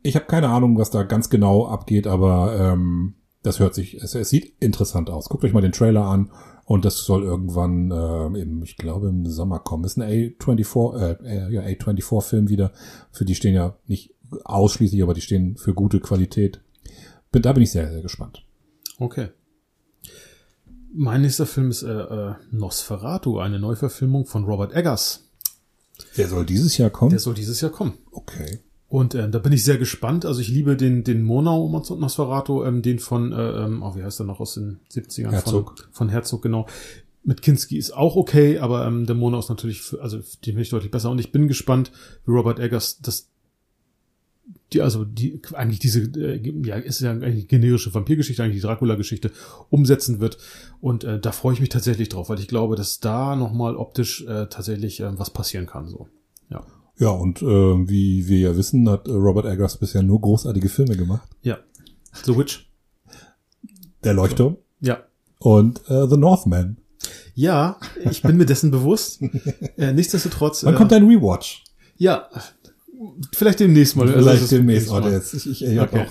[0.02, 4.14] ich habe keine Ahnung, was da ganz genau abgeht, aber ähm, das hört sich, es,
[4.14, 5.28] es sieht interessant aus.
[5.28, 6.30] Guckt euch mal den Trailer an
[6.64, 9.84] und das soll irgendwann, äh, im, ich glaube im Sommer kommen.
[9.84, 12.72] Ist ein A24, äh, äh, ja, A24-Film wieder.
[13.12, 16.60] Für die stehen ja nicht ausschließlich, aber die stehen für gute Qualität.
[17.30, 18.44] Bin, da bin ich sehr, sehr gespannt.
[18.98, 19.28] Okay.
[20.92, 25.28] Mein nächster Film ist äh, äh, Nosferatu, eine Neuverfilmung von Robert Eggers.
[26.16, 27.10] Der soll dieses Jahr kommen?
[27.10, 27.98] Der soll dieses Jahr kommen.
[28.12, 28.60] okay.
[28.94, 30.24] Und äh, da bin ich sehr gespannt.
[30.24, 34.20] Also ich liebe den, den Monau Nosferatu, ähm, den von, äh, ähm, oh, wie heißt
[34.20, 35.32] der noch aus den 70ern?
[35.32, 35.80] Herzog.
[35.80, 36.68] Von, von Herzog, genau.
[37.24, 40.62] Mit Kinski ist auch okay, aber ähm, der Monau ist natürlich, für, also den finde
[40.62, 41.10] ich deutlich besser.
[41.10, 41.90] Und ich bin gespannt,
[42.24, 43.30] wie Robert Eggers das
[44.72, 49.32] die, also die, eigentlich diese, äh, ja, ist ja eigentlich generische Vampirgeschichte, eigentlich die Dracula-Geschichte
[49.70, 50.38] umsetzen wird.
[50.80, 54.22] Und äh, da freue ich mich tatsächlich drauf, weil ich glaube, dass da nochmal optisch
[54.22, 55.88] äh, tatsächlich äh, was passieren kann.
[55.88, 56.06] So.
[56.48, 56.64] Ja.
[56.98, 57.46] Ja, und äh,
[57.88, 61.28] wie wir ja wissen, hat Robert Eggers bisher nur großartige Filme gemacht.
[61.42, 61.58] Ja.
[62.24, 62.70] The Witch.
[64.04, 64.98] Der Leuchtturm Ja.
[65.40, 66.76] und äh, The Northman.
[67.34, 67.78] Ja,
[68.10, 69.20] ich bin mir dessen bewusst.
[69.76, 70.62] Äh, nichtsdestotrotz.
[70.64, 71.64] Wann äh, kommt ein Rewatch?
[71.96, 72.28] Ja,
[73.34, 74.06] vielleicht demnächst mal.
[74.08, 74.88] Also Vielleicht ist demnächst.
[74.90, 75.04] mal.
[75.12, 76.06] Ist, ich ich, ich, hab Okay.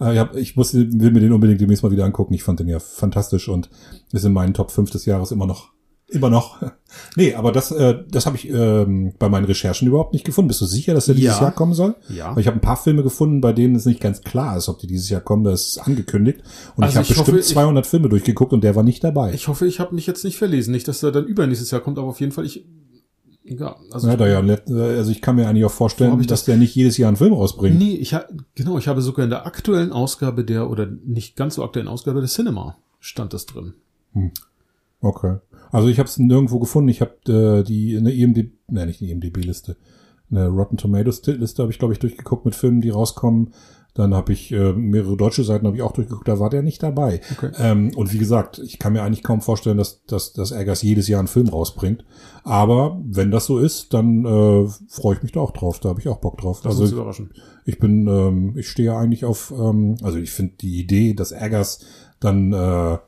[0.00, 2.34] auch, äh, ich, hab, ich muss, will mir den unbedingt demnächst mal wieder angucken.
[2.34, 3.70] Ich fand den ja fantastisch und
[4.12, 5.70] ist in meinen Top 5 des Jahres immer noch.
[6.08, 6.62] Immer noch.
[7.14, 10.48] Nee, aber das, äh, das habe ich ähm, bei meinen Recherchen überhaupt nicht gefunden.
[10.48, 11.42] Bist du sicher, dass der dieses Ja.
[11.42, 11.94] Jahr kommen soll?
[12.08, 12.32] Ja.
[12.34, 14.78] Weil ich habe ein paar Filme gefunden, bei denen es nicht ganz klar ist, ob
[14.78, 15.44] die dieses Jahr kommen.
[15.44, 16.40] Das ist angekündigt.
[16.76, 19.34] Und Also ich habe bestimmt hoffe, ich- 200 Filme durchgeguckt und der war nicht dabei.
[19.34, 20.70] Ich hoffe, ich habe mich jetzt nicht verlesen.
[20.72, 22.64] Nicht, dass er dann übernächstes Jahr kommt, aber auf jeden Fall ich.
[23.44, 26.56] Ja, also ja, da ja, also ich kann mir eigentlich auch vorstellen, dass das- der
[26.56, 27.78] nicht jedes Jahr einen Film rausbringt.
[27.78, 31.56] Nee, ich ha genau, ich habe sogar in der aktuellen Ausgabe der, oder nicht ganz
[31.56, 33.74] so aktuellen Ausgabe der Cinema stand das drin.
[35.00, 35.36] Okay.
[35.70, 36.88] Also ich habe es nirgendwo gefunden.
[36.88, 39.76] Ich habe äh, die eine IMDb, nein, nicht eine IMDb-Liste,
[40.30, 43.52] eine Rotten Tomatoes-Liste habe ich glaube ich durchgeguckt mit Filmen, die rauskommen.
[43.94, 46.28] Dann habe ich äh, mehrere deutsche Seiten habe ich auch durchgeguckt.
[46.28, 47.22] Da war der nicht dabei.
[47.32, 47.50] Okay.
[47.58, 51.08] Ähm, und wie gesagt, ich kann mir eigentlich kaum vorstellen, dass dass dass Eggers jedes
[51.08, 52.04] Jahr einen Film rausbringt.
[52.44, 55.80] Aber wenn das so ist, dann äh, freue ich mich da auch drauf.
[55.80, 56.60] Da habe ich auch Bock drauf.
[56.60, 57.30] Das also ist überraschend.
[57.64, 61.32] ich bin, ähm, ich stehe ja eigentlich auf, ähm, also ich finde die Idee, dass
[61.32, 61.80] Eggers
[62.20, 62.98] dann äh,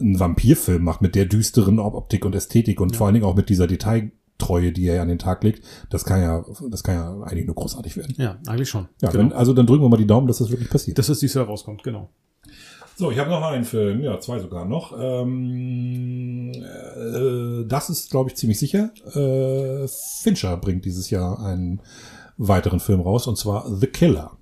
[0.00, 3.36] einen Vampirfilm macht mit der düsteren Op- Optik und Ästhetik und vor allen Dingen auch
[3.36, 7.22] mit dieser Detailtreue, die er an den Tag legt, das kann ja, das kann ja
[7.22, 8.14] eigentlich nur großartig werden.
[8.18, 8.88] Ja, eigentlich schon.
[9.00, 9.24] Ja, genau.
[9.24, 10.98] wenn, also dann drücken wir mal die Daumen, dass das wirklich passiert.
[10.98, 12.10] dass es dieses Jahr rauskommt, genau.
[12.98, 14.94] So, ich habe noch einen Film, ja, zwei sogar noch.
[14.98, 18.90] Ähm, äh, das ist, glaube ich, ziemlich sicher.
[19.14, 19.86] Äh,
[20.22, 21.82] Fincher bringt dieses Jahr einen
[22.38, 24.38] weiteren Film raus, und zwar The Killer.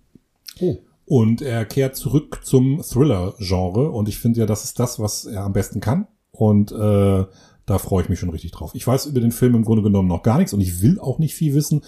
[0.61, 0.77] Oh.
[1.07, 5.45] Und er kehrt zurück zum Thriller-Genre und ich finde ja, das ist das, was er
[5.45, 6.07] am besten kann.
[6.31, 7.25] Und äh,
[7.67, 8.73] da freue ich mich schon richtig drauf.
[8.75, 11.19] Ich weiß über den Film im Grunde genommen noch gar nichts und ich will auch
[11.19, 11.83] nicht viel wissen.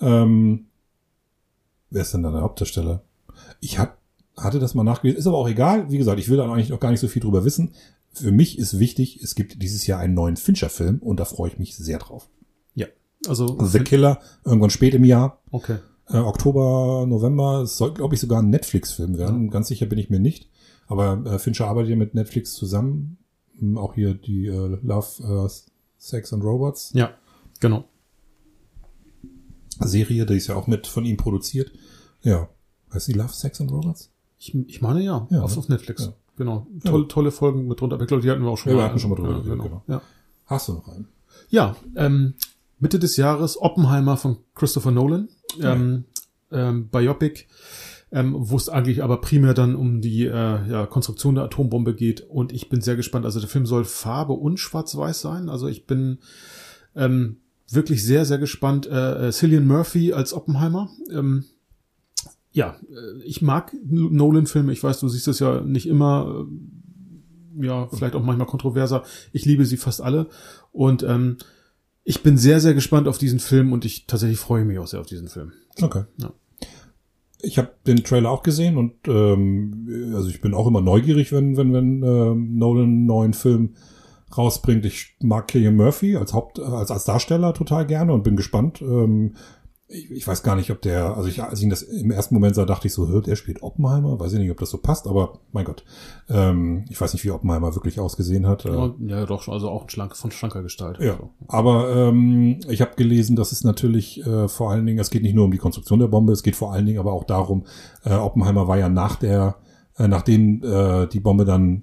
[0.00, 0.66] Ähm,
[1.90, 3.02] wer ist denn da der Hauptdarsteller?
[3.60, 3.98] Ich hab,
[4.36, 5.90] hatte das mal nachgelesen, ist aber auch egal.
[5.90, 7.74] Wie gesagt, ich will da eigentlich noch gar nicht so viel drüber wissen.
[8.12, 11.58] Für mich ist wichtig, es gibt dieses Jahr einen neuen Fincher-Film und da freue ich
[11.58, 12.28] mich sehr drauf.
[12.74, 12.86] Ja.
[13.26, 15.38] Also, The Killer, irgendwann spät im Jahr.
[15.50, 15.78] okay.
[16.08, 19.50] Äh, Oktober, November, es soll, glaube ich, sogar ein Netflix-Film werden.
[19.50, 20.50] Ganz sicher bin ich mir nicht.
[20.88, 23.18] Aber äh, Fincher arbeitet ja mit Netflix zusammen.
[23.58, 25.48] Hm, Auch hier die äh, Love, äh,
[25.98, 27.10] Sex and Robots Ja,
[27.60, 27.84] genau.
[29.80, 31.72] Serie, die ist ja auch mit von ihm produziert.
[32.22, 32.48] Ja.
[32.92, 34.10] Heißt die Love, Sex and Robots?
[34.38, 35.58] Ich, ich meine ja, Ja, auf, ne?
[35.58, 36.04] auf Netflix.
[36.06, 36.12] Ja.
[36.36, 36.66] Genau.
[36.84, 37.94] Tolle, tolle Folgen mit drunter.
[37.94, 38.88] Aber ich glaube, die hatten wir auch schon Ja, wir mal.
[38.88, 39.62] hatten schon mal drüber Ja, genau.
[39.64, 39.82] genau.
[39.86, 40.02] Ja.
[40.46, 41.08] Hast du noch einen?
[41.48, 42.34] Ja, ähm,
[42.78, 45.28] Mitte des Jahres Oppenheimer von Christopher Nolan,
[45.60, 46.04] ähm,
[46.50, 47.46] ähm, Biopic,
[48.10, 52.20] ähm, wo es eigentlich aber primär dann um die äh, ja, Konstruktion der Atombombe geht.
[52.20, 53.24] Und ich bin sehr gespannt.
[53.24, 55.48] Also der Film soll Farbe und Schwarz-Weiß sein.
[55.48, 56.18] Also ich bin
[56.94, 57.38] ähm,
[57.70, 58.86] wirklich sehr, sehr gespannt.
[58.86, 60.90] Äh, äh, Cillian Murphy als Oppenheimer.
[61.10, 61.44] Ähm,
[62.52, 64.72] ja, äh, ich mag Nolan-Filme.
[64.72, 66.46] Ich weiß, du siehst es ja nicht immer.
[66.46, 69.04] Äh, ja, vielleicht auch manchmal kontroverser.
[69.32, 70.28] Ich liebe sie fast alle.
[70.70, 71.36] Und ähm,
[72.04, 75.00] ich bin sehr, sehr gespannt auf diesen Film und ich tatsächlich freue mich auch sehr
[75.00, 75.52] auf diesen Film.
[75.80, 76.04] Okay.
[76.18, 76.32] Ja.
[77.40, 81.56] Ich habe den Trailer auch gesehen und ähm, also ich bin auch immer neugierig, wenn
[81.56, 83.74] wenn wenn ähm, Nolan einen neuen Film
[84.36, 84.86] rausbringt.
[84.86, 88.80] Ich mag Killian Murphy als Haupt als als Darsteller total gerne und bin gespannt.
[88.80, 89.34] Ähm,
[89.92, 92.34] ich, ich weiß gar nicht, ob der, also ich, als ich ihn das im ersten
[92.34, 94.18] Moment sah, dachte ich so, hör, der spielt Oppenheimer.
[94.18, 95.84] Weiß ich nicht, ob das so passt, aber mein Gott,
[96.28, 98.64] ähm, ich weiß nicht, wie Oppenheimer wirklich ausgesehen hat.
[98.64, 100.98] Äh, Ja, ja doch, also auch schlank, von schlanker Gestalt.
[101.00, 101.30] ja, So.
[101.48, 105.34] aber ähm, ich habe gelesen, dass es natürlich äh, vor allen Dingen, es geht nicht
[105.34, 107.64] nur um die Konstruktion der Bombe, es geht vor allen Dingen aber auch darum,
[108.04, 109.56] äh, Oppenheimer war ja nach der
[109.98, 111.82] äh, nachdem äh, die Bombe dann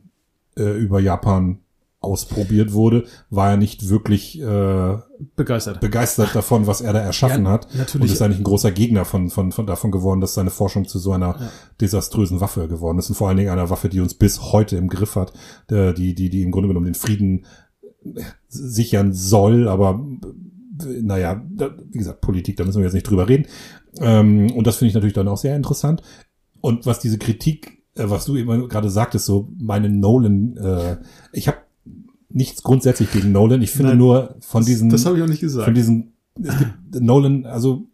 [0.57, 1.59] äh, über Japan
[2.01, 4.97] ausprobiert wurde, war er nicht wirklich äh,
[5.35, 5.81] Begeistert.
[5.81, 7.67] begeistert davon, was er da erschaffen Ja, hat.
[7.75, 8.09] natürlich.
[8.09, 10.97] Und ist eigentlich ein großer Gegner von, von, von davon geworden, dass seine Forschung zu
[10.97, 11.51] so einer Ja.
[11.81, 13.09] desaströsen Waffe geworden ist.
[13.09, 15.33] Und vor allen Dingen einer Waffe, die uns bis heute im Griff hat,
[15.69, 17.45] äh, die, die, die im Grunde genommen den Frieden
[18.05, 19.99] äh, sichern soll, aber
[20.81, 23.45] äh, naja, da, wie gesagt, Politik, da müssen wir jetzt nicht drüber reden.
[23.99, 26.01] Ähm, und das finde ich natürlich dann auch sehr interessant.
[26.61, 30.97] Und was diese Kritik, was du eben gerade sagtest, so meine Nolan, äh,
[31.33, 31.57] ich habe
[32.29, 33.61] nichts grundsätzlich gegen Nolan.
[33.61, 33.97] Ich finde Nein.
[33.97, 35.65] nur von diesen Das habe ich auch nicht gesagt.
[35.65, 37.87] von diesen, es gibt Nolan, also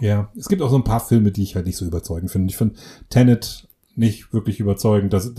[0.00, 2.50] ja, es gibt auch so ein paar Filme, die ich halt nicht so überzeugend finde.
[2.50, 2.76] Ich finde
[3.08, 5.12] Tenet nicht wirklich überzeugend.
[5.12, 5.32] Das,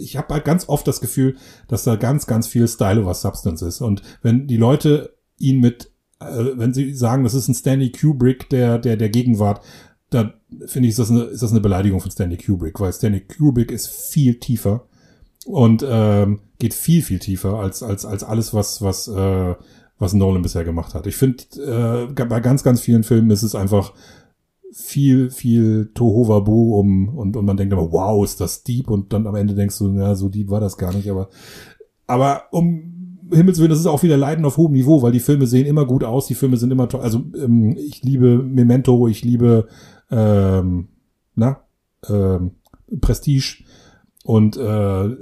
[0.00, 1.36] ich habe halt ganz oft das Gefühl,
[1.68, 3.82] dass da ganz, ganz viel Style over Substance ist.
[3.82, 8.48] Und wenn die Leute ihn mit, äh, wenn sie sagen, das ist ein Stanley Kubrick
[8.48, 9.62] der, der, der Gegenwart,
[10.10, 10.32] da
[10.64, 13.70] finde ich, ist das, eine, ist das eine Beleidigung von Stanley Kubrick, weil Stanley Kubrick
[13.70, 14.86] ist viel tiefer
[15.44, 19.54] und ähm, geht viel, viel tiefer als, als, als alles, was, was, äh,
[19.98, 21.06] was Nolan bisher gemacht hat.
[21.06, 23.92] Ich finde, äh, bei ganz, ganz vielen Filmen ist es einfach
[24.72, 29.26] viel, viel Tohuwabu um, und, und man denkt immer, wow, ist das deep und dann
[29.26, 31.30] am Ende denkst du, na, so deep war das gar nicht, aber,
[32.06, 32.94] aber um
[33.32, 35.84] Himmels Willen, das ist auch wieder Leiden auf hohem Niveau, weil die Filme sehen immer
[35.84, 39.68] gut aus, die Filme sind immer toll, also ähm, ich liebe Memento, ich liebe,
[40.10, 40.88] ähm,
[41.34, 41.60] na,
[42.08, 42.52] ähm,
[43.00, 43.64] Prestige
[44.24, 45.16] und äh,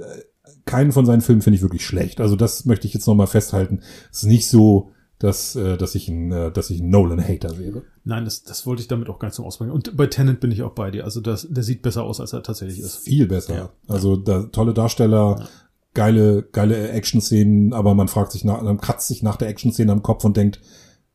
[0.67, 2.21] keinen von seinen Filmen finde ich wirklich schlecht.
[2.21, 3.79] Also das möchte ich jetzt nochmal festhalten.
[4.11, 7.81] Es ist nicht so, dass, äh, dass ich ein, äh, dass ich ein Nolan-Hater wäre.
[8.03, 9.73] Nein, das, das wollte ich damit auch gar nicht zum Ausbringen.
[9.73, 11.05] Und bei Tenant bin ich auch bei dir.
[11.05, 12.97] Also das, der sieht besser aus, als er tatsächlich ist.
[12.97, 13.55] Viel besser.
[13.55, 13.69] Ja.
[13.87, 15.47] Also da, tolle Darsteller, Ja.
[15.95, 20.03] geile, geile Action-Szenen, aber man fragt sich nach, man kratzt sich nach der Action-Szene am
[20.03, 20.61] Kopf und denkt,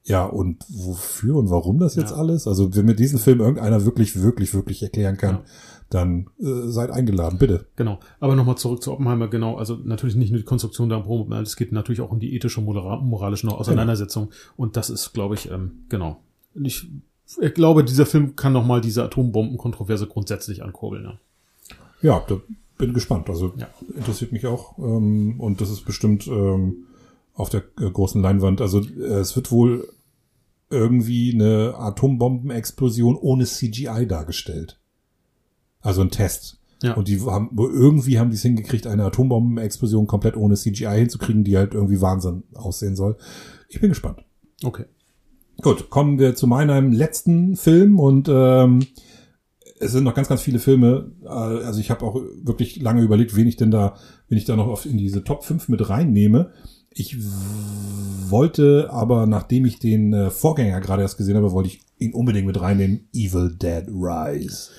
[0.04, 2.16] ja, und wofür und warum das jetzt Ja.
[2.16, 2.48] alles?
[2.48, 5.42] Also, wenn mir diesen Film irgendeiner wirklich, wirklich, wirklich erklären kann.
[5.94, 7.66] Dann äh, seid eingeladen, bitte.
[7.76, 7.98] Genau.
[8.20, 9.56] Aber nochmal zurück zu Oppenheimer, genau.
[9.56, 12.60] Also natürlich nicht nur die Konstruktion der Atombombe, es geht natürlich auch um die ethische,
[12.60, 14.30] mora- moralische Auseinandersetzung.
[14.56, 16.18] Und das ist, glaube ich, ähm, genau.
[16.54, 16.86] Ich,
[17.40, 21.04] ich glaube, dieser Film kann nochmal diese Atombombenkontroverse grundsätzlich ankurbeln.
[21.04, 21.18] Ja.
[22.02, 22.40] Ja, da
[22.78, 23.28] bin gespannt.
[23.30, 23.68] Also Ja.
[23.96, 24.76] interessiert mich auch.
[24.78, 26.84] Ähm, und das ist bestimmt ähm,
[27.34, 28.60] auf der äh, großen Leinwand.
[28.60, 29.88] Also äh, es wird wohl
[30.70, 34.78] irgendwie eine Atombombenexplosion ohne CGI dargestellt.
[35.82, 36.58] Also ein Test.
[36.82, 36.94] Ja.
[36.94, 41.56] Und die haben irgendwie haben die es hingekriegt, eine Atombombenexplosion komplett ohne CGI hinzukriegen, die
[41.56, 43.16] halt irgendwie Wahnsinn aussehen soll.
[43.68, 44.24] Ich bin gespannt.
[44.64, 44.86] Okay.
[45.60, 48.80] Gut, kommen wir zu meinem letzten Film und ähm,
[49.78, 51.12] es sind noch ganz, ganz viele Filme.
[51.24, 53.94] Äh, also ich habe auch wirklich lange überlegt, wen ich denn da,
[54.28, 56.50] wen ich da noch auf in diese Top 5 mit reinnehme.
[56.90, 57.16] Ich
[58.28, 62.46] wollte aber, nachdem ich den äh, Vorgänger gerade erst gesehen habe, wollte ich ihn unbedingt
[62.46, 63.08] mit reinnehmen.
[63.12, 64.70] Evil Dead Rise.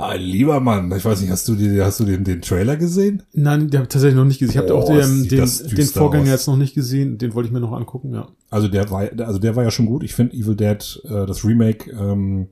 [0.00, 3.22] Ein lieber Mann, ich weiß nicht, hast du, die, hast du den, den Trailer gesehen?
[3.32, 4.52] Nein, den habe ich tatsächlich noch nicht gesehen.
[4.52, 6.30] Ich habe Oh, auch den, den, den Vorgänger aus.
[6.30, 7.18] jetzt noch nicht gesehen.
[7.18, 8.28] Den wollte ich mir noch angucken, ja.
[8.50, 10.02] Also der war, also der war ja schon gut.
[10.02, 12.48] Ich finde Evil Dead, äh, das Remake ähm,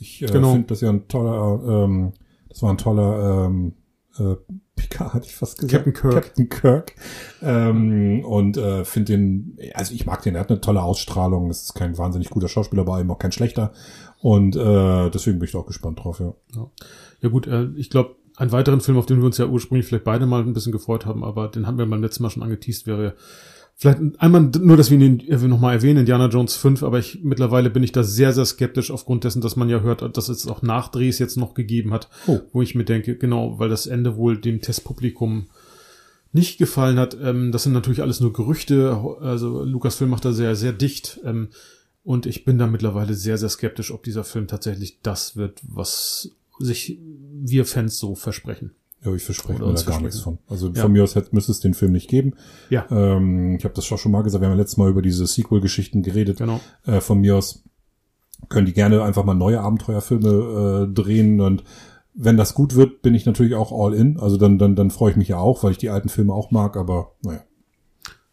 [0.00, 0.52] Ich äh, Genau.
[0.52, 2.12] finde das ja ein toller, ähm,
[2.48, 3.74] das war ein toller ähm,
[4.18, 4.34] äh,
[4.76, 5.84] Picard hatte ich fast gesagt.
[5.84, 6.14] Captain Kirk.
[6.14, 6.94] Captain Kirk.
[7.42, 11.64] Ähm, und äh, finde den, also ich mag den, er hat eine tolle Ausstrahlung, es
[11.64, 13.72] ist kein wahnsinnig guter Schauspieler, aber eben auch kein schlechter.
[14.20, 16.34] Und äh, deswegen bin ich da auch gespannt drauf, ja.
[16.54, 16.70] Ja,
[17.20, 20.04] ja gut, äh, ich glaube, einen weiteren Film, auf den wir uns ja ursprünglich vielleicht
[20.04, 22.86] beide mal ein bisschen gefreut haben, aber den haben wir beim letzten Mal schon angeteased,
[22.86, 23.14] wäre
[23.82, 27.68] vielleicht einmal nur, dass wir ihn äh, nochmal erwähnen, Indiana Jones 5, aber ich mittlerweile
[27.68, 30.62] bin ich da sehr, sehr skeptisch aufgrund dessen, dass man ja hört, dass es auch
[30.62, 32.40] Nachdrehs jetzt noch gegeben hat, Oh.
[32.52, 35.46] wo ich mir denke, genau, weil das Ende wohl dem Testpublikum
[36.32, 37.16] nicht gefallen hat.
[37.22, 38.96] Ähm, das sind natürlich alles nur Gerüchte.
[39.20, 41.20] Also Lucasfilm macht da sehr, sehr dicht.
[41.24, 41.48] Ähm,
[42.04, 46.30] und ich bin da mittlerweile sehr, sehr skeptisch, ob dieser Film tatsächlich das wird, was
[46.58, 46.98] sich
[47.42, 48.72] wir Fans so versprechen.
[49.04, 50.38] Ja, ich verspreche mir da gar nichts von.
[50.48, 50.82] Also Ja.
[50.82, 52.34] von mir aus hätte, müsste es den Film nicht geben.
[52.70, 55.26] Ja, Ähm, ich habe das schon mal gesagt, wir haben ja letztes Mal über diese
[55.26, 56.38] Sequel-Geschichten geredet.
[56.38, 56.60] genau.
[56.86, 57.64] Äh, von mir aus
[58.48, 61.64] können die gerne einfach mal neue Abenteuerfilme äh, drehen und
[62.14, 64.20] wenn das gut wird, bin ich natürlich auch all in.
[64.20, 66.50] Also dann, dann, dann freue ich mich ja auch, weil ich die alten Filme auch
[66.50, 67.40] mag, aber naja.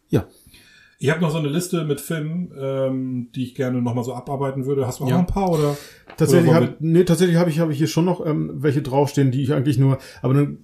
[0.08, 0.26] Ja.
[1.02, 4.66] Ich habe noch so eine Liste mit Filmen, ähm, die ich gerne nochmal so abarbeiten
[4.66, 4.86] würde.
[4.86, 5.14] Hast du auch Ja.
[5.14, 5.76] noch ein paar oder?
[6.18, 9.42] Tatsächlich habe nee, tatsächlich habe ich habe ich hier schon noch ähm, welche draufstehen, die
[9.42, 10.58] ich eigentlich nur, aber dann,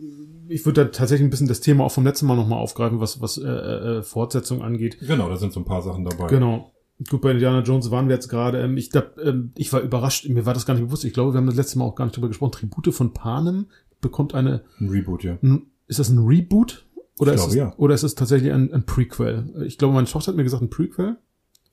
[0.49, 3.22] ich würde da tatsächlich ein bisschen das Thema auch vom letzten Mal nochmal aufgreifen, was
[3.22, 4.99] was äh, äh, Fortsetzung angeht.
[5.01, 6.26] Genau, da sind so ein paar Sachen dabei.
[6.26, 6.70] Genau.
[7.11, 8.61] Gut, bei Indiana Jones waren wir jetzt gerade.
[8.61, 11.05] Ähm, ich glaub, ähm, ich war überrascht, mir war das gar nicht bewusst.
[11.07, 12.53] Ich glaube, wir haben das letzte Mal auch gar nicht drüber gesprochen.
[12.53, 13.66] Tribute von Panem
[14.03, 15.39] bekommt eine, Ein Reboot, ja.
[15.43, 16.87] n- ist das ein Reboot?
[17.19, 17.75] Oder, Ich ist, glaube, es, ja.
[17.79, 19.64] oder ist es tatsächlich ein, ein Prequel?
[19.67, 21.17] Ich glaube, meine Tochter hat mir gesagt, ein Prequel.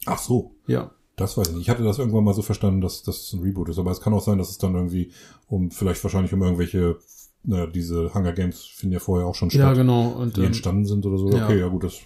[0.06, 0.56] Ach so.
[0.68, 0.92] Ja.
[1.16, 1.64] Das weiß ich nicht.
[1.64, 3.78] Ich hatte das irgendwann mal so verstanden, dass dass es ein Reboot ist.
[3.78, 5.12] Aber es kann auch sein, dass es dann irgendwie
[5.48, 6.98] um, vielleicht wahrscheinlich um irgendwelche,
[7.44, 10.08] na, diese Hunger Games finden ja vorher auch schon statt, Ja, genau.
[10.10, 11.30] Und, die ähm, entstanden sind oder so.
[11.30, 11.44] ja.
[11.46, 12.00] Okay, ja gut, das,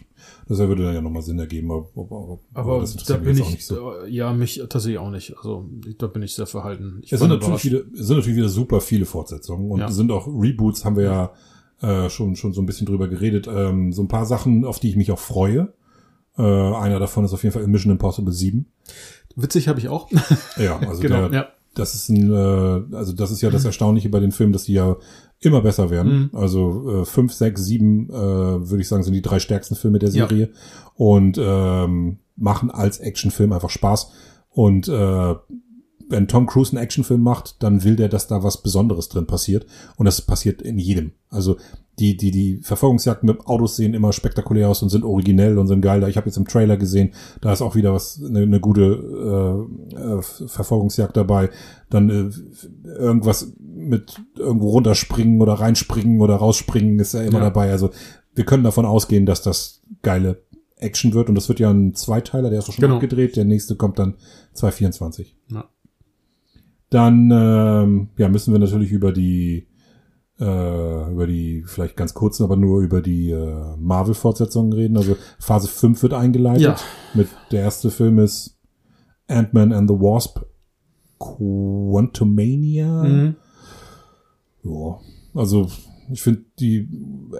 [0.49, 1.71] das würde dann ja nochmal Sinn ergeben.
[1.71, 3.93] Aber, aber, aber das da bin jetzt auch ich, nicht so.
[4.07, 5.37] ja, mich tatsächlich auch nicht.
[5.37, 5.69] Also,
[5.99, 6.99] da bin ich sehr verhalten.
[7.03, 9.89] Ich Es sind natürlich, viele, es sind natürlich wieder super viele Fortsetzungen und Ja.
[9.91, 11.31] sind auch Reboots, haben wir ja
[11.81, 13.47] äh, schon, schon so ein bisschen drüber geredet.
[13.47, 15.73] Ähm, so ein paar Sachen, auf die ich mich auch freue.
[16.37, 18.65] Äh, einer davon ist auf jeden Fall Mission Impossible 7.
[19.35, 20.09] Witzig habe ich auch.
[20.57, 21.47] Ja, also genau, der, ja.
[21.75, 24.73] das ist ein, äh, also das ist ja das Erstaunliche bei den Filmen, dass die
[24.73, 24.97] ja
[25.39, 26.29] immer besser werden.
[26.31, 26.37] Mhm.
[26.37, 30.09] Also äh, fünf, sechs, sieben, äh, würde ich sagen, sind die drei stärksten Filme der
[30.09, 30.27] Ja.
[30.27, 30.49] Serie
[30.95, 34.11] und ähm, machen als Actionfilm einfach Spaß.
[34.49, 35.35] Und äh,
[36.09, 39.65] wenn Tom Cruise einen Actionfilm macht, dann will der, dass da was Besonderes drin passiert.
[39.97, 41.11] Und das passiert in jedem.
[41.29, 41.57] Also
[41.99, 45.81] die, die, die Verfolgungsjagden mit Autos sehen immer spektakulär aus und sind originell und sind
[45.81, 46.07] geil.
[46.07, 49.95] Ich habe jetzt im Trailer gesehen, da ist auch wieder was, eine, eine gute äh,
[49.95, 51.49] äh, Verfolgungsjagd dabei.
[51.89, 52.29] Dann äh,
[52.99, 57.45] irgendwas mit irgendwo runterspringen oder reinspringen oder rausspringen ist ja immer Ja.
[57.45, 57.71] dabei.
[57.71, 57.89] Also
[58.35, 60.43] wir können davon ausgehen, dass das geile
[60.75, 61.29] Action wird.
[61.29, 62.95] Und das wird ja ein Zweiteiler, der ist auch schon Genau.
[62.95, 63.35] abgedreht.
[63.35, 64.13] Der nächste kommt dann
[64.53, 65.35] 2024.
[65.51, 65.65] Ja.
[66.89, 69.67] Dann ähm, ja, müssen wir natürlich über die
[70.39, 74.97] äh, über die vielleicht ganz kurzen, aber nur über die äh, Marvel-Fortsetzungen reden.
[74.97, 76.61] Also Phase 5 wird eingeleitet.
[76.61, 76.75] Ja.
[77.13, 78.57] Mit der erste Film ist
[79.27, 80.39] Ant-Man and the Wasp
[81.19, 83.03] Quantumania.
[83.03, 83.35] Mhm.
[84.63, 84.99] Ja,
[85.33, 85.67] also
[86.11, 86.87] ich finde, die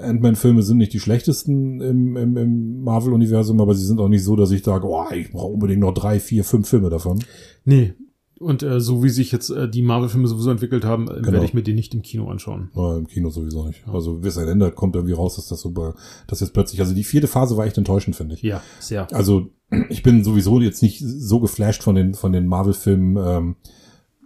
[0.02, 4.36] Ant-Man-Filme sind nicht die schlechtesten im, im, im Marvel-Universum, aber sie sind auch nicht so,
[4.36, 7.24] dass ich sage, oh, ich brauche unbedingt noch drei, vier, fünf Filme davon.
[7.64, 7.94] Nee.
[8.40, 11.32] Und äh, so wie sich jetzt äh, die Marvel-Filme sowieso entwickelt haben, äh, Genau.
[11.34, 12.70] werde ich mir die nicht im Kino anschauen.
[12.76, 13.88] Ja, Im Kino sowieso nicht.
[13.88, 15.96] Also bis ein Ende kommt irgendwie raus, dass das super,
[16.28, 18.42] dass jetzt plötzlich, also die vierte Phase war echt enttäuschend, finde ich.
[18.44, 19.08] Ja, sehr.
[19.14, 19.48] Also
[19.90, 23.18] ich bin sowieso jetzt nicht so geflasht von den von den Marvel-Filmen.
[23.18, 23.56] Ähm,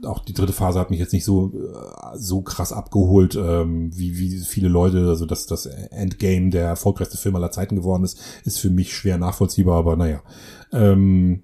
[0.03, 4.17] auch die dritte Phase hat mich jetzt nicht so äh, so krass abgeholt, ähm, wie
[4.17, 5.07] wie viele Leute.
[5.07, 9.17] Also dass das Endgame der erfolgreichste Film aller Zeiten geworden ist, ist für mich schwer
[9.17, 9.77] nachvollziehbar.
[9.77, 10.21] Aber naja.
[10.73, 11.43] Ähm,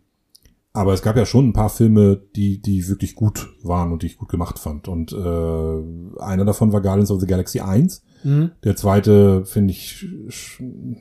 [0.77, 4.05] aber es gab ja schon ein paar Filme, die die wirklich gut waren und die
[4.05, 4.87] ich gut gemacht fand.
[4.87, 8.03] Und äh, einer davon war Guardians of the Galaxy 1.
[8.23, 8.51] Mhm.
[8.63, 10.07] Der zweite, finde ich,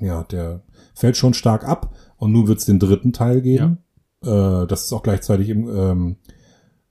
[0.00, 0.62] ja, der
[0.94, 1.94] fällt schon stark ab.
[2.16, 3.78] Und nun wird es den dritten Teil geben.
[4.22, 6.16] Äh, das ist auch gleichzeitig im ähm,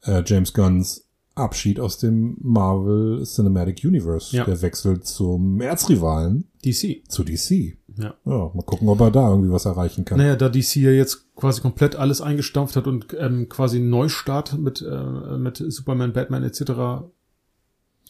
[0.03, 4.35] äh, James Gunns Abschied aus dem Marvel Cinematic Universe.
[4.37, 4.45] Ja.
[4.45, 7.03] Der wechselt zum Erzrivalen DC.
[7.09, 7.77] zu DC.
[7.97, 8.13] Ja.
[8.25, 10.17] Ja, mal gucken, ob er da irgendwie was erreichen kann.
[10.17, 14.57] Naja, da DC ja jetzt quasi komplett alles eingestampft hat und ähm, quasi einen Neustart
[14.57, 16.59] mit, äh, mit Superman, Batman etc.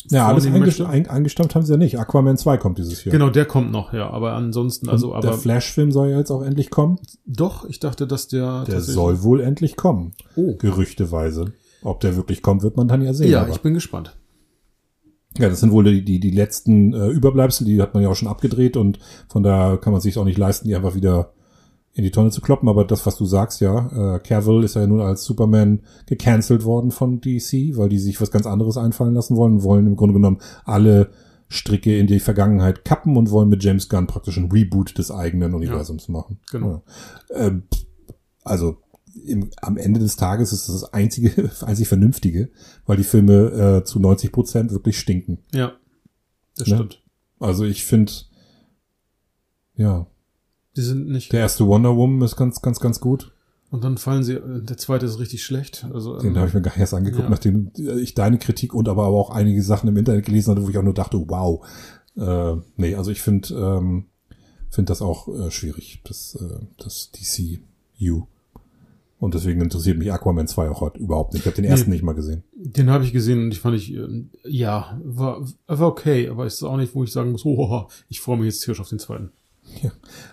[0.09, 0.89] ja, alles vornehmen eingest möchte.
[0.89, 1.99] ein, eingestammt haben sie ja nicht.
[1.99, 3.11] Aquaman 2 kommt dieses Jahr.
[3.11, 4.09] Genau, der kommt noch, ja.
[4.09, 6.99] Aber ansonsten, also, Und der aber Flash-Film soll ja jetzt auch endlich kommen.
[7.25, 8.63] doch, ich dachte, dass der.
[8.65, 10.13] Der soll wohl endlich kommen.
[10.35, 10.55] Oh.
[10.57, 11.53] Gerüchteweise.
[11.83, 13.29] Ob der wirklich kommt, wird man dann ja sehen.
[13.29, 14.15] Ja, aber- ich bin gespannt.
[15.37, 18.15] Ja, das sind wohl die, die, die letzten äh, Überbleibsel, die hat man ja auch
[18.15, 21.33] schon abgedreht und von da kann man sich auch nicht leisten, die einfach wieder
[21.93, 22.69] in die Tonne zu kloppen.
[22.69, 26.91] Aber das, was du sagst, ja, äh, Cavill ist ja nun als Superman gecancelt worden
[26.91, 30.39] von DC, weil die sich was ganz anderes einfallen lassen wollen, wollen im Grunde genommen
[30.65, 31.09] alle
[31.47, 35.53] Stricke in die Vergangenheit kappen und wollen mit James Gunn praktisch ein Reboot des eigenen
[35.53, 36.39] Universums machen.
[36.51, 36.83] Genau.
[37.29, 37.47] Ja.
[37.47, 37.63] Ähm,
[38.43, 38.77] also
[39.23, 42.49] im, am Ende des Tages ist das, das einzige, einzig Vernünftige,
[42.85, 45.39] weil die Filme äh, zu 90 Prozent wirklich stinken.
[45.53, 45.73] Ja,
[46.57, 46.75] das Ne?
[46.75, 47.01] stimmt.
[47.39, 48.11] Also ich finde,
[49.75, 50.07] ja,
[50.75, 51.31] Die sind nicht.
[51.33, 53.31] der erste Wonder Woman ist ganz, ganz, ganz gut.
[53.71, 55.85] Und dann fallen sie, äh, der zweite ist richtig schlecht.
[55.93, 57.29] Also, Den ähm, habe ich mir gar nicht erst angeguckt, ja.
[57.29, 60.77] nachdem ich deine Kritik und aber auch einige Sachen im Internet gelesen hatte, wo ich
[60.77, 61.65] auch nur dachte, wow.
[62.15, 64.05] Äh, nee, also ich finde ähm,
[64.69, 68.27] finde das auch äh, schwierig, das, äh, das DCU.
[69.17, 71.43] Und deswegen interessiert mich Aquaman 2 auch heute überhaupt nicht.
[71.43, 72.43] Ich habe den ersten nicht mal gesehen.
[72.53, 76.55] Den habe ich gesehen und ich fand ich, ähm, ja, war, war okay, aber es
[76.55, 78.99] ist auch nicht, wo ich sagen muss, oh, ich freue mich jetzt tierisch auf den
[78.99, 79.31] zweiten.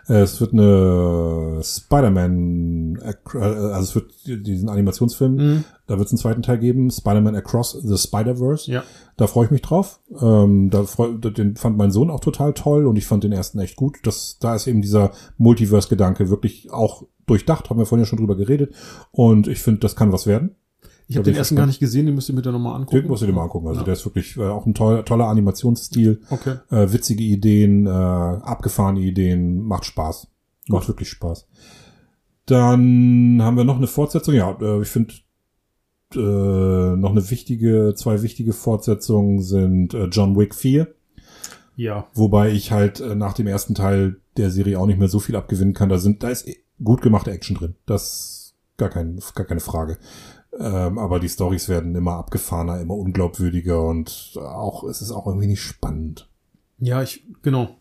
[0.09, 5.65] Äh, es wird eine Spider-Man, äh, also es wird diesen Animationsfilm, Mhm.
[5.87, 8.71] da wird es einen zweiten Teil geben, Spider-Man Across the Spider-Verse.
[8.71, 8.83] Ja.
[9.17, 10.01] Da freue ich mich drauf.
[10.21, 13.59] Ähm, da freu, den fand mein Sohn auch total toll und ich fand den ersten
[13.59, 13.99] echt gut.
[14.05, 18.37] Das, da ist eben dieser Multiverse-Gedanke wirklich auch durchdacht, haben wir vorhin ja schon drüber
[18.37, 18.75] geredet.
[19.13, 20.57] Und ich finde, das kann was werden.
[21.13, 22.97] Ich habe den ersten gar nicht gesehen, den müsst ihr mir dann nochmal angucken.
[23.03, 23.69] Den musst du dir mal angucken.
[23.69, 23.85] Also Ja.
[23.85, 26.21] der ist wirklich äh, auch ein toller, toller Animationsstil.
[26.31, 26.57] Okay.
[26.71, 30.29] Äh, witzige Ideen, äh, abgefahrene Ideen, macht Spaß.
[30.69, 31.47] Macht wirklich Spaß.
[32.47, 34.35] Dann haben wir noch eine Fortsetzung.
[34.35, 35.15] Ja, äh, ich finde
[36.15, 40.89] äh, noch eine wichtige, zwei wichtige Fortsetzungen sind äh, John Wick 4.
[41.77, 42.07] Ja.
[42.15, 45.37] Wobei ich halt äh, nach dem ersten Teil der Serie auch nicht mehr so viel
[45.37, 45.89] abgewinnen kann.
[45.89, 46.47] Da sind, da ist
[46.83, 47.75] gut gemachte Action drin.
[47.87, 49.99] Das gar kein, gar keine Frage.
[50.59, 55.47] Ähm, aber die Stories werden immer abgefahrener, immer unglaubwürdiger und auch, es ist auch irgendwie
[55.47, 56.29] nicht spannend.
[56.79, 57.77] Ja, ich, genau.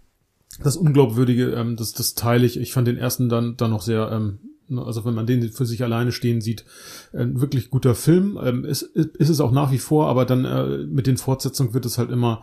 [0.63, 2.57] Das Unglaubwürdige, ähm, das, das teile ich.
[2.57, 4.39] Ich fand den ersten dann, dann noch sehr, ähm,
[4.77, 6.65] also wenn man den für sich alleine stehen sieht,
[7.13, 8.39] ein wirklich guter Film.
[8.41, 11.85] Ähm, ist, ist es auch nach wie vor, aber dann äh, mit den Fortsetzungen wird
[11.85, 12.41] es halt immer,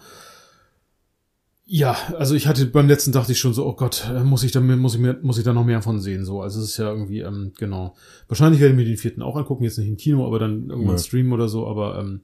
[1.71, 4.53] ja, also ich hatte beim letzten dachte ich schon so, oh Gott, äh, muss ich
[4.53, 6.41] da muss ich mehr, muss ich da noch mehr von sehen, so.
[6.41, 7.95] Also es ist ja irgendwie, ähm, genau.
[8.27, 10.97] Wahrscheinlich werde ich mir den vierten auch angucken, jetzt nicht im Kino, aber dann irgendwann
[10.97, 11.03] Ja.
[11.03, 12.23] streamen oder so, aber, ähm,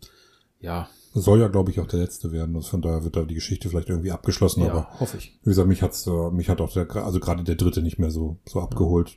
[0.60, 2.56] ja, soll ja, glaube ich, auch der letzte werden.
[2.56, 5.38] Also von daher wird da die Geschichte vielleicht irgendwie abgeschlossen, ja, aber hoffe ich.
[5.44, 8.10] wie gesagt, mich hat's, äh, mich hat auch der, also gerade der dritte nicht mehr
[8.10, 9.16] so, so abgeholt.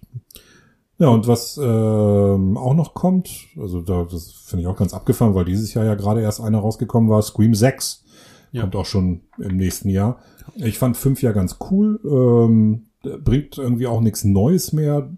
[1.00, 5.36] Ja, und was ähm, auch noch kommt, also da, das finde ich auch ganz abgefahren,
[5.36, 8.04] weil dieses Jahr ja gerade erst einer rausgekommen war, Scream 6.
[8.52, 8.62] Ja.
[8.62, 10.20] Kommt auch schon im nächsten Jahr.
[10.56, 12.88] Ich fand fünf ja ganz cool, ähm,
[13.24, 15.12] bringt irgendwie auch nichts Neues mehr.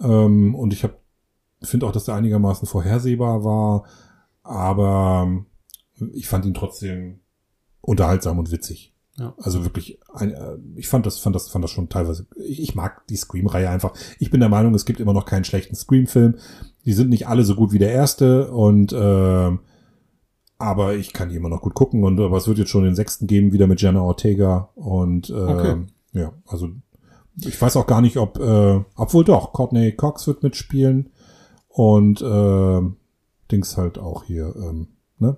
[0.00, 0.94] Ähm, und ich habe
[1.62, 3.84] finde auch, dass der einigermaßen vorhersehbar war,
[4.42, 5.46] aber ähm,
[6.12, 7.20] ich fand ihn trotzdem
[7.80, 8.94] unterhaltsam und witzig.
[9.18, 9.34] Ja.
[9.38, 12.26] Also wirklich, ein, äh, ich fand das, fand das, fand das schon teilweise.
[12.36, 13.94] Ich, ich mag die Scream-Reihe einfach.
[14.18, 16.36] Ich bin der Meinung, es gibt immer noch keinen schlechten Scream-Film.
[16.84, 19.50] Die sind nicht alle so gut wie der erste und äh,
[20.62, 22.94] aber ich kann die immer noch gut gucken und aber es wird jetzt schon den
[22.94, 25.76] sechsten geben, wieder mit Jenna Ortega und äh, Okay.
[26.12, 26.70] ja, also
[27.40, 31.10] ich weiß auch gar nicht, ob, äh, obwohl doch, Courtney Cox wird mitspielen
[31.68, 32.80] und äh,
[33.50, 35.36] Dings halt auch hier, ähm, ne?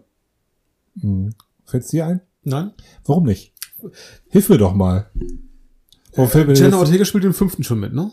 [1.00, 1.34] Hm.
[1.64, 2.20] Fällt's dir ein?
[2.42, 2.72] Nein?
[3.04, 3.54] Warum nicht?
[4.28, 5.10] Hilf mir doch mal.
[6.14, 8.10] Warum mir Jenna Ortega spielt den fünften schon mit, ne?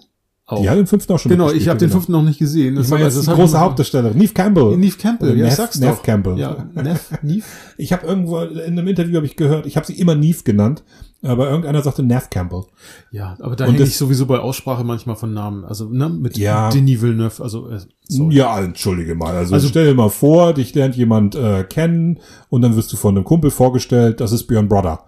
[0.52, 0.61] Auch.
[0.61, 2.78] die hat den fünften auch schon genau, ich habe den fünften noch nicht gesehen.
[2.80, 4.76] Ich meine das die hab große Hauptdarstellerin, Neve Campbell.
[4.78, 6.03] Neve Campbell, Oder ja, ich Nev- sag's Nev doch.
[6.03, 6.38] Campbell.
[6.38, 7.44] Ja, Nev, Neve?
[7.78, 10.84] Ich habe irgendwo in einem Interview habe ich gehört, ich habe sie immer Neve genannt,
[11.23, 12.64] aber irgendeiner sagte Nev Campbell.
[13.11, 15.64] Ja, aber da hänge das- ich sowieso bei Aussprache manchmal von Namen.
[15.64, 16.69] Also, ne, mit Ja.
[16.69, 17.80] Denis Villeneuve, also, äh,
[18.10, 18.36] sorry.
[18.36, 19.34] Ja, entschuldige mal.
[19.36, 22.19] Also, Also- stell dir mal vor, dich lernt jemand äh, kennen
[22.49, 25.06] und dann wirst du von einem Kumpel vorgestellt, das ist Björn Brother.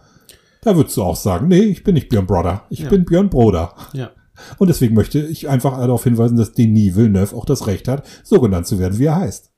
[0.62, 2.90] Da würdest du auch sagen, nee, ich bin nicht Björn Brother, ich Ja.
[2.90, 3.74] bin Björn Broder.
[3.92, 4.12] Ja.
[4.58, 8.40] Und deswegen möchte ich einfach darauf hinweisen, dass Denis Villeneuve auch das Recht hat, so
[8.42, 9.50] genannt zu werden, wie er heißt.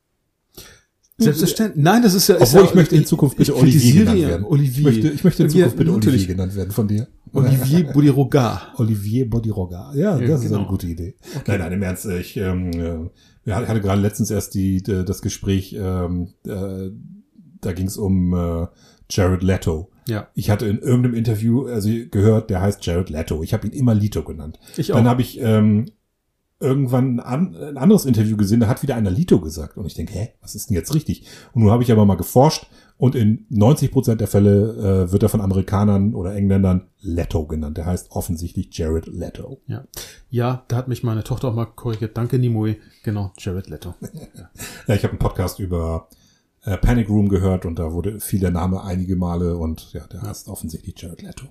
[1.18, 1.82] Selbstverständlich.
[1.82, 4.28] Nein, das ist ja, ist Obwohl ja, ich möchte in Zukunft bitte Olivier genannt ja
[4.28, 4.46] werden.
[4.46, 4.78] Olivier.
[4.80, 6.16] Ich möchte, ich möchte in Ja, Zukunft bitte natürlich.
[6.22, 7.08] Olivier genannt werden von dir.
[7.32, 8.62] Olivier Bodiroga.
[8.76, 9.94] Olivier Bodiroga.
[9.96, 10.60] Ja, Ja, das ist genau.
[10.62, 11.16] eine gute Idee.
[11.48, 12.06] Nein, nein, im Ernst.
[12.06, 13.10] Ich ähm, äh,
[13.46, 16.90] wir hatte gerade letztens erst die, d- das Gespräch, ähm, äh,
[17.62, 18.68] da ging es um äh,
[19.10, 19.92] Jared Leto.
[20.08, 20.28] Ja.
[20.34, 23.42] Ich hatte in irgendeinem Interview also gehört, der heißt Jared Leto.
[23.44, 24.60] Ich habe ihn immer Lito genannt.
[24.78, 25.10] Ich Dann auch.
[25.12, 25.88] habe ich ähm,
[26.60, 29.78] irgendwann ein, ein anderes Interview gesehen, da hat wieder einer Lito gesagt.
[29.78, 31.28] Und ich denke, hä, was ist denn jetzt richtig?
[31.54, 32.68] Und nun habe ich aber mal geforscht
[32.98, 37.78] und in 90 Prozent der Fälle äh, wird er von Amerikanern oder Engländern Leto genannt.
[37.78, 39.62] Der heißt offensichtlich Jared Leto.
[39.68, 39.86] Ja.
[40.30, 42.16] Ja, da hat mich meine Tochter auch mal korrigiert.
[42.16, 42.80] Danke, Nimoy.
[43.04, 43.96] Genau, Jared Leto.
[44.88, 46.08] Ja, ich habe einen Podcast über
[46.66, 50.22] äh, Panic Room gehört und da wurde viel der Name einige Male und ja, der
[50.24, 51.46] heißt offensichtlich Jared Leto.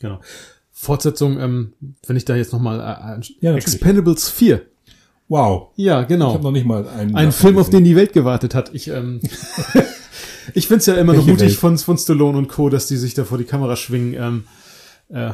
[0.00, 0.20] Genau.
[0.70, 1.72] Fortsetzung, ähm,
[2.06, 3.56] wenn ich da jetzt nochmal, äh, Ja, natürlich.
[3.56, 4.62] Expendables 4.
[5.28, 5.70] Wow.
[5.76, 6.32] Ja, Ich genau.
[6.32, 7.14] habe noch nicht mal einen.
[7.16, 7.80] Ein Film, auf gesehen.
[7.80, 8.74] den die Welt gewartet hat.
[8.74, 9.20] Ich, ähm,
[10.54, 11.58] Ich find's ja immer noch Welche mutig Welt?
[11.58, 14.44] von, von Stallone und Co., dass die sich da vor die Kamera schwingen, ähm,
[15.10, 15.32] äh,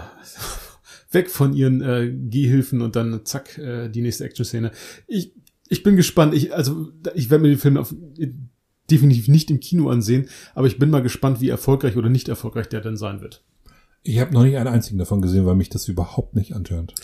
[1.12, 4.73] weg von ihren äh, Gehhilfen und dann zack, äh, die nächste Action-Szene.
[5.06, 5.32] Ich,
[5.69, 6.35] ich bin gespannt.
[6.35, 7.94] Ich, also, ich werde mir den Film auf,
[8.90, 12.69] definitiv nicht im Kino ansehen, aber ich bin mal gespannt, wie erfolgreich oder nicht erfolgreich
[12.69, 13.43] der denn sein wird.
[14.06, 16.94] Ich habe noch nicht einen einzigen davon gesehen, weil mich das überhaupt nicht antörnt.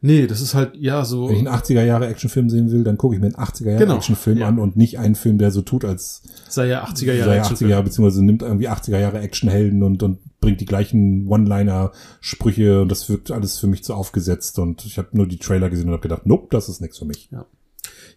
[0.00, 1.28] Nee, das ist halt, ja, so.
[1.28, 3.84] Wenn ich einen 80er Jahre Actionfilm sehen will, dann gucke ich mir einen 80er Jahre
[3.84, 4.48] Genau, Actionfilm ja.
[4.48, 7.68] an und nicht einen Film, der so tut, als sei ja 80er Jahre sei Actionfilm.
[7.68, 12.90] 80er Jahre, beziehungsweise nimmt irgendwie 80er Jahre Actionhelden und, und bringt die gleichen One-Liner-Sprüche und
[12.90, 15.92] das wirkt alles für mich zu aufgesetzt und ich habe nur die Trailer gesehen und
[15.92, 17.28] habe gedacht, nope, das ist nichts für mich.
[17.30, 17.46] Ja,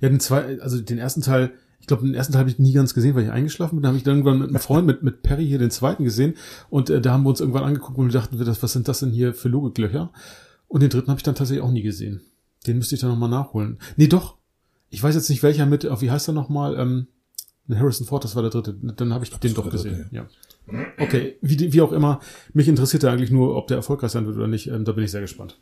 [0.09, 2.93] den zwei, also den ersten Teil, ich glaube, den ersten Teil habe ich nie ganz
[2.93, 3.83] gesehen, weil ich eingeschlafen bin.
[3.83, 6.35] Da habe ich dann irgendwann mit einem Freund, mit, mit Perry hier den zweiten gesehen
[6.69, 8.99] und äh, da haben wir uns irgendwann angeguckt und dachten wir, das, was sind das
[8.99, 10.11] denn hier für Logiklöcher?
[10.67, 12.21] Und den dritten habe ich dann tatsächlich auch nie gesehen.
[12.65, 13.79] Den müsste ich dann nochmal nachholen.
[13.97, 14.37] Nee, doch.
[14.89, 16.77] Ich weiß jetzt nicht, welcher mit, auf wie heißt er nochmal?
[16.77, 17.07] Ähm,
[17.69, 18.73] Harrison Ford, das war der dritte.
[18.73, 20.09] Dann habe ich den doch gesehen.
[20.11, 20.27] Ja.
[20.99, 22.19] Okay, wie, wie auch immer.
[22.53, 24.67] Mich interessiert ja eigentlich nur, ob der erfolgreich sein wird oder nicht.
[24.67, 25.59] Ähm, da bin ich sehr gespannt.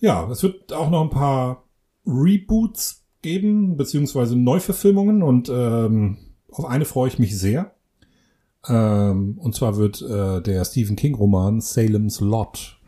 [0.00, 1.64] Ja, es wird auch noch ein paar
[2.06, 6.18] Reboots geben, beziehungsweise Neuverfilmungen und ähm,
[6.50, 7.72] auf eine freue ich mich sehr.
[8.68, 12.80] Ähm, und zwar wird äh, der Stephen King Roman Salem's Lot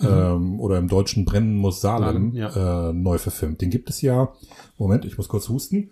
[0.00, 2.88] ähm, oder im Deutschen Brennen muss Salem Salem, ja.
[2.88, 3.60] äh, neu verfilmt.
[3.60, 4.32] Den gibt es ja,
[4.78, 5.90] Moment, ich muss kurz husten.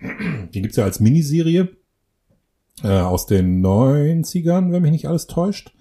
[0.00, 1.68] Den gibt's ja als Miniserie
[2.82, 5.72] äh, aus den 90ern, wenn mich nicht alles täuscht.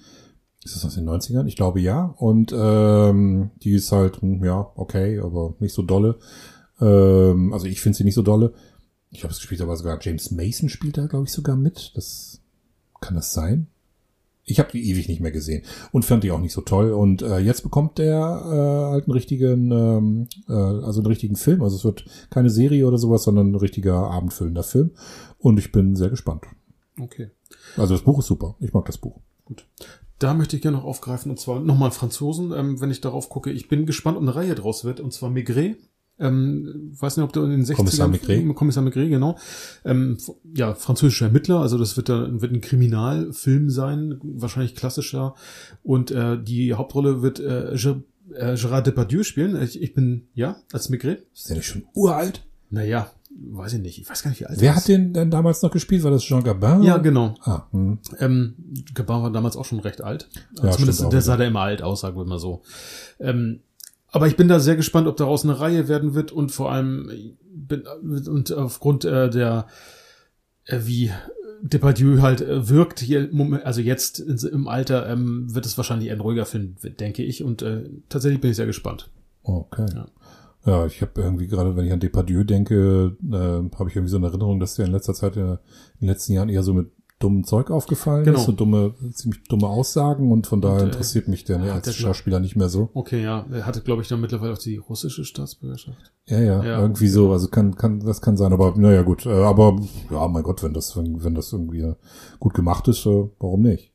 [0.66, 1.46] Ist das aus den 90ern?
[1.46, 2.16] Ich glaube ja.
[2.18, 6.18] Und ähm, die ist halt, hm, ja, okay, aber nicht so dolle.
[6.82, 8.52] Ähm, also ich finde sie nicht so dolle.
[9.12, 11.92] Ich habe es gespielt, aber sogar James Mason spielt da, glaube ich, sogar mit.
[11.96, 12.42] Das
[13.00, 13.68] kann das sein?
[14.44, 16.94] Ich habe die ewig nicht mehr gesehen und fand die auch nicht so toll.
[16.94, 21.62] Und äh, jetzt bekommt der äh, halt einen richtigen, ähm, äh, also einen richtigen Film.
[21.62, 24.92] Also es wird keine Serie oder sowas, sondern ein richtiger abendfüllender Film.
[25.38, 26.46] Und ich bin sehr gespannt.
[27.00, 27.30] Okay.
[27.78, 28.56] Also das Buch ist super.
[28.60, 29.20] Ich mag das Buch.
[29.46, 29.68] Gut.
[30.20, 33.52] Da möchte ich gerne noch aufgreifen, und zwar nochmal Franzosen, ähm, wenn ich darauf gucke.
[33.52, 35.78] Ich bin gespannt, ob eine Reihe draus wird, und zwar Maigret.
[36.18, 37.76] Ähm, weiß nicht, ob du in den 60ern...
[37.76, 38.56] Kommissar Maigret.
[38.56, 39.38] Kommissar Maigret, genau.
[39.84, 40.18] Ähm,
[40.56, 45.36] ja, französischer Ermittler, also das wird, da, wird ein Kriminalfilm sein, wahrscheinlich klassischer.
[45.84, 49.62] Und äh, die Hauptrolle wird äh, äh, Gerard Depardieu spielen.
[49.62, 51.26] Ich, ich bin, ja, als Maigret.
[51.34, 52.46] Ist der nicht schon uralt?
[52.70, 54.00] Naja, weiß ich nicht.
[54.00, 54.88] Ich weiß gar nicht, wie alt Wer er hat ist.
[54.88, 56.04] den denn damals noch gespielt?
[56.04, 56.84] War das Jean Gabin?
[56.84, 57.36] Ja, genau.
[57.42, 58.00] Ah, hm.
[58.20, 58.56] Ähm,
[58.94, 60.30] Gabin war damals auch schon recht alt.
[60.62, 62.62] Ja, Zumindest stimmt auch, der sah da immer alt aus, sagen wir mal so.
[63.20, 63.60] Ähm,
[64.10, 67.12] aber ich bin da sehr gespannt, ob daraus eine Reihe werden wird und vor allem
[67.54, 67.84] bin,
[68.28, 69.68] und aufgrund äh, der
[70.66, 71.12] äh, wie
[71.62, 73.30] Depardieu halt äh, wirkt hier,
[73.64, 77.44] also jetzt im Alter ähm, wird es wahrscheinlich ein ruhiger Film, denke ich.
[77.44, 79.10] Und äh, tatsächlich bin ich sehr gespannt.
[79.44, 79.86] Okay.
[79.94, 80.08] Ja.
[80.66, 84.18] Ja, ich habe irgendwie gerade, wenn ich an Depardieu denke, äh, habe ich irgendwie so
[84.18, 85.58] eine Erinnerung, dass der in letzter Zeit, äh, in
[86.02, 88.40] den letzten Jahren eher so mit dummem Zeug aufgefallen Genau.
[88.40, 91.86] ist, so dumme, ziemlich dumme Aussagen und von daher äh, interessiert mich der ne, als
[91.86, 92.90] der Schauspieler nicht mehr so.
[92.94, 96.12] Okay, ja, er hatte, glaube ich, dann mittlerweile auch die russische Staatsbürgerschaft.
[96.26, 96.82] Ja, ja, Ja.
[96.82, 99.80] irgendwie so, also kann, kann, das kann sein, aber naja gut, äh, aber
[100.12, 101.94] ja, mein Gott, wenn das, wenn, wenn das irgendwie
[102.40, 103.94] gut gemacht ist, äh, warum nicht?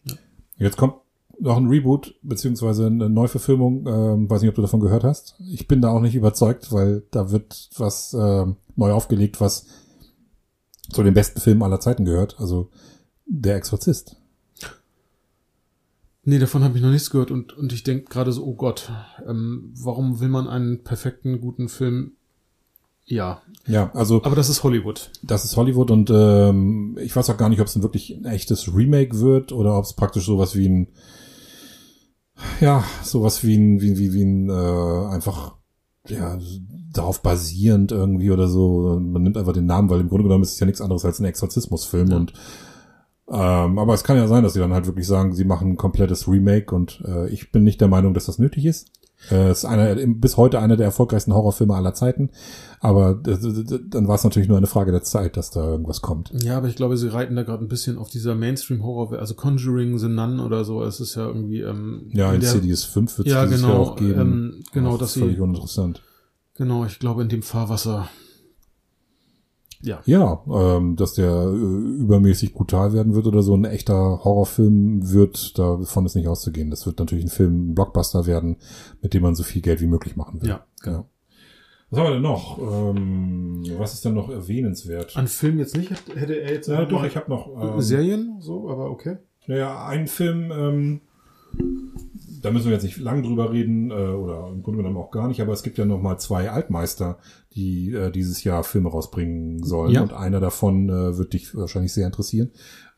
[0.57, 0.95] Jetzt kommt
[1.41, 5.37] noch ein Reboot, beziehungsweise eine Neuverfilmung, ähm, weiß nicht, ob du davon gehört hast.
[5.51, 9.67] Ich bin da auch nicht überzeugt, weil da wird was ähm, neu aufgelegt, was
[10.91, 12.71] zu den besten Filmen aller Zeiten gehört, also
[13.27, 14.17] Der Exorzist.
[16.23, 18.93] Nee, davon habe ich noch nichts gehört und, und ich denke gerade so, oh Gott,
[19.27, 22.13] ähm, warum will man einen perfekten, guten Film?
[23.07, 25.11] Ja, Ja, also aber das ist Hollywood.
[25.23, 28.25] Das ist Hollywood und ähm, ich weiß auch gar nicht, ob es ein wirklich ein
[28.27, 30.89] echtes Remake wird oder ob es praktisch sowas wie ein
[32.61, 35.57] ja, sowas wie ein, wie, wie, wie ein äh, einfach
[36.09, 36.39] ja,
[36.93, 38.99] darauf basierend irgendwie oder so.
[39.01, 41.21] Man nimmt einfach den Namen, weil im Grunde genommen ist es ja nichts anderes als
[41.21, 42.17] ein Exorzismusfilm Ja.
[42.17, 42.33] und
[43.33, 45.77] ähm, aber es kann ja sein, dass sie dann halt wirklich sagen, sie machen ein
[45.77, 48.91] komplettes Remake und äh, ich bin nicht der Meinung, dass das nötig ist.
[49.31, 52.31] Äh, ist einer, bis heute einer der erfolgreichsten Horrorfilme aller Zeiten.
[52.81, 56.33] Aber dann war es natürlich nur eine Frage der Zeit, dass da irgendwas kommt.
[56.43, 59.99] Ja, aber ich glaube, sie reiten da gerade ein bisschen auf dieser Mainstream-Horror, also Conjuring,
[59.99, 60.83] The Nun oder so.
[60.83, 63.97] Es ist ja irgendwie ähm, Ja, in Insidious 5 wird es Ja, Jahr genau, auch
[63.97, 64.21] geben.
[64.21, 66.03] ähm, genau, Auch dass sie- Völlig uninteressant.
[66.57, 68.09] Genau, ich glaube in dem Fahrwasser.
[69.83, 75.11] Ja, Ja, ähm, dass der äh, übermäßig brutal werden wird oder so ein echter Horrorfilm
[75.11, 76.71] wird, davon ist nicht auszugehen.
[76.71, 78.57] Das wird natürlich ein Film, ein Blockbuster werden,
[79.01, 80.51] mit dem man so viel Geld wie möglich machen will.
[80.51, 81.07] Ja, genau.
[81.91, 82.59] Was haben wir denn noch?
[82.59, 85.17] Ähm, was ist denn noch erwähnenswert?
[85.17, 88.37] an Film jetzt nicht, hätte er jetzt ja, noch doch, ich habe noch ähm, Serien,
[88.41, 89.17] so, aber okay.
[89.47, 91.01] Naja, ein Film, ähm,
[92.41, 95.29] da müssen wir jetzt nicht lang drüber reden, äh, oder im Grunde genommen auch gar
[95.29, 97.19] nicht, aber es gibt ja noch mal zwei Altmeister,
[97.55, 99.93] die äh, dieses Jahr Filme rausbringen sollen.
[99.93, 100.03] Ja.
[100.03, 102.51] Und einer davon äh, wird dich wahrscheinlich sehr interessieren,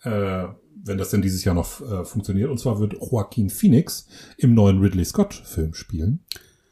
[0.02, 0.44] äh,
[0.84, 2.50] wenn das denn dieses Jahr noch äh, funktioniert.
[2.50, 4.06] Und zwar wird Joaquin Phoenix
[4.36, 6.20] im neuen Ridley Scott-Film spielen.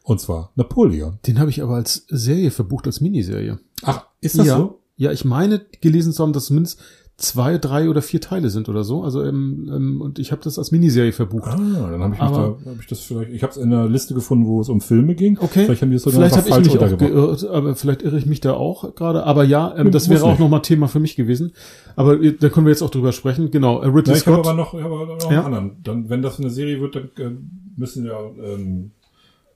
[0.03, 1.19] Und zwar Napoleon.
[1.27, 3.61] Den habe ich aber als Serie verbucht, als Miniserie.
[3.83, 4.57] Ach, ist das ja.
[4.57, 4.81] so?
[4.97, 6.81] Ja, ich meine gelesen zu haben, dass zumindest
[7.21, 9.03] zwei, drei oder vier Teile sind oder so.
[9.05, 11.49] Also ähm, ähm, und ich habe das als Miniserie verbucht.
[11.53, 11.57] Ah,
[11.91, 13.89] dann habe ich mich Aber- da, habe ich das vielleicht, ich habe es in einer
[13.89, 15.39] Liste gefunden, wo es um Filme ging.
[15.39, 15.65] Okay.
[15.67, 18.27] Vielleicht haben die es sogar Vielleicht habe ich mich auch geirrt, aber vielleicht irre ich
[18.27, 19.25] mich da auch gerade.
[19.25, 21.53] Aber ja, ähm, Muss das wäre auch nochmal Thema für mich gewesen.
[21.97, 23.51] Aber äh, da können wir jetzt auch drüber sprechen.
[23.51, 24.39] Genau, äh, Ridley Ja, ich Scott.
[24.39, 25.45] aber noch, ich habe aber noch Ja.
[25.45, 25.77] einen anderen.
[25.83, 27.31] Dann, wenn das eine Serie wird, dann äh,
[27.77, 28.93] müssen ja, ähm,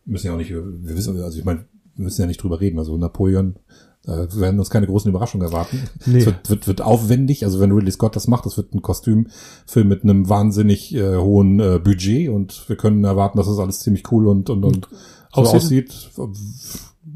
[0.05, 0.62] müssen ja auch nicht, wir
[0.97, 1.65] wissen, also ich meine,
[1.97, 2.78] wir müssen ja nicht drüber reden.
[2.78, 3.55] Also Napoleon,
[4.07, 5.83] äh, wir werden uns keine großen Überraschungen erwarten.
[6.07, 6.19] Nee.
[6.19, 7.45] Es wird, wird, wird aufwendig.
[7.45, 11.61] Also wenn Ridley Scott das macht, das wird ein Kostümfilm mit einem wahnsinnig äh, hohen
[11.61, 14.89] äh, Budget und wir können erwarten, dass das alles ziemlich cool und, und, und
[15.35, 15.91] so aussieht?
[15.91, 16.11] aussieht.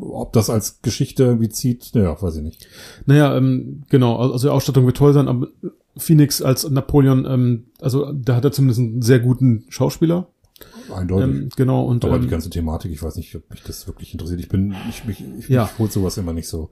[0.00, 2.66] Ob das als Geschichte irgendwie zieht, naja, weiß ich nicht.
[3.06, 5.48] Naja, ähm, genau, also die Ausstattung wird toll sein, aber
[5.96, 10.28] Phoenix als Napoleon, ähm, also da hat er zumindest einen sehr guten Schauspieler.
[10.92, 11.34] Eindeutig.
[11.42, 14.12] Ähm, genau, und Aber die ähm, ganze Thematik, ich weiß nicht, ob mich das wirklich
[14.12, 14.40] interessiert.
[14.40, 15.64] Ich bin, ich, mich, ich, Ja.
[15.72, 16.70] ich holt sowas immer nicht so,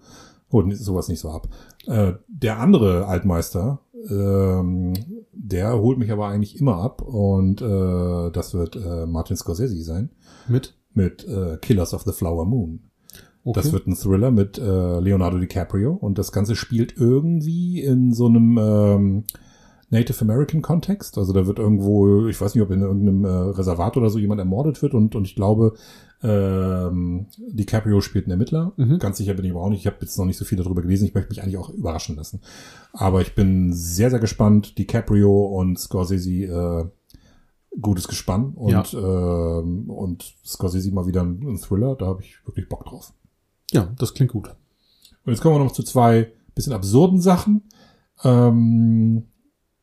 [0.53, 1.49] holt sowas nicht so ab.
[1.87, 4.95] Äh, der andere Altmeister, ähm,
[5.33, 10.11] der holt mich aber eigentlich immer ab und äh, das wird äh, Martin Scorsese sein
[10.49, 10.75] mit.
[10.95, 12.81] mit äh, Killers of the Flower Moon.
[13.45, 13.61] Okay.
[13.61, 18.27] Das wird ein Thriller mit äh, Leonardo DiCaprio und das Ganze spielt irgendwie in so
[18.27, 19.25] einem ähm,
[19.91, 21.17] Native American Kontext.
[21.19, 24.41] Also da wird irgendwo, ich weiß nicht, ob in irgendeinem äh, Reservat oder so jemand
[24.41, 25.75] ermordet wird und, und ich glaube,
[26.23, 28.73] ähm, DiCaprio spielt einen Ermittler.
[28.77, 28.99] Mhm.
[28.99, 29.81] Ganz sicher bin ich aber auch nicht.
[29.81, 31.07] Ich habe jetzt noch nicht so viel darüber gelesen.
[31.07, 32.41] Ich möchte mich eigentlich auch überraschen lassen.
[32.93, 34.79] Aber ich bin sehr, sehr gespannt.
[34.79, 36.85] DiCaprio und Scorsese, äh,
[37.81, 41.95] gutes Gespann und, ähm, und Scorsese mal wieder ein, ein Thriller.
[41.95, 43.13] Da habe ich wirklich Bock drauf.
[43.71, 44.49] ja, das klingt gut.
[45.25, 47.63] Und jetzt kommen wir noch zu zwei bisschen absurden Sachen.
[48.25, 49.25] Ähm,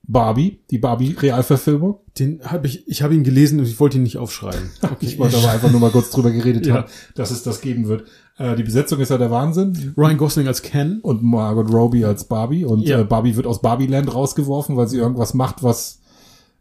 [0.05, 1.99] Barbie, die Barbie-Realverfilmung.
[2.19, 4.69] Den habe ich, ich habe ihn gelesen und ich wollte ihn nicht aufschreiben.
[4.83, 4.95] Okay.
[4.99, 6.75] Ich wollte aber einfach nur mal kurz drüber geredet Ja.
[6.75, 6.85] haben,
[7.15, 8.03] dass es das geben wird.
[8.37, 9.93] Äh, die Besetzung ist ja der Wahnsinn.
[9.97, 10.99] Ryan Gosling als Ken.
[11.01, 12.65] Und Margot Robbie als Barbie.
[12.65, 12.99] Und Ja.
[12.99, 16.01] äh, Barbie wird aus Barbieland rausgeworfen, weil sie irgendwas macht, was,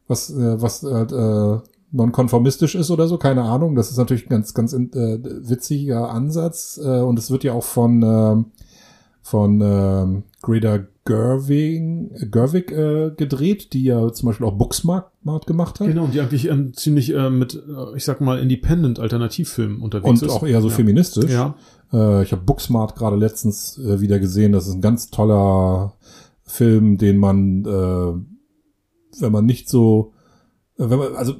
[0.07, 1.59] was, äh, was äh, äh,
[1.91, 3.19] nonkonformistisch ist oder so.
[3.19, 3.75] Keine Ahnung.
[3.75, 6.81] Das ist natürlich ein ganz, ganz äh, witziger Ansatz.
[6.83, 8.45] Äh, und es wird ja auch von, ähm,
[9.21, 15.11] von ähm, Greta Gerwig, Gerwig äh, gedreht, die ja zum Beispiel auch Booksmart
[15.47, 15.89] gemacht hat.
[15.89, 20.09] Genau, und die eigentlich ähm, ziemlich äh, mit, äh, ich sag mal, Independent Alternativfilmen unterwegs
[20.09, 20.31] Und ist.
[20.31, 20.75] auch eher so ja.
[20.75, 21.31] feministisch.
[21.31, 21.57] Ja,
[21.93, 24.53] Äh, ich habe Booksmart gerade letztens äh, wieder gesehen.
[24.53, 25.95] Das ist ein ganz toller
[26.45, 30.13] Film, den man, äh, wenn man nicht so,
[30.79, 31.35] äh, wenn man, also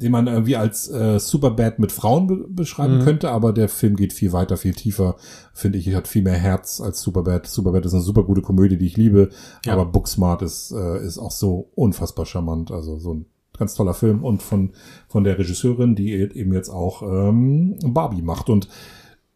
[0.00, 3.02] den man irgendwie als äh, Superbad mit Frauen be beschreiben Mhm.
[3.02, 5.16] könnte, aber der Film geht viel weiter, viel tiefer,
[5.52, 5.94] finde ich.
[5.94, 7.46] Hat viel mehr Herz als Superbad.
[7.46, 9.28] Superbad ist eine super gute Komödie, die ich liebe,
[9.66, 9.74] Ja.
[9.74, 12.70] aber Booksmart ist, äh, ist auch so unfassbar charmant.
[12.70, 13.26] Also so ein
[13.58, 14.70] ganz toller Film und von,
[15.08, 18.48] von der Regisseurin, die eben jetzt auch ähm, Barbie macht.
[18.48, 18.68] Und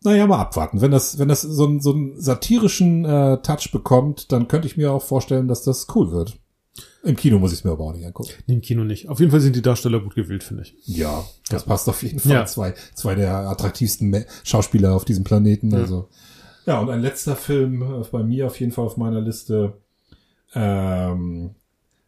[0.03, 0.81] naja, mal abwarten.
[0.81, 4.77] Wenn das, wenn das so, einen- so einen satirischen äh, Touch bekommt, dann könnte ich
[4.77, 6.39] mir auch vorstellen, dass das cool wird.
[7.05, 8.31] Im Kino muss ich es mir aber auch nicht angucken.
[8.47, 9.09] nee, im Kino nicht.
[9.09, 10.75] Auf jeden Fall sind die Darsteller gut gewählt, finde ich.
[10.85, 12.33] Ja, das passt auf jeden Fall.
[12.33, 12.47] Ja.
[12.47, 15.71] Zwei, zwei der attraktivsten Schauspieler auf diesem Planeten.
[15.71, 15.79] Ja.
[15.79, 16.09] Also.
[16.67, 19.75] Ja, und ein letzter Film äh, bei mir auf jeden Fall auf meiner Liste.
[20.55, 21.55] Ähm,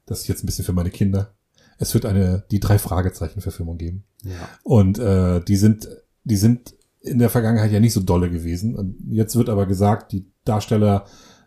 [0.07, 1.35] das ist jetzt ein bisschen für meine Kinder.
[1.79, 4.05] Es wird eine die drei Fragezeichen Verfilmung geben.
[4.25, 4.49] Ja.
[4.63, 5.89] Und äh, die sind,
[6.25, 8.75] die sind in der Vergangenheit ja nicht so dolle gewesen.
[8.75, 11.05] Und jetzt wird aber gesagt, die Darsteller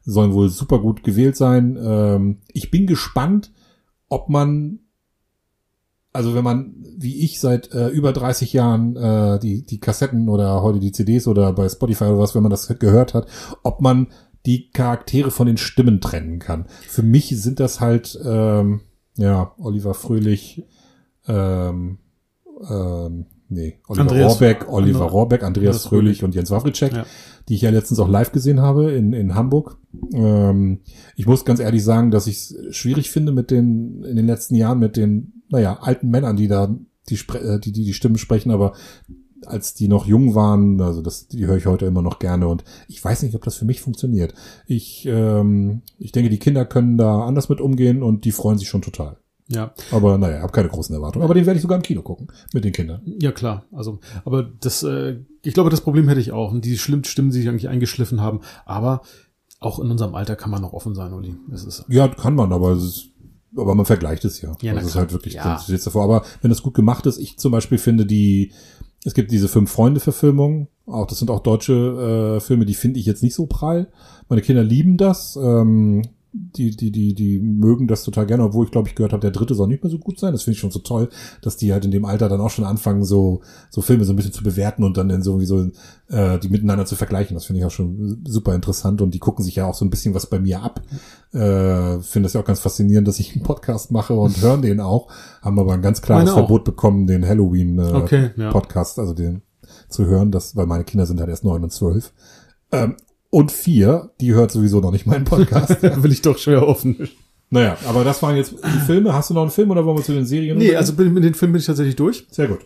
[0.10, 1.77] sollen wohl super gut gewählt sein.
[1.81, 3.52] Ähm, ich bin gespannt,
[4.07, 4.80] ob man,
[6.14, 10.61] also wenn man, wie ich, seit äh, über 30 Jahren äh, die, die Kassetten oder
[10.64, 13.27] heute die CDs oder bei Spotify oder was, wenn man das gehört hat,
[13.64, 14.07] ob man
[14.45, 16.65] die Charaktere von den Stimmen trennen kann.
[16.88, 18.81] Für mich sind das halt, ähm,
[19.18, 20.64] ja, Oliver Fröhlich,
[21.27, 21.99] ähm,
[22.69, 26.23] ähm, nee, Oliver Andreas- Rohrbeck, Oliver Andre- Rohrbeck, Andreas Andreas Fröhlich Fröhlich.
[26.23, 27.06] und Jens Wawritschek, Ja.
[27.50, 29.78] Die ich ja letztens auch live gesehen habe in, in Hamburg.
[30.14, 30.82] Ähm,
[31.16, 34.56] ich muss ganz ehrlich sagen, dass ich es schwierig finde mit den, in den letzten
[34.56, 36.74] Jahren mit den, naja, alten Männern, die da,
[37.10, 38.74] die, äh, die, die, die Stimmen sprechen, aber
[39.46, 42.64] als die noch jung waren, also das, die höre ich heute immer noch gerne und
[42.88, 44.36] ich weiß nicht, ob das für mich funktioniert.
[44.68, 48.68] Ich, ähm, ich denke, die Kinder können da anders mit umgehen und die freuen sich
[48.68, 49.18] schon total.
[49.48, 51.26] Ja, Aber naja, ich habe keine großen Erwartungen.
[51.26, 53.02] Aber den werde ich sogar im Kino gucken mit den Kindern.
[53.20, 53.66] ja klar.
[53.72, 56.52] Also, aber das, äh, ich glaube, das Problem hätte ich auch.
[56.52, 58.41] Und die schlimmen Stimmen, die sich eigentlich eingeschliffen haben.
[58.66, 59.02] Aber
[59.60, 61.36] auch in unserem Alter kann man noch offen sein, Uli.
[61.52, 63.10] Es ist, Ja, kann man, aber es ist,
[63.56, 64.56] aber man vergleicht es ja.
[64.61, 65.60] Ja, na also ist halt wirklich, Ja.
[65.68, 66.03] davor.
[66.03, 68.52] Aber wenn das gut gemacht ist, ich zum Beispiel finde die,
[69.03, 72.99] es gibt diese fünf Freunde Verfilmung, auch das sind auch deutsche äh, Filme, die finde
[72.99, 73.91] ich jetzt nicht so prall.
[74.28, 78.72] Meine Kinder lieben das, ähm, die, die, die, die mögen das total gerne, obwohl ich
[78.72, 80.32] glaube, ich gehört habe, der dritte soll nicht mehr so gut sein.
[80.32, 81.10] Das finde ich schon so toll,
[81.42, 84.16] dass die halt in dem Alter dann auch schon anfangen, so, so Filme so ein
[84.16, 85.70] bisschen zu bewerten und dann in so wie so
[86.10, 87.36] äh, die miteinander zu vergleichen.
[87.36, 89.90] Das finde ich auch schon super interessant und die gucken sich ja auch so ein
[89.90, 90.82] bisschen was bei mir ab.
[91.34, 94.80] Äh, finde das ja auch ganz faszinierend, dass ich einen Podcast mache und hören den
[94.82, 95.12] auch.
[95.42, 96.30] Haben aber ein ganz klares.
[96.30, 98.52] Verbot bekommen, den Halloween äh, Okay, ja.
[98.52, 99.42] Podcast, also den
[99.88, 102.14] zu hören, das, weil meine Kinder sind halt erst neun und zwölf.
[102.72, 102.96] Ähm,
[103.30, 105.78] und vier, die hört sowieso noch nicht meinen Podcast.
[105.82, 107.10] Da will ich doch schwer offen.
[107.50, 109.14] naja, aber das waren jetzt die Filme.
[109.14, 110.58] Hast du noch einen Film oder wollen wir zu den Serien?
[110.58, 112.26] Nee, also bin- mit den Filmen bin ich tatsächlich durch.
[112.32, 112.60] Sehr gut.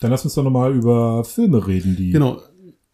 [0.00, 2.40] Dann lass uns doch nochmal über Filme reden, die Genau.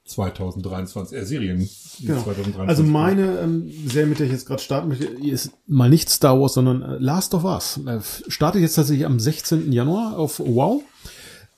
[0.07, 1.59] 2023, äh, Serien,
[2.01, 2.23] Genau.
[2.23, 2.69] 2023.
[2.69, 6.39] Also meine ähm, Serie, mit der ich jetzt gerade starten möchte, ist mal nicht Star
[6.41, 7.81] Wars, sondern äh, Last of Us.
[7.87, 9.73] Äh, startet jetzt tatsächlich am 16.
[9.73, 10.83] Januar auf Wow.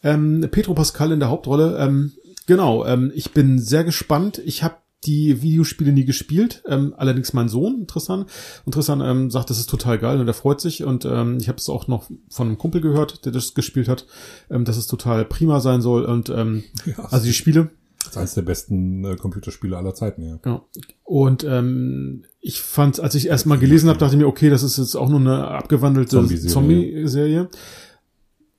[0.05, 1.77] Ähm, Pedro Pascal in der Hauptrolle.
[1.78, 2.12] Ähm,
[2.47, 4.40] genau, ähm, ich bin sehr gespannt.
[4.44, 8.27] Ich habe die Videospiele nie gespielt, ähm, allerdings mein Sohn, interessant.
[8.64, 10.85] Und Tristan ähm, sagt, das ist total geil und er freut sich.
[10.85, 14.06] Und ähm, ich habe es auch noch von einem Kumpel gehört, der das gespielt hat,
[14.51, 16.05] ähm, dass es total prima sein soll.
[16.05, 20.23] Und ähm, Ja, also die Spiele, das ist eines der besten äh, Computerspiele aller Zeiten,
[20.23, 20.39] ja.
[20.44, 20.62] ja.
[21.05, 24.62] Und ähm, ich fand, als ich erst mal gelesen habe, dachte ich mir, okay, das
[24.62, 26.52] ist jetzt auch nur eine abgewandelte Zombie-Serie.
[26.52, 27.48] Zombie-Serie.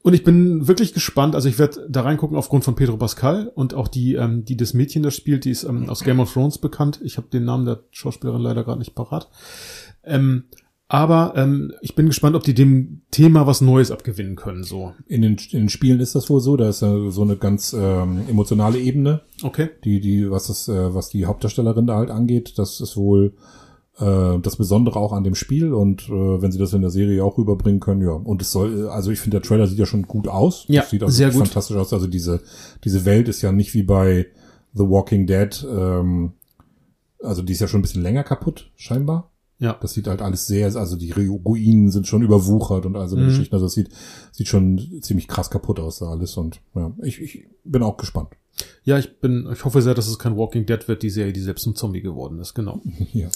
[0.07, 1.35] Und ich bin wirklich gespannt.
[1.35, 4.73] Also ich werde da reingucken aufgrund von Pedro Pascal und auch die, ähm, die das
[4.73, 7.01] Mädchen da spielt, die ist ähm, aus Game of Thrones bekannt.
[7.03, 9.29] Ich habe den Namen der Schauspielerin leider gerade nicht parat.
[10.05, 10.45] Ähm,
[10.87, 14.63] aber ähm, ich bin gespannt, ob die dem Thema was Neues abgewinnen können.
[14.63, 17.35] So, In den, in den Spielen ist das wohl so, da ist ja so eine
[17.35, 19.71] ganz ähm, emotionale Ebene, okay.
[19.83, 23.33] die, die, was das, äh, was die Hauptdarstellerin da halt angeht, das ist wohl
[23.99, 27.23] äh, das Besondere auch an dem Spiel und äh, wenn sie das in der Serie
[27.23, 28.11] auch rüberbringen können, ja.
[28.11, 30.65] Und es soll, also ich finde, der Trailer sieht ja schon gut aus.
[30.67, 31.39] Ja, das sieht also sehr gut.
[31.47, 31.93] fantastisch aus.
[31.93, 32.41] Also diese,
[32.83, 34.27] diese Welt ist ja nicht wie bei
[34.73, 36.33] The Walking Dead, ähm,
[37.23, 39.31] also die ist ja schon ein bisschen länger kaputt, scheinbar.
[39.59, 39.75] Ja.
[39.81, 43.29] Das sieht halt alles sehr, also die Ruinen sind schon überwuchert und also eine Mhm.
[43.29, 43.89] Geschichte, also das sieht,
[44.31, 48.29] sieht schon ziemlich krass kaputt aus da alles und ja, ich, ich bin auch gespannt.
[48.83, 51.39] Ja, ich bin, ich hoffe sehr, dass es kein Walking Dead wird, die Serie, die
[51.41, 52.53] selbst ein Zombie geworden ist.
[52.53, 52.81] Genau.
[53.13, 53.29] Ja.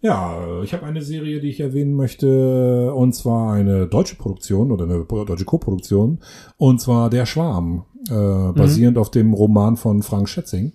[0.00, 4.84] Ja, ich habe eine Serie, die ich erwähnen möchte, und zwar eine deutsche Produktion oder
[4.84, 6.20] eine deutsche Co-Produktion,
[6.56, 10.72] und zwar Der Schwarm, äh, basierend auf dem Roman von Frank Schätzing,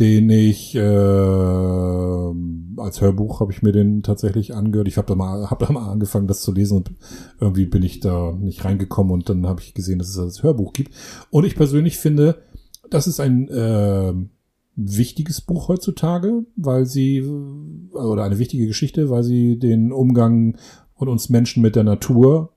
[0.00, 2.32] den ich äh, als
[3.00, 4.88] Hörbuch habe ich mir den tatsächlich angehört.
[4.88, 6.90] Ich habe da mal hab da mal angefangen, das zu lesen und
[7.38, 10.72] irgendwie bin ich da nicht reingekommen und dann habe ich gesehen, dass es das Hörbuch
[10.72, 10.94] gibt.
[11.30, 12.42] Und ich persönlich finde,
[12.88, 14.14] das ist ein äh,
[14.74, 17.22] wichtiges Buch heutzutage, weil sie,
[17.92, 20.56] oder eine wichtige Geschichte, weil sie den Umgang
[20.96, 22.52] von uns Menschen mit der Natur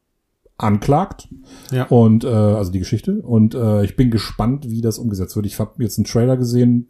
[0.57, 1.27] anklagt.
[1.71, 1.85] Ja.
[1.87, 3.21] Und äh, also die Geschichte.
[3.21, 5.45] Und äh, ich bin gespannt, wie das umgesetzt wird.
[5.45, 6.89] Ich habe jetzt einen Trailer gesehen.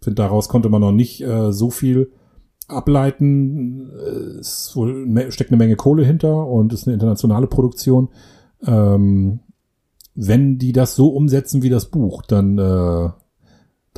[0.00, 2.10] Finde, daraus konnte man noch nicht äh, so viel
[2.68, 3.90] ableiten.
[4.40, 8.08] Es wohl steckt eine Menge Kohle hinter und ist eine internationale Produktion.
[8.64, 9.40] Ähm,
[10.14, 13.10] wenn die das so umsetzen wie das Buch, dann äh,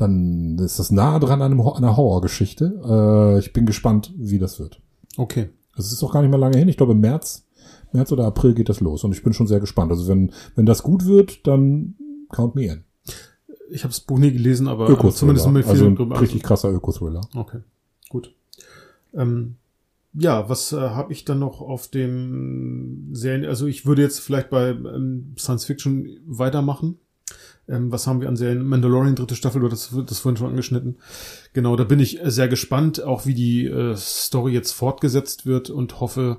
[0.01, 2.81] dann ist das nah dran an einer Horrorgeschichte.
[2.85, 4.81] Äh, ich bin gespannt, wie das wird.
[5.17, 5.49] Okay.
[5.77, 6.67] Es ist auch gar nicht mehr lange hin.
[6.67, 7.45] Ich glaube, im März,
[7.93, 9.03] März oder April geht das los.
[9.03, 9.91] Und ich bin schon sehr gespannt.
[9.91, 11.95] Also wenn, wenn das gut wird, dann
[12.29, 12.83] count me in.
[13.71, 15.13] Ich habe das Buch nie gelesen, aber Öko-Thriller.
[15.13, 17.21] zumindest mit also ein drüber- richtig krasser Öko-Thriller.
[17.35, 17.59] Okay,
[18.09, 18.33] gut.
[19.13, 19.55] Ähm,
[20.13, 23.45] ja, was äh, habe ich dann noch auf dem Serien?
[23.45, 26.97] Also ich würde jetzt vielleicht bei ähm, Science Fiction weitermachen.
[27.69, 28.65] Ähm, was haben wir an Serien?
[28.65, 30.97] Mandalorian, dritte Staffel, du hattest das vorhin schon angeschnitten.
[31.53, 35.99] Genau, da bin ich sehr gespannt, auch wie die äh, Story jetzt fortgesetzt wird und
[35.99, 36.37] hoffe,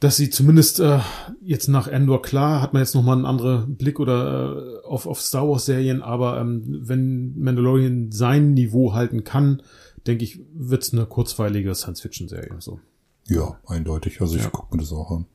[0.00, 1.00] dass sie zumindest äh,
[1.42, 5.06] jetzt nach Endor klar hat man jetzt noch mal einen anderen Blick oder äh, auf
[5.06, 9.60] auf Star Wars Serien, aber ähm, wenn Mandalorian sein Niveau halten kann,
[10.06, 12.54] denke ich, wird's eine kurzweilige Science Fiction Serie.
[12.60, 12.78] So
[13.26, 14.20] Ja, eindeutig.
[14.20, 14.50] Also ich Ja.
[14.50, 15.26] gucke mir das auch an.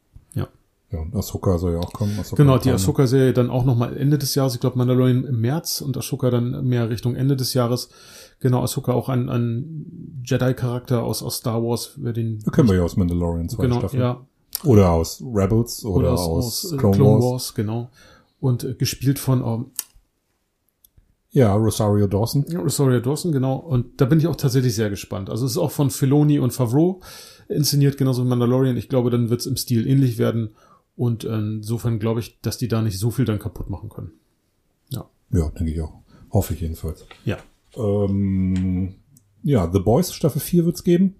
[0.93, 0.99] Ja.
[1.01, 2.17] Und Ahsoka soll ja auch kommen.
[2.19, 2.75] Ahsoka Genau, die Tano.
[2.75, 4.53] Ahsoka Serie dann auch noch mal Ende des Jahres.
[4.55, 7.89] Ich glaube Mandalorian im März und Ahsoka dann mehr Richtung Ende des Jahres.
[8.39, 12.69] Genau, Ahsoka auch ein, ein Jedi Charakter aus aus Star Wars, wer den Da kennen
[12.69, 14.01] wir ja aus Mandalorian zwei genau Staffeln.
[14.01, 14.25] ja
[14.63, 17.53] Oder aus Rebels oder, oder, aus, aus, aus äh, Clone, Wars.
[17.53, 17.89] genau
[18.39, 19.65] und äh, gespielt von ähm,
[21.31, 22.45] Ja, Rosario Dawson.
[22.53, 23.55] Rosario Dawson, genau.
[23.55, 25.29] Und da bin ich auch tatsächlich sehr gespannt.
[25.29, 26.99] Also es ist auch von Filoni und Favreau
[27.47, 28.75] inszeniert, genauso wie Mandalorian.
[28.77, 30.49] Ich glaube, dann wird es im Stil ähnlich werden.
[30.95, 34.11] Und äh, insofern glaube ich, dass die da nicht so viel dann kaputt machen können.
[34.89, 35.09] Ja.
[35.31, 35.93] Ja, denke ich auch.
[36.31, 37.05] Hoffe ich jedenfalls.
[37.25, 37.37] Ja.
[37.75, 38.95] Ähm,
[39.43, 41.15] ja, The Boys Staffel 4 wird's geben.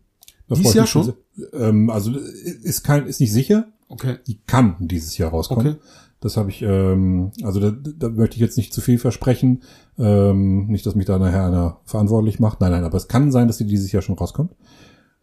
[0.48, 1.14] Da Dieses Jahr schon?
[1.54, 3.68] Ähm, also ist kein, ist nicht sicher.
[3.88, 4.18] Okay.
[4.28, 5.68] Die kann dieses Jahr rauskommen.
[5.68, 5.80] Okay.
[6.20, 9.64] Das habe ich, ähm, also da, da möchte ich jetzt nicht zu viel versprechen.
[9.98, 12.62] Ähm, nicht, dass mich da nachher einer verantwortlich macht.
[12.62, 14.56] Nein, nein, aber es kann sein, dass die dieses Jahr schon rauskommt.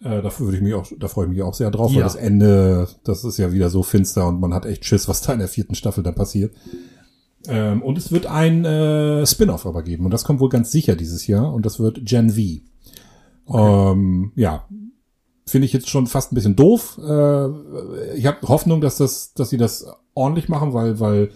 [0.03, 1.97] Äh, dafür würde ich mich auch, da freue ich mich auch sehr drauf, Ja.
[1.99, 5.21] weil das Ende, das ist ja wieder so finster und man hat echt Schiss, was
[5.23, 6.55] da in der vierten Staffel dann passiert.
[7.49, 10.97] Ähm, und es wird ein äh, Spin-off aber geben und das kommt wohl ganz sicher
[10.97, 12.61] dieses Jahr und das wird Gen V.
[13.53, 14.65] Ähm, ja,
[15.47, 16.99] finde ich jetzt schon fast ein bisschen doof.
[17.03, 21.31] Äh, ich habe Hoffnung, dass das, dass sie das ordentlich machen, weil, weil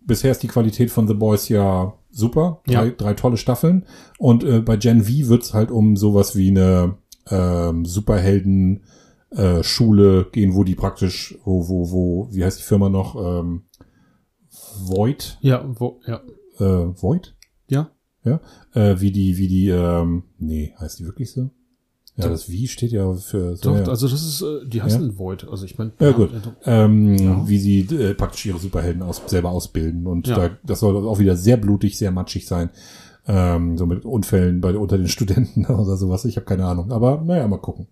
[0.00, 2.60] bisher ist die Qualität von The Boys ja super.
[2.66, 2.90] Drei, Ja.
[2.90, 3.84] drei tolle Staffeln.
[4.18, 6.94] Und äh, bei Gen V wird's halt um sowas wie eine
[7.30, 8.82] ähm, Superhelden
[9.30, 13.14] äh, Schule gehen, wo die praktisch, wo, wo, wo, wie heißt die Firma noch?
[13.16, 13.62] Ähm,
[14.82, 15.38] Void?
[15.40, 16.20] Ja, wo, ja.
[16.58, 17.36] Äh, Void?
[17.68, 17.90] Ja.
[18.24, 18.40] Ja.
[18.74, 21.50] Äh, wie die, wie die, ähm, nee, heißt die wirklich so?
[22.16, 22.32] Ja, Doch.
[22.32, 23.84] das Wie steht ja für Doch, ja.
[23.84, 25.48] also das ist, äh, die heißen Void.
[25.48, 26.30] Also ich meine, Ja, gut.
[26.64, 27.48] ähm, Ja.
[27.48, 30.06] wie sie äh, praktisch ihre Superhelden aus, selber ausbilden.
[30.06, 30.48] Und Ja.
[30.48, 32.70] da, das soll auch wieder sehr blutig, sehr matschig sein.
[33.26, 36.24] Ähm, so mit Unfällen bei unter den Studenten oder sowas.
[36.24, 36.90] Ich habe keine Ahnung.
[36.92, 37.86] Aber naja, mal gucken.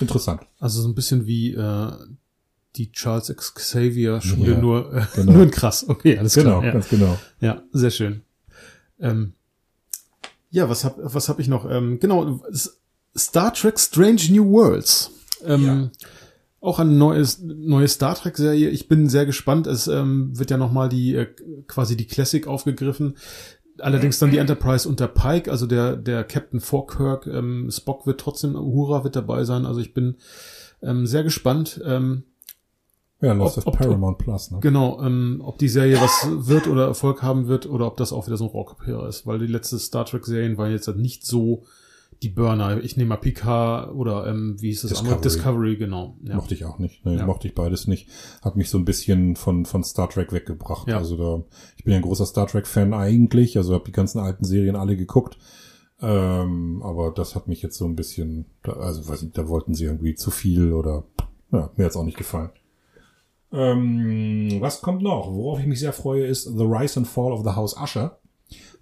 [0.00, 0.42] Interessant.
[0.58, 1.92] Also so ein bisschen wie äh,
[2.76, 5.32] die Charles Xavier Schule, Ja, nur, äh, genau.
[5.34, 5.88] nur in krass.
[5.88, 6.64] Okay, alles Genau, klar.
[6.64, 6.72] Ja.
[6.72, 7.18] ganz genau.
[7.40, 8.22] Ja, sehr schön.
[8.98, 9.34] Ähm,
[10.50, 11.68] ja, was hab, was hab ich noch?
[11.70, 12.40] Ähm, genau,
[13.16, 15.10] Star Trek Strange New Worlds.
[15.44, 15.90] Ähm, Ja.
[16.60, 18.70] Auch eine neues, neue Star Trek Serie.
[18.70, 19.66] Ich bin sehr gespannt.
[19.66, 21.26] Es ähm, wird ja nochmal die, äh,
[21.66, 23.16] quasi die Classic aufgegriffen.
[23.80, 28.54] Allerdings dann die Enterprise unter Pike, also der, der Captain Falkirk, ähm, Spock wird trotzdem,
[28.54, 29.66] Uhura wird dabei sein.
[29.66, 30.16] Also ich bin
[30.82, 31.80] ähm, sehr gespannt.
[31.84, 32.22] Ähm,
[33.20, 34.58] Ja, Lost Ob- of ob- Paramount Plus, ne?
[34.60, 38.26] Genau, ähm, ob die Serie was wird oder Erfolg haben wird oder ob das auch
[38.26, 41.24] wieder so ein Rohrkrepierer ist, weil die letzte Star Trek Serien waren jetzt halt nicht
[41.26, 41.64] so
[42.22, 42.82] die Burner.
[42.82, 45.20] Ich nehme mal Picard oder ähm, wie hieß das andere?
[45.20, 45.74] Discovery.
[45.74, 46.16] Discovery, genau.
[46.22, 46.36] Ja.
[46.36, 47.04] Mochte ich auch nicht.
[47.04, 47.26] Ne, Ja.
[47.26, 48.08] Mochte ich beides nicht.
[48.42, 50.88] Hat mich so ein bisschen von, von Star Trek weggebracht.
[50.88, 50.98] Ja.
[50.98, 51.44] Also da,
[51.76, 53.56] ich bin ja ein großer Star Trek-Fan eigentlich.
[53.56, 55.38] Also habe die ganzen alten Serien alle geguckt.
[56.00, 59.74] Ähm, aber das hat mich jetzt so ein bisschen, da- also weiß nicht, da wollten
[59.74, 61.04] sie irgendwie zu viel oder
[61.52, 62.50] ja, mir hat's auch nicht gefallen.
[63.52, 65.32] Ähm, was kommt noch?
[65.32, 68.18] Worauf ich mich sehr freue, ist The Rise and Fall of the House Usher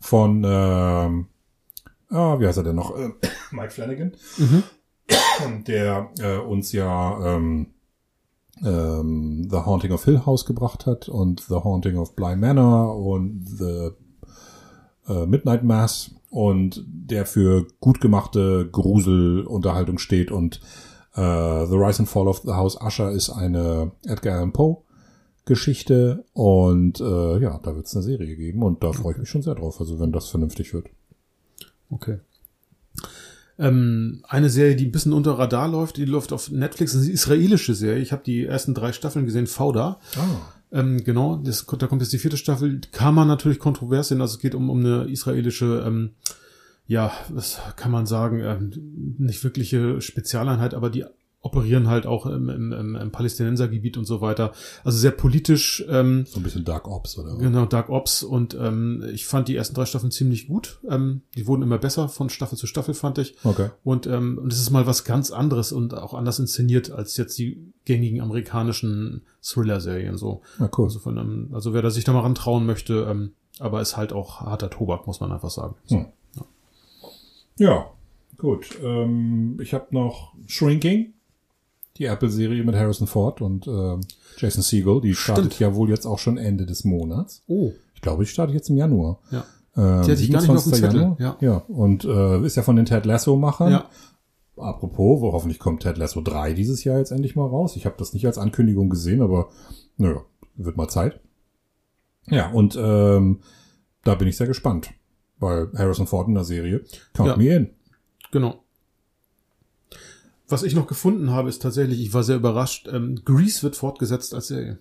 [0.00, 1.26] von ähm,
[2.12, 2.97] ah, wie heißt er denn noch?
[2.97, 3.10] Äh,
[3.51, 4.62] Mike Flanagan Mhm.
[5.66, 7.66] der äh, uns ja ähm,
[8.64, 13.44] ähm, The Haunting of Hill House gebracht hat und The Haunting of Bly Manor und
[13.47, 13.90] The
[15.09, 20.60] äh, Midnight Mass und der für gut gemachte Gruselunterhaltung steht und
[21.14, 24.78] äh, The Rise and Fall of the House Usher ist eine Edgar Allan Poe
[25.44, 29.28] Geschichte und äh, ja, da wird es eine Serie geben und da freue ich mich
[29.28, 30.86] schon sehr drauf, also wenn das vernünftig wird.
[31.93, 32.19] Okay.
[33.59, 37.06] Ähm, eine Serie, die ein bisschen unter Radar läuft, die läuft auf Netflix, das ist
[37.06, 38.02] eine israelische Serie.
[38.02, 40.01] Ich habe die ersten drei Staffeln gesehen, Fauda.
[40.16, 42.81] Ah, Ähm, genau, das, da kommt jetzt die vierte Staffel.
[42.93, 44.23] Kann man natürlich kontrovers sehen.
[44.23, 46.12] Also es geht um, um eine israelische, ähm,
[46.86, 51.05] ja, was kann man sagen, ähm, nicht wirkliche Spezialeinheit, aber die
[51.43, 54.52] operieren halt auch im, im, im, im Palästinensergebiet und so weiter.
[54.85, 58.23] Also sehr politisch, ähm, so ein bisschen Dark Ops oder genau, Dark Ops.
[58.23, 60.81] Und ähm, ich fand die ersten drei Staffeln ziemlich gut.
[60.89, 63.35] Ähm, die wurden immer besser von Staffel zu Staffel, fand ich.
[63.43, 63.70] Okay.
[63.82, 67.36] Und ähm, und es ist mal was ganz anderes und auch anders inszeniert als jetzt
[67.39, 70.43] die gängigen amerikanischen Thriller-Serien so.
[70.59, 70.85] Na cool.
[70.85, 74.12] Also, von, ähm, also wer da sich da mal rantrauen möchte, ähm, aber ist halt
[74.12, 75.74] auch harter Tobak, muss man einfach sagen.
[75.86, 75.97] So.
[75.97, 76.06] Hm.
[77.59, 77.90] Ja,
[78.39, 78.78] gut.
[78.82, 81.14] Ähm, ich habe noch Shrinking,
[81.98, 84.01] die Apple-Serie mit Harrison Ford und ähm,
[84.39, 85.01] Jason Segel.
[85.02, 85.60] Die startet Stimmt.
[85.60, 87.43] ja wohl jetzt auch schon Ende des Monats.
[87.47, 89.19] Oh, Ich glaube, die startet jetzt im Januar.
[89.31, 89.44] ja.
[89.77, 90.81] Ähm, Die hatte ich gar nicht auf dem 27.
[90.81, 91.16] Zettel, Januar.
[91.20, 91.36] ja.
[91.40, 91.56] ja.
[91.69, 93.73] Und äh, ist ja von den Ted Lasso-Machern.
[93.73, 93.89] Ja.
[94.56, 97.74] Apropos, wo hoffentlich kommt Ted Lasso 3 dieses Jahr jetzt endlich mal raus.
[97.77, 99.48] Ich habe das nicht als Ankündigung gesehen, aber
[99.97, 100.23] naja,
[100.56, 101.20] wird mal Zeit.
[102.28, 103.40] Ja, und ähm,
[104.05, 104.90] da bin ich sehr gespannt,
[105.39, 106.82] weil Harrison Ford in der Serie
[107.14, 107.36] count Ja.
[107.36, 107.70] me in.
[108.31, 108.61] Genau.
[110.52, 114.34] Was ich noch gefunden habe, ist tatsächlich, ich war sehr überrascht, ähm, Grease wird fortgesetzt
[114.34, 114.78] als Serie.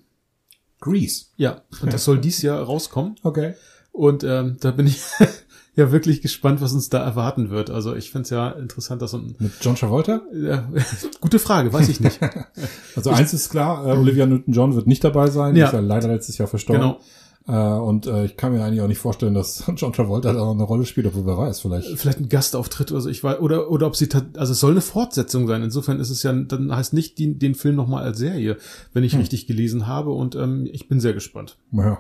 [0.82, 1.26] Grease.
[1.38, 3.16] Ja, und das soll dies Jahr rauskommen.
[3.24, 3.54] Okay.
[3.92, 5.02] Und ähm, da bin ich
[5.76, 7.70] ja wirklich gespannt, was uns da erwarten wird.
[7.70, 10.22] Also ich finde es ja interessant, dass so ein Mit John Travolta?
[10.34, 10.70] ja,
[11.22, 12.20] gute Frage, weiß ich nicht.
[12.96, 15.56] Also eins ist klar, äh, Olivia Newton-John wird nicht dabei sein.
[15.56, 15.68] Ja.
[15.68, 16.82] Ist ja leider letztes Jahr verstorben.
[16.82, 17.00] Genau.
[17.48, 20.52] Äh, und äh, ich kann mir eigentlich auch nicht vorstellen, dass John Travolta da noch
[20.52, 21.88] eine Rolle spielt, obwohl wer weiß, vielleicht.
[21.98, 24.08] Vielleicht ein Gastauftritt oder so, ich weiß, oder, oder ob sie,
[24.38, 25.64] also es soll eine Fortsetzung sein.
[25.64, 28.58] Insofern ist es ja, dann heißt nicht die, den Film nochmal als Serie,
[28.94, 31.58] wenn ich richtig gelesen habe und ähm, ich bin sehr gespannt.
[31.72, 32.00] Ja.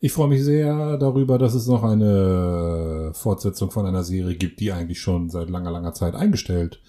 [0.00, 4.70] Ich freue mich sehr darüber, dass es noch eine Fortsetzung von einer Serie gibt, die
[4.70, 6.80] eigentlich schon seit langer, langer Zeit eingestellt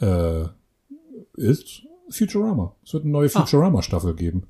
[0.00, 0.44] äh,
[1.34, 2.76] ist Futurama.
[2.84, 4.44] Es wird eine neue Futurama-Staffel geben.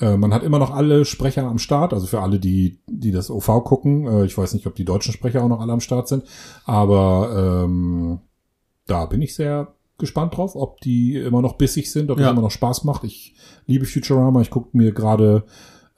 [0.00, 3.30] Äh, man hat immer noch alle Sprecher am Start, also für alle, die, die das
[3.30, 4.06] OV gucken.
[4.06, 6.24] Äh, ich weiß nicht, ob die deutschen Sprecher auch noch alle am Start sind,
[6.64, 8.20] aber ähm,
[8.86, 12.26] da bin ich sehr gespannt drauf, ob die immer noch bissig sind, ob Ja.
[12.26, 13.04] es immer noch Spaß macht.
[13.04, 13.34] Ich
[13.66, 14.40] liebe Futurama.
[14.40, 15.44] Ich gucke mir gerade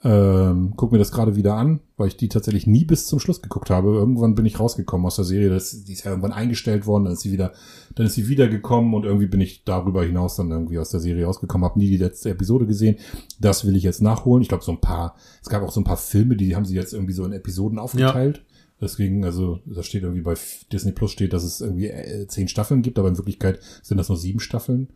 [0.05, 3.41] ähm, guck mir das gerade wieder an, weil ich die tatsächlich nie bis zum Schluss
[3.41, 3.89] geguckt habe.
[3.89, 5.49] Irgendwann bin ich rausgekommen aus der Serie.
[5.49, 7.53] Das, die ist ja irgendwann eingestellt worden, dann ist sie wieder,
[7.95, 11.25] dann ist sie wiedergekommen und irgendwie bin ich darüber hinaus dann irgendwie aus der Serie
[11.25, 12.97] rausgekommen, habe nie die letzte Episode gesehen.
[13.39, 14.41] Das will ich jetzt nachholen.
[14.41, 16.75] Ich glaube, so ein paar, es gab auch so ein paar Filme, die haben sie
[16.75, 18.43] jetzt irgendwie so in Episoden aufgeteilt.
[18.81, 20.33] Deswegen, also, da steht irgendwie bei
[20.73, 24.09] Disney Plus steht, dass es irgendwie äh, zehn Staffeln gibt, aber in Wirklichkeit sind das
[24.09, 24.89] nur sieben Staffeln.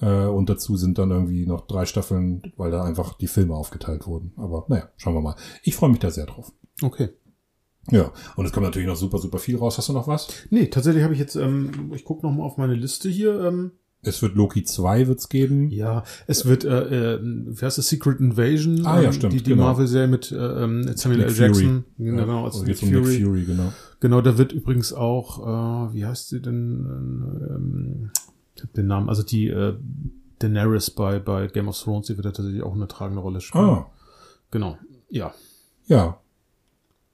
[0.00, 4.06] Äh, und dazu sind dann irgendwie noch drei Staffeln, weil da einfach die Filme aufgeteilt
[4.06, 4.32] wurden.
[4.36, 5.36] Aber naja, schauen wir mal.
[5.62, 6.52] Ich freue mich da sehr drauf.
[6.82, 7.10] Okay.
[7.90, 9.76] Ja, und es kommt natürlich noch super, super viel raus.
[9.78, 10.28] Hast du noch was?
[10.50, 13.40] Nee, tatsächlich habe ich jetzt, ähm, ich gucke noch mal auf meine Liste hier.
[13.40, 13.72] Ähm,
[14.02, 15.68] Es wird Loki 2 wird's geben.
[15.70, 18.86] ja, es wird, äh, äh, wie heißt das, Secret Invasion?
[18.86, 19.64] Ah, ja, ähm, stimmt, Die, die genau.
[19.64, 21.34] Marvel-Serie mit äh, ähm, Samuel L.
[21.34, 21.84] Jackson.
[21.96, 22.10] Fury.
[22.10, 23.22] Genau, als also Nick jetzt um Nick Fury.
[23.24, 23.72] Fury, genau.
[24.00, 26.86] Genau, da wird übrigens auch, äh, wie heißt sie denn?
[27.50, 28.29] Ähm, ich hab
[28.76, 29.76] den Namen, also die äh,
[30.38, 33.64] Daenerys bei, bei Game of Thrones, die wird da tatsächlich auch eine tragende Rolle spielen.
[33.64, 33.86] Ah,
[34.50, 34.76] Genau,
[35.08, 35.32] ja.
[35.86, 36.18] ja.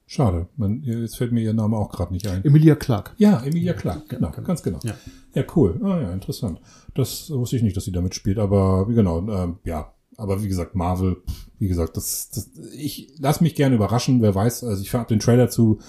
[0.07, 0.47] Schade.
[0.57, 2.45] Man, jetzt fällt mir ihr Name auch gerade nicht ein.
[2.45, 3.11] Emilia Clarke.
[3.19, 4.47] Ja, Emilia Clarke, genau, genau.
[4.47, 4.79] ganz genau.
[4.85, 4.95] Ja.
[5.35, 5.81] Ja, cool.
[5.83, 6.61] Ah ja, interessant.
[6.95, 9.93] Das wusste ich nicht, dass sie da mitspielt, aber wie genau, ähm, ja.
[10.17, 11.19] Aber wie gesagt, Marvel,
[11.59, 14.65] wie gesagt, das, das ich lass mich gerne überraschen, wer weiß.
[14.65, 15.81] Also ich habe den Trailer zu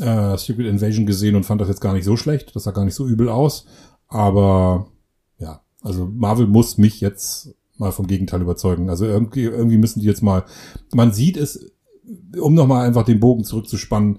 [0.00, 2.54] äh, Secret Invasion gesehen und fand das jetzt gar nicht so schlecht.
[2.56, 3.66] Das sah gar nicht so übel aus.
[4.08, 4.88] Aber
[5.38, 8.90] ja, also Marvel muss mich jetzt mal vom Gegenteil überzeugen.
[8.90, 10.44] Also irgendwie, irgendwie müssen die jetzt mal,
[10.92, 11.70] man sieht es,
[12.40, 14.18] um nochmal einfach den Bogen zurückzuspannen,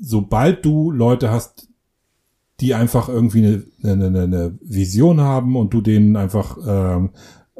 [0.00, 1.68] sobald du Leute hast,
[2.60, 7.10] die einfach irgendwie eine, eine, eine- Vision haben und du denen einfach ähm,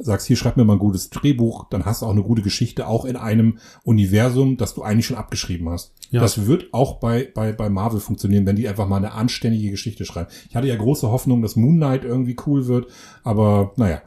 [0.00, 2.86] sagst, hier schreib mir mal ein gutes Drehbuch, dann hast du auch eine gute Geschichte,
[2.86, 5.92] auch in einem Universum, das du eigentlich schon abgeschrieben hast.
[6.10, 6.20] Ja.
[6.20, 10.04] Das wird auch bei, bei, bei Marvel funktionieren, wenn die einfach mal eine anständige Geschichte
[10.04, 10.30] schreiben.
[10.48, 12.86] Ich hatte ja große Hoffnung, dass Moon Knight irgendwie cool wird,
[13.24, 14.02] aber naja,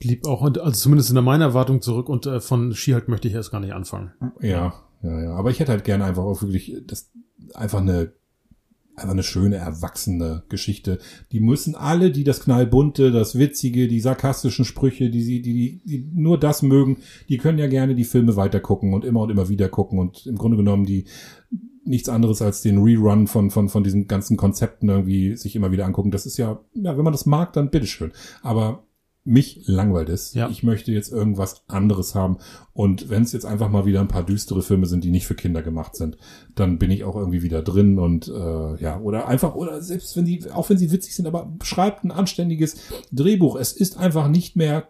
[0.00, 3.52] Blieb auch, also zumindest in meiner Erwartung zurück und äh, von She-Hulk möchte ich erst
[3.52, 4.12] gar nicht anfangen.
[4.40, 5.34] Ja, ja, ja.
[5.34, 7.10] Aber ich hätte halt gerne einfach auch wirklich das
[7.54, 8.12] einfach eine
[8.96, 10.98] einfach eine schöne erwachsene Geschichte.
[11.32, 16.10] Die müssen alle, die das knallbunte, das witzige, die sarkastischen Sprüche, die sie, die, die,
[16.14, 16.98] nur das mögen,
[17.28, 20.36] die können ja gerne die Filme weitergucken und immer und immer wieder gucken und im
[20.36, 21.06] Grunde genommen die
[21.86, 25.84] nichts anderes als den Rerun von von von diesen ganzen Konzepten irgendwie sich immer wieder
[25.84, 26.10] angucken.
[26.10, 28.12] Das ist ja, ja, wenn man das mag, dann bitteschön.
[28.42, 28.84] Aber
[29.24, 30.34] mich langweilt es.
[30.34, 30.48] Ja.
[30.50, 32.38] Ich möchte jetzt irgendwas anderes haben.
[32.74, 35.34] Und wenn es jetzt einfach mal wieder ein paar düstere Filme sind, die nicht für
[35.34, 36.18] Kinder gemacht sind,
[36.54, 40.26] dann bin ich auch irgendwie wieder drin und äh, ja, oder einfach, oder selbst wenn
[40.26, 42.76] die, auch wenn sie witzig sind, aber schreibt ein anständiges
[43.12, 43.56] Drehbuch.
[43.56, 44.88] Es ist einfach nicht mehr,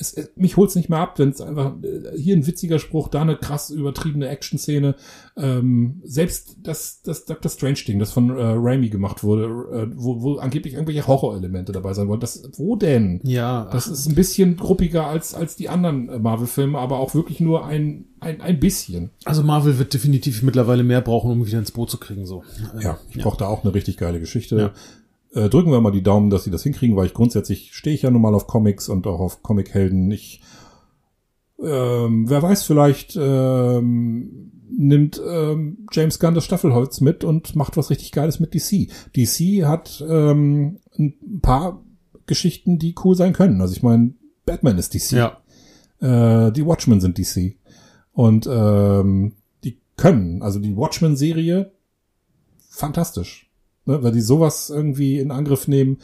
[0.00, 3.08] es, es mich holt's nicht mehr ab, wenn es einfach äh, hier ein witziger Spruch,
[3.08, 4.94] da eine krass übertriebene Action-Szene.
[5.36, 7.50] Ähm, selbst das, das Dr.
[7.50, 12.08] Strange-Ding, das von äh, Raimi gemacht wurde, äh, wo, wo angeblich irgendwelche Horrorelemente dabei sein
[12.08, 12.20] wollen.
[12.20, 13.20] Das, wo denn?
[13.22, 17.40] Ja, Das ist ein bisschen gruppiger als, als die anderen äh, Marvel-Filme, aber auch wirklich
[17.40, 19.10] nur ein, ein, ein bisschen.
[19.24, 22.42] also Marvel wird definitiv mittlerweile mehr brauchen, um wieder ins Boot zu kriegen, so.
[22.80, 24.72] Ja, ich brauche da auch eine richtig geile Geschichte.
[25.38, 28.02] Äh, drücken wir mal die Daumen, dass sie das hinkriegen, weil ich grundsätzlich stehe ich
[28.02, 30.10] ja nun mal auf Comics und auch auf Comichelden.
[30.10, 30.42] Ich,
[31.62, 37.90] ähm, wer weiß, vielleicht ähm, nimmt ähm, James Gunn das Staffelholz mit und macht was
[37.90, 38.90] richtig Geiles mit DC.
[39.16, 41.84] DC hat ähm, ein paar
[42.26, 43.60] Geschichten, die cool sein können.
[43.60, 45.12] Also ich meine, Batman ist DC.
[45.12, 45.38] Ja.
[46.00, 47.56] Äh, die Watchmen sind DC.
[48.12, 51.70] Und ähm, die können, also die Watchmen-Serie,
[52.70, 53.47] fantastisch.
[53.88, 54.02] Ne?
[54.02, 55.98] Weil die sowas irgendwie in Angriff nehmen,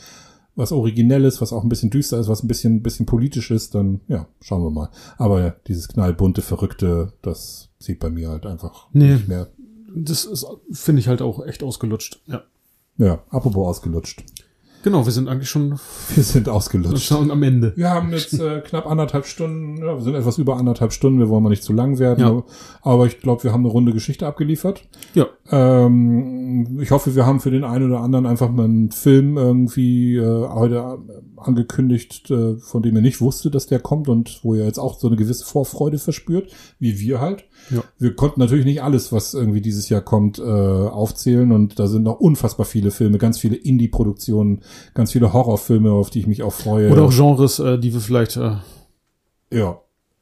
[0.56, 3.74] was originell ist, was auch ein bisschen düster ist, was ein bisschen, bisschen politisch ist,
[3.74, 4.88] dann ja, schauen wir mal.
[5.18, 9.14] Aber ja, dieses knallbunte, verrückte, das sieht bei mir halt einfach Nee.
[9.14, 9.48] nicht mehr.
[9.96, 12.20] Das ist, finde ich halt auch echt ausgelutscht.
[12.26, 12.42] Ja.
[12.96, 14.22] Ja, apropos ausgelutscht.
[14.84, 15.80] Genau, wir sind eigentlich schon,
[16.14, 17.06] Wir sind ausgelutscht.
[17.06, 17.72] schon am Ende.
[17.74, 21.30] Wir haben jetzt äh, knapp anderthalb Stunden, ja, wir sind etwas über anderthalb Stunden, wir
[21.30, 22.42] wollen mal nicht zu lang werden, Ja.
[22.82, 24.82] aber ich glaube, wir haben eine runde Geschichte abgeliefert.
[25.14, 25.26] Ja.
[25.50, 30.16] Ähm, ich hoffe, wir haben für den einen oder anderen einfach mal einen Film irgendwie
[30.16, 30.98] äh, heute
[31.46, 34.98] angekündigt, äh, von dem er nicht wusste, dass der kommt und wo er jetzt auch
[34.98, 37.44] so eine gewisse Vorfreude verspürt, wie wir halt.
[37.70, 37.82] Ja.
[37.98, 42.02] Wir konnten natürlich nicht alles, was irgendwie dieses Jahr kommt, äh, aufzählen und da sind
[42.02, 44.60] noch unfassbar viele Filme, ganz viele Indie-Produktionen,
[44.94, 46.90] ganz viele Horrorfilme, auf die ich mich auch freue.
[46.90, 48.56] Oder auch Genres, äh, die wir vielleicht äh,
[49.52, 49.78] ja,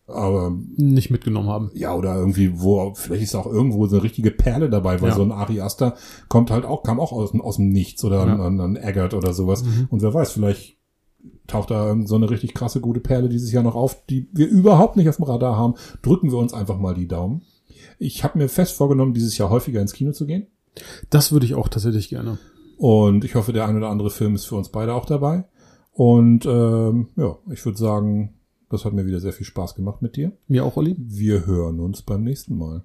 [0.09, 1.71] aber nicht mitgenommen haben.
[1.75, 5.15] ja, oder irgendwie, wo, vielleicht ist auch irgendwo so eine richtige Perle dabei, weil Ja.
[5.17, 5.95] so ein Ari Aster
[6.29, 8.35] kommt halt auch, kam auch aus, dem- aus dem Nichts oder Ja.
[8.35, 9.63] ein, ein, ein Eggert oder sowas.
[9.65, 9.87] Mhm.
[9.91, 10.77] Und wer weiß, vielleicht
[11.47, 14.97] taucht da so eine richtig krasse gute Perle dieses Jahr noch auf, die wir überhaupt
[14.97, 17.43] nicht auf dem Radar haben, drücken wir uns einfach mal die Daumen.
[17.99, 20.47] Ich habe mir fest vorgenommen, dieses Jahr häufiger ins Kino zu gehen.
[21.11, 22.39] Das würde ich auch tatsächlich gerne.
[22.79, 25.45] Und ich hoffe, der ein oder andere Film ist für uns beide auch dabei.
[25.93, 28.35] Und ähm, ja, ich würde sagen,
[28.71, 30.33] das hat mir wieder sehr viel Spaß gemacht mit dir.
[30.49, 30.97] Mir auch, Olli.
[30.99, 32.83] Wir hören uns beim nächsten Mal.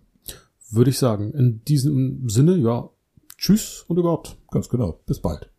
[0.69, 1.31] Würde ich sagen.
[1.31, 2.89] In diesem Sinne, ja,
[3.37, 4.37] tschüss und überhaupt.
[4.51, 4.99] Ganz genau.
[5.05, 5.49] Bis bald.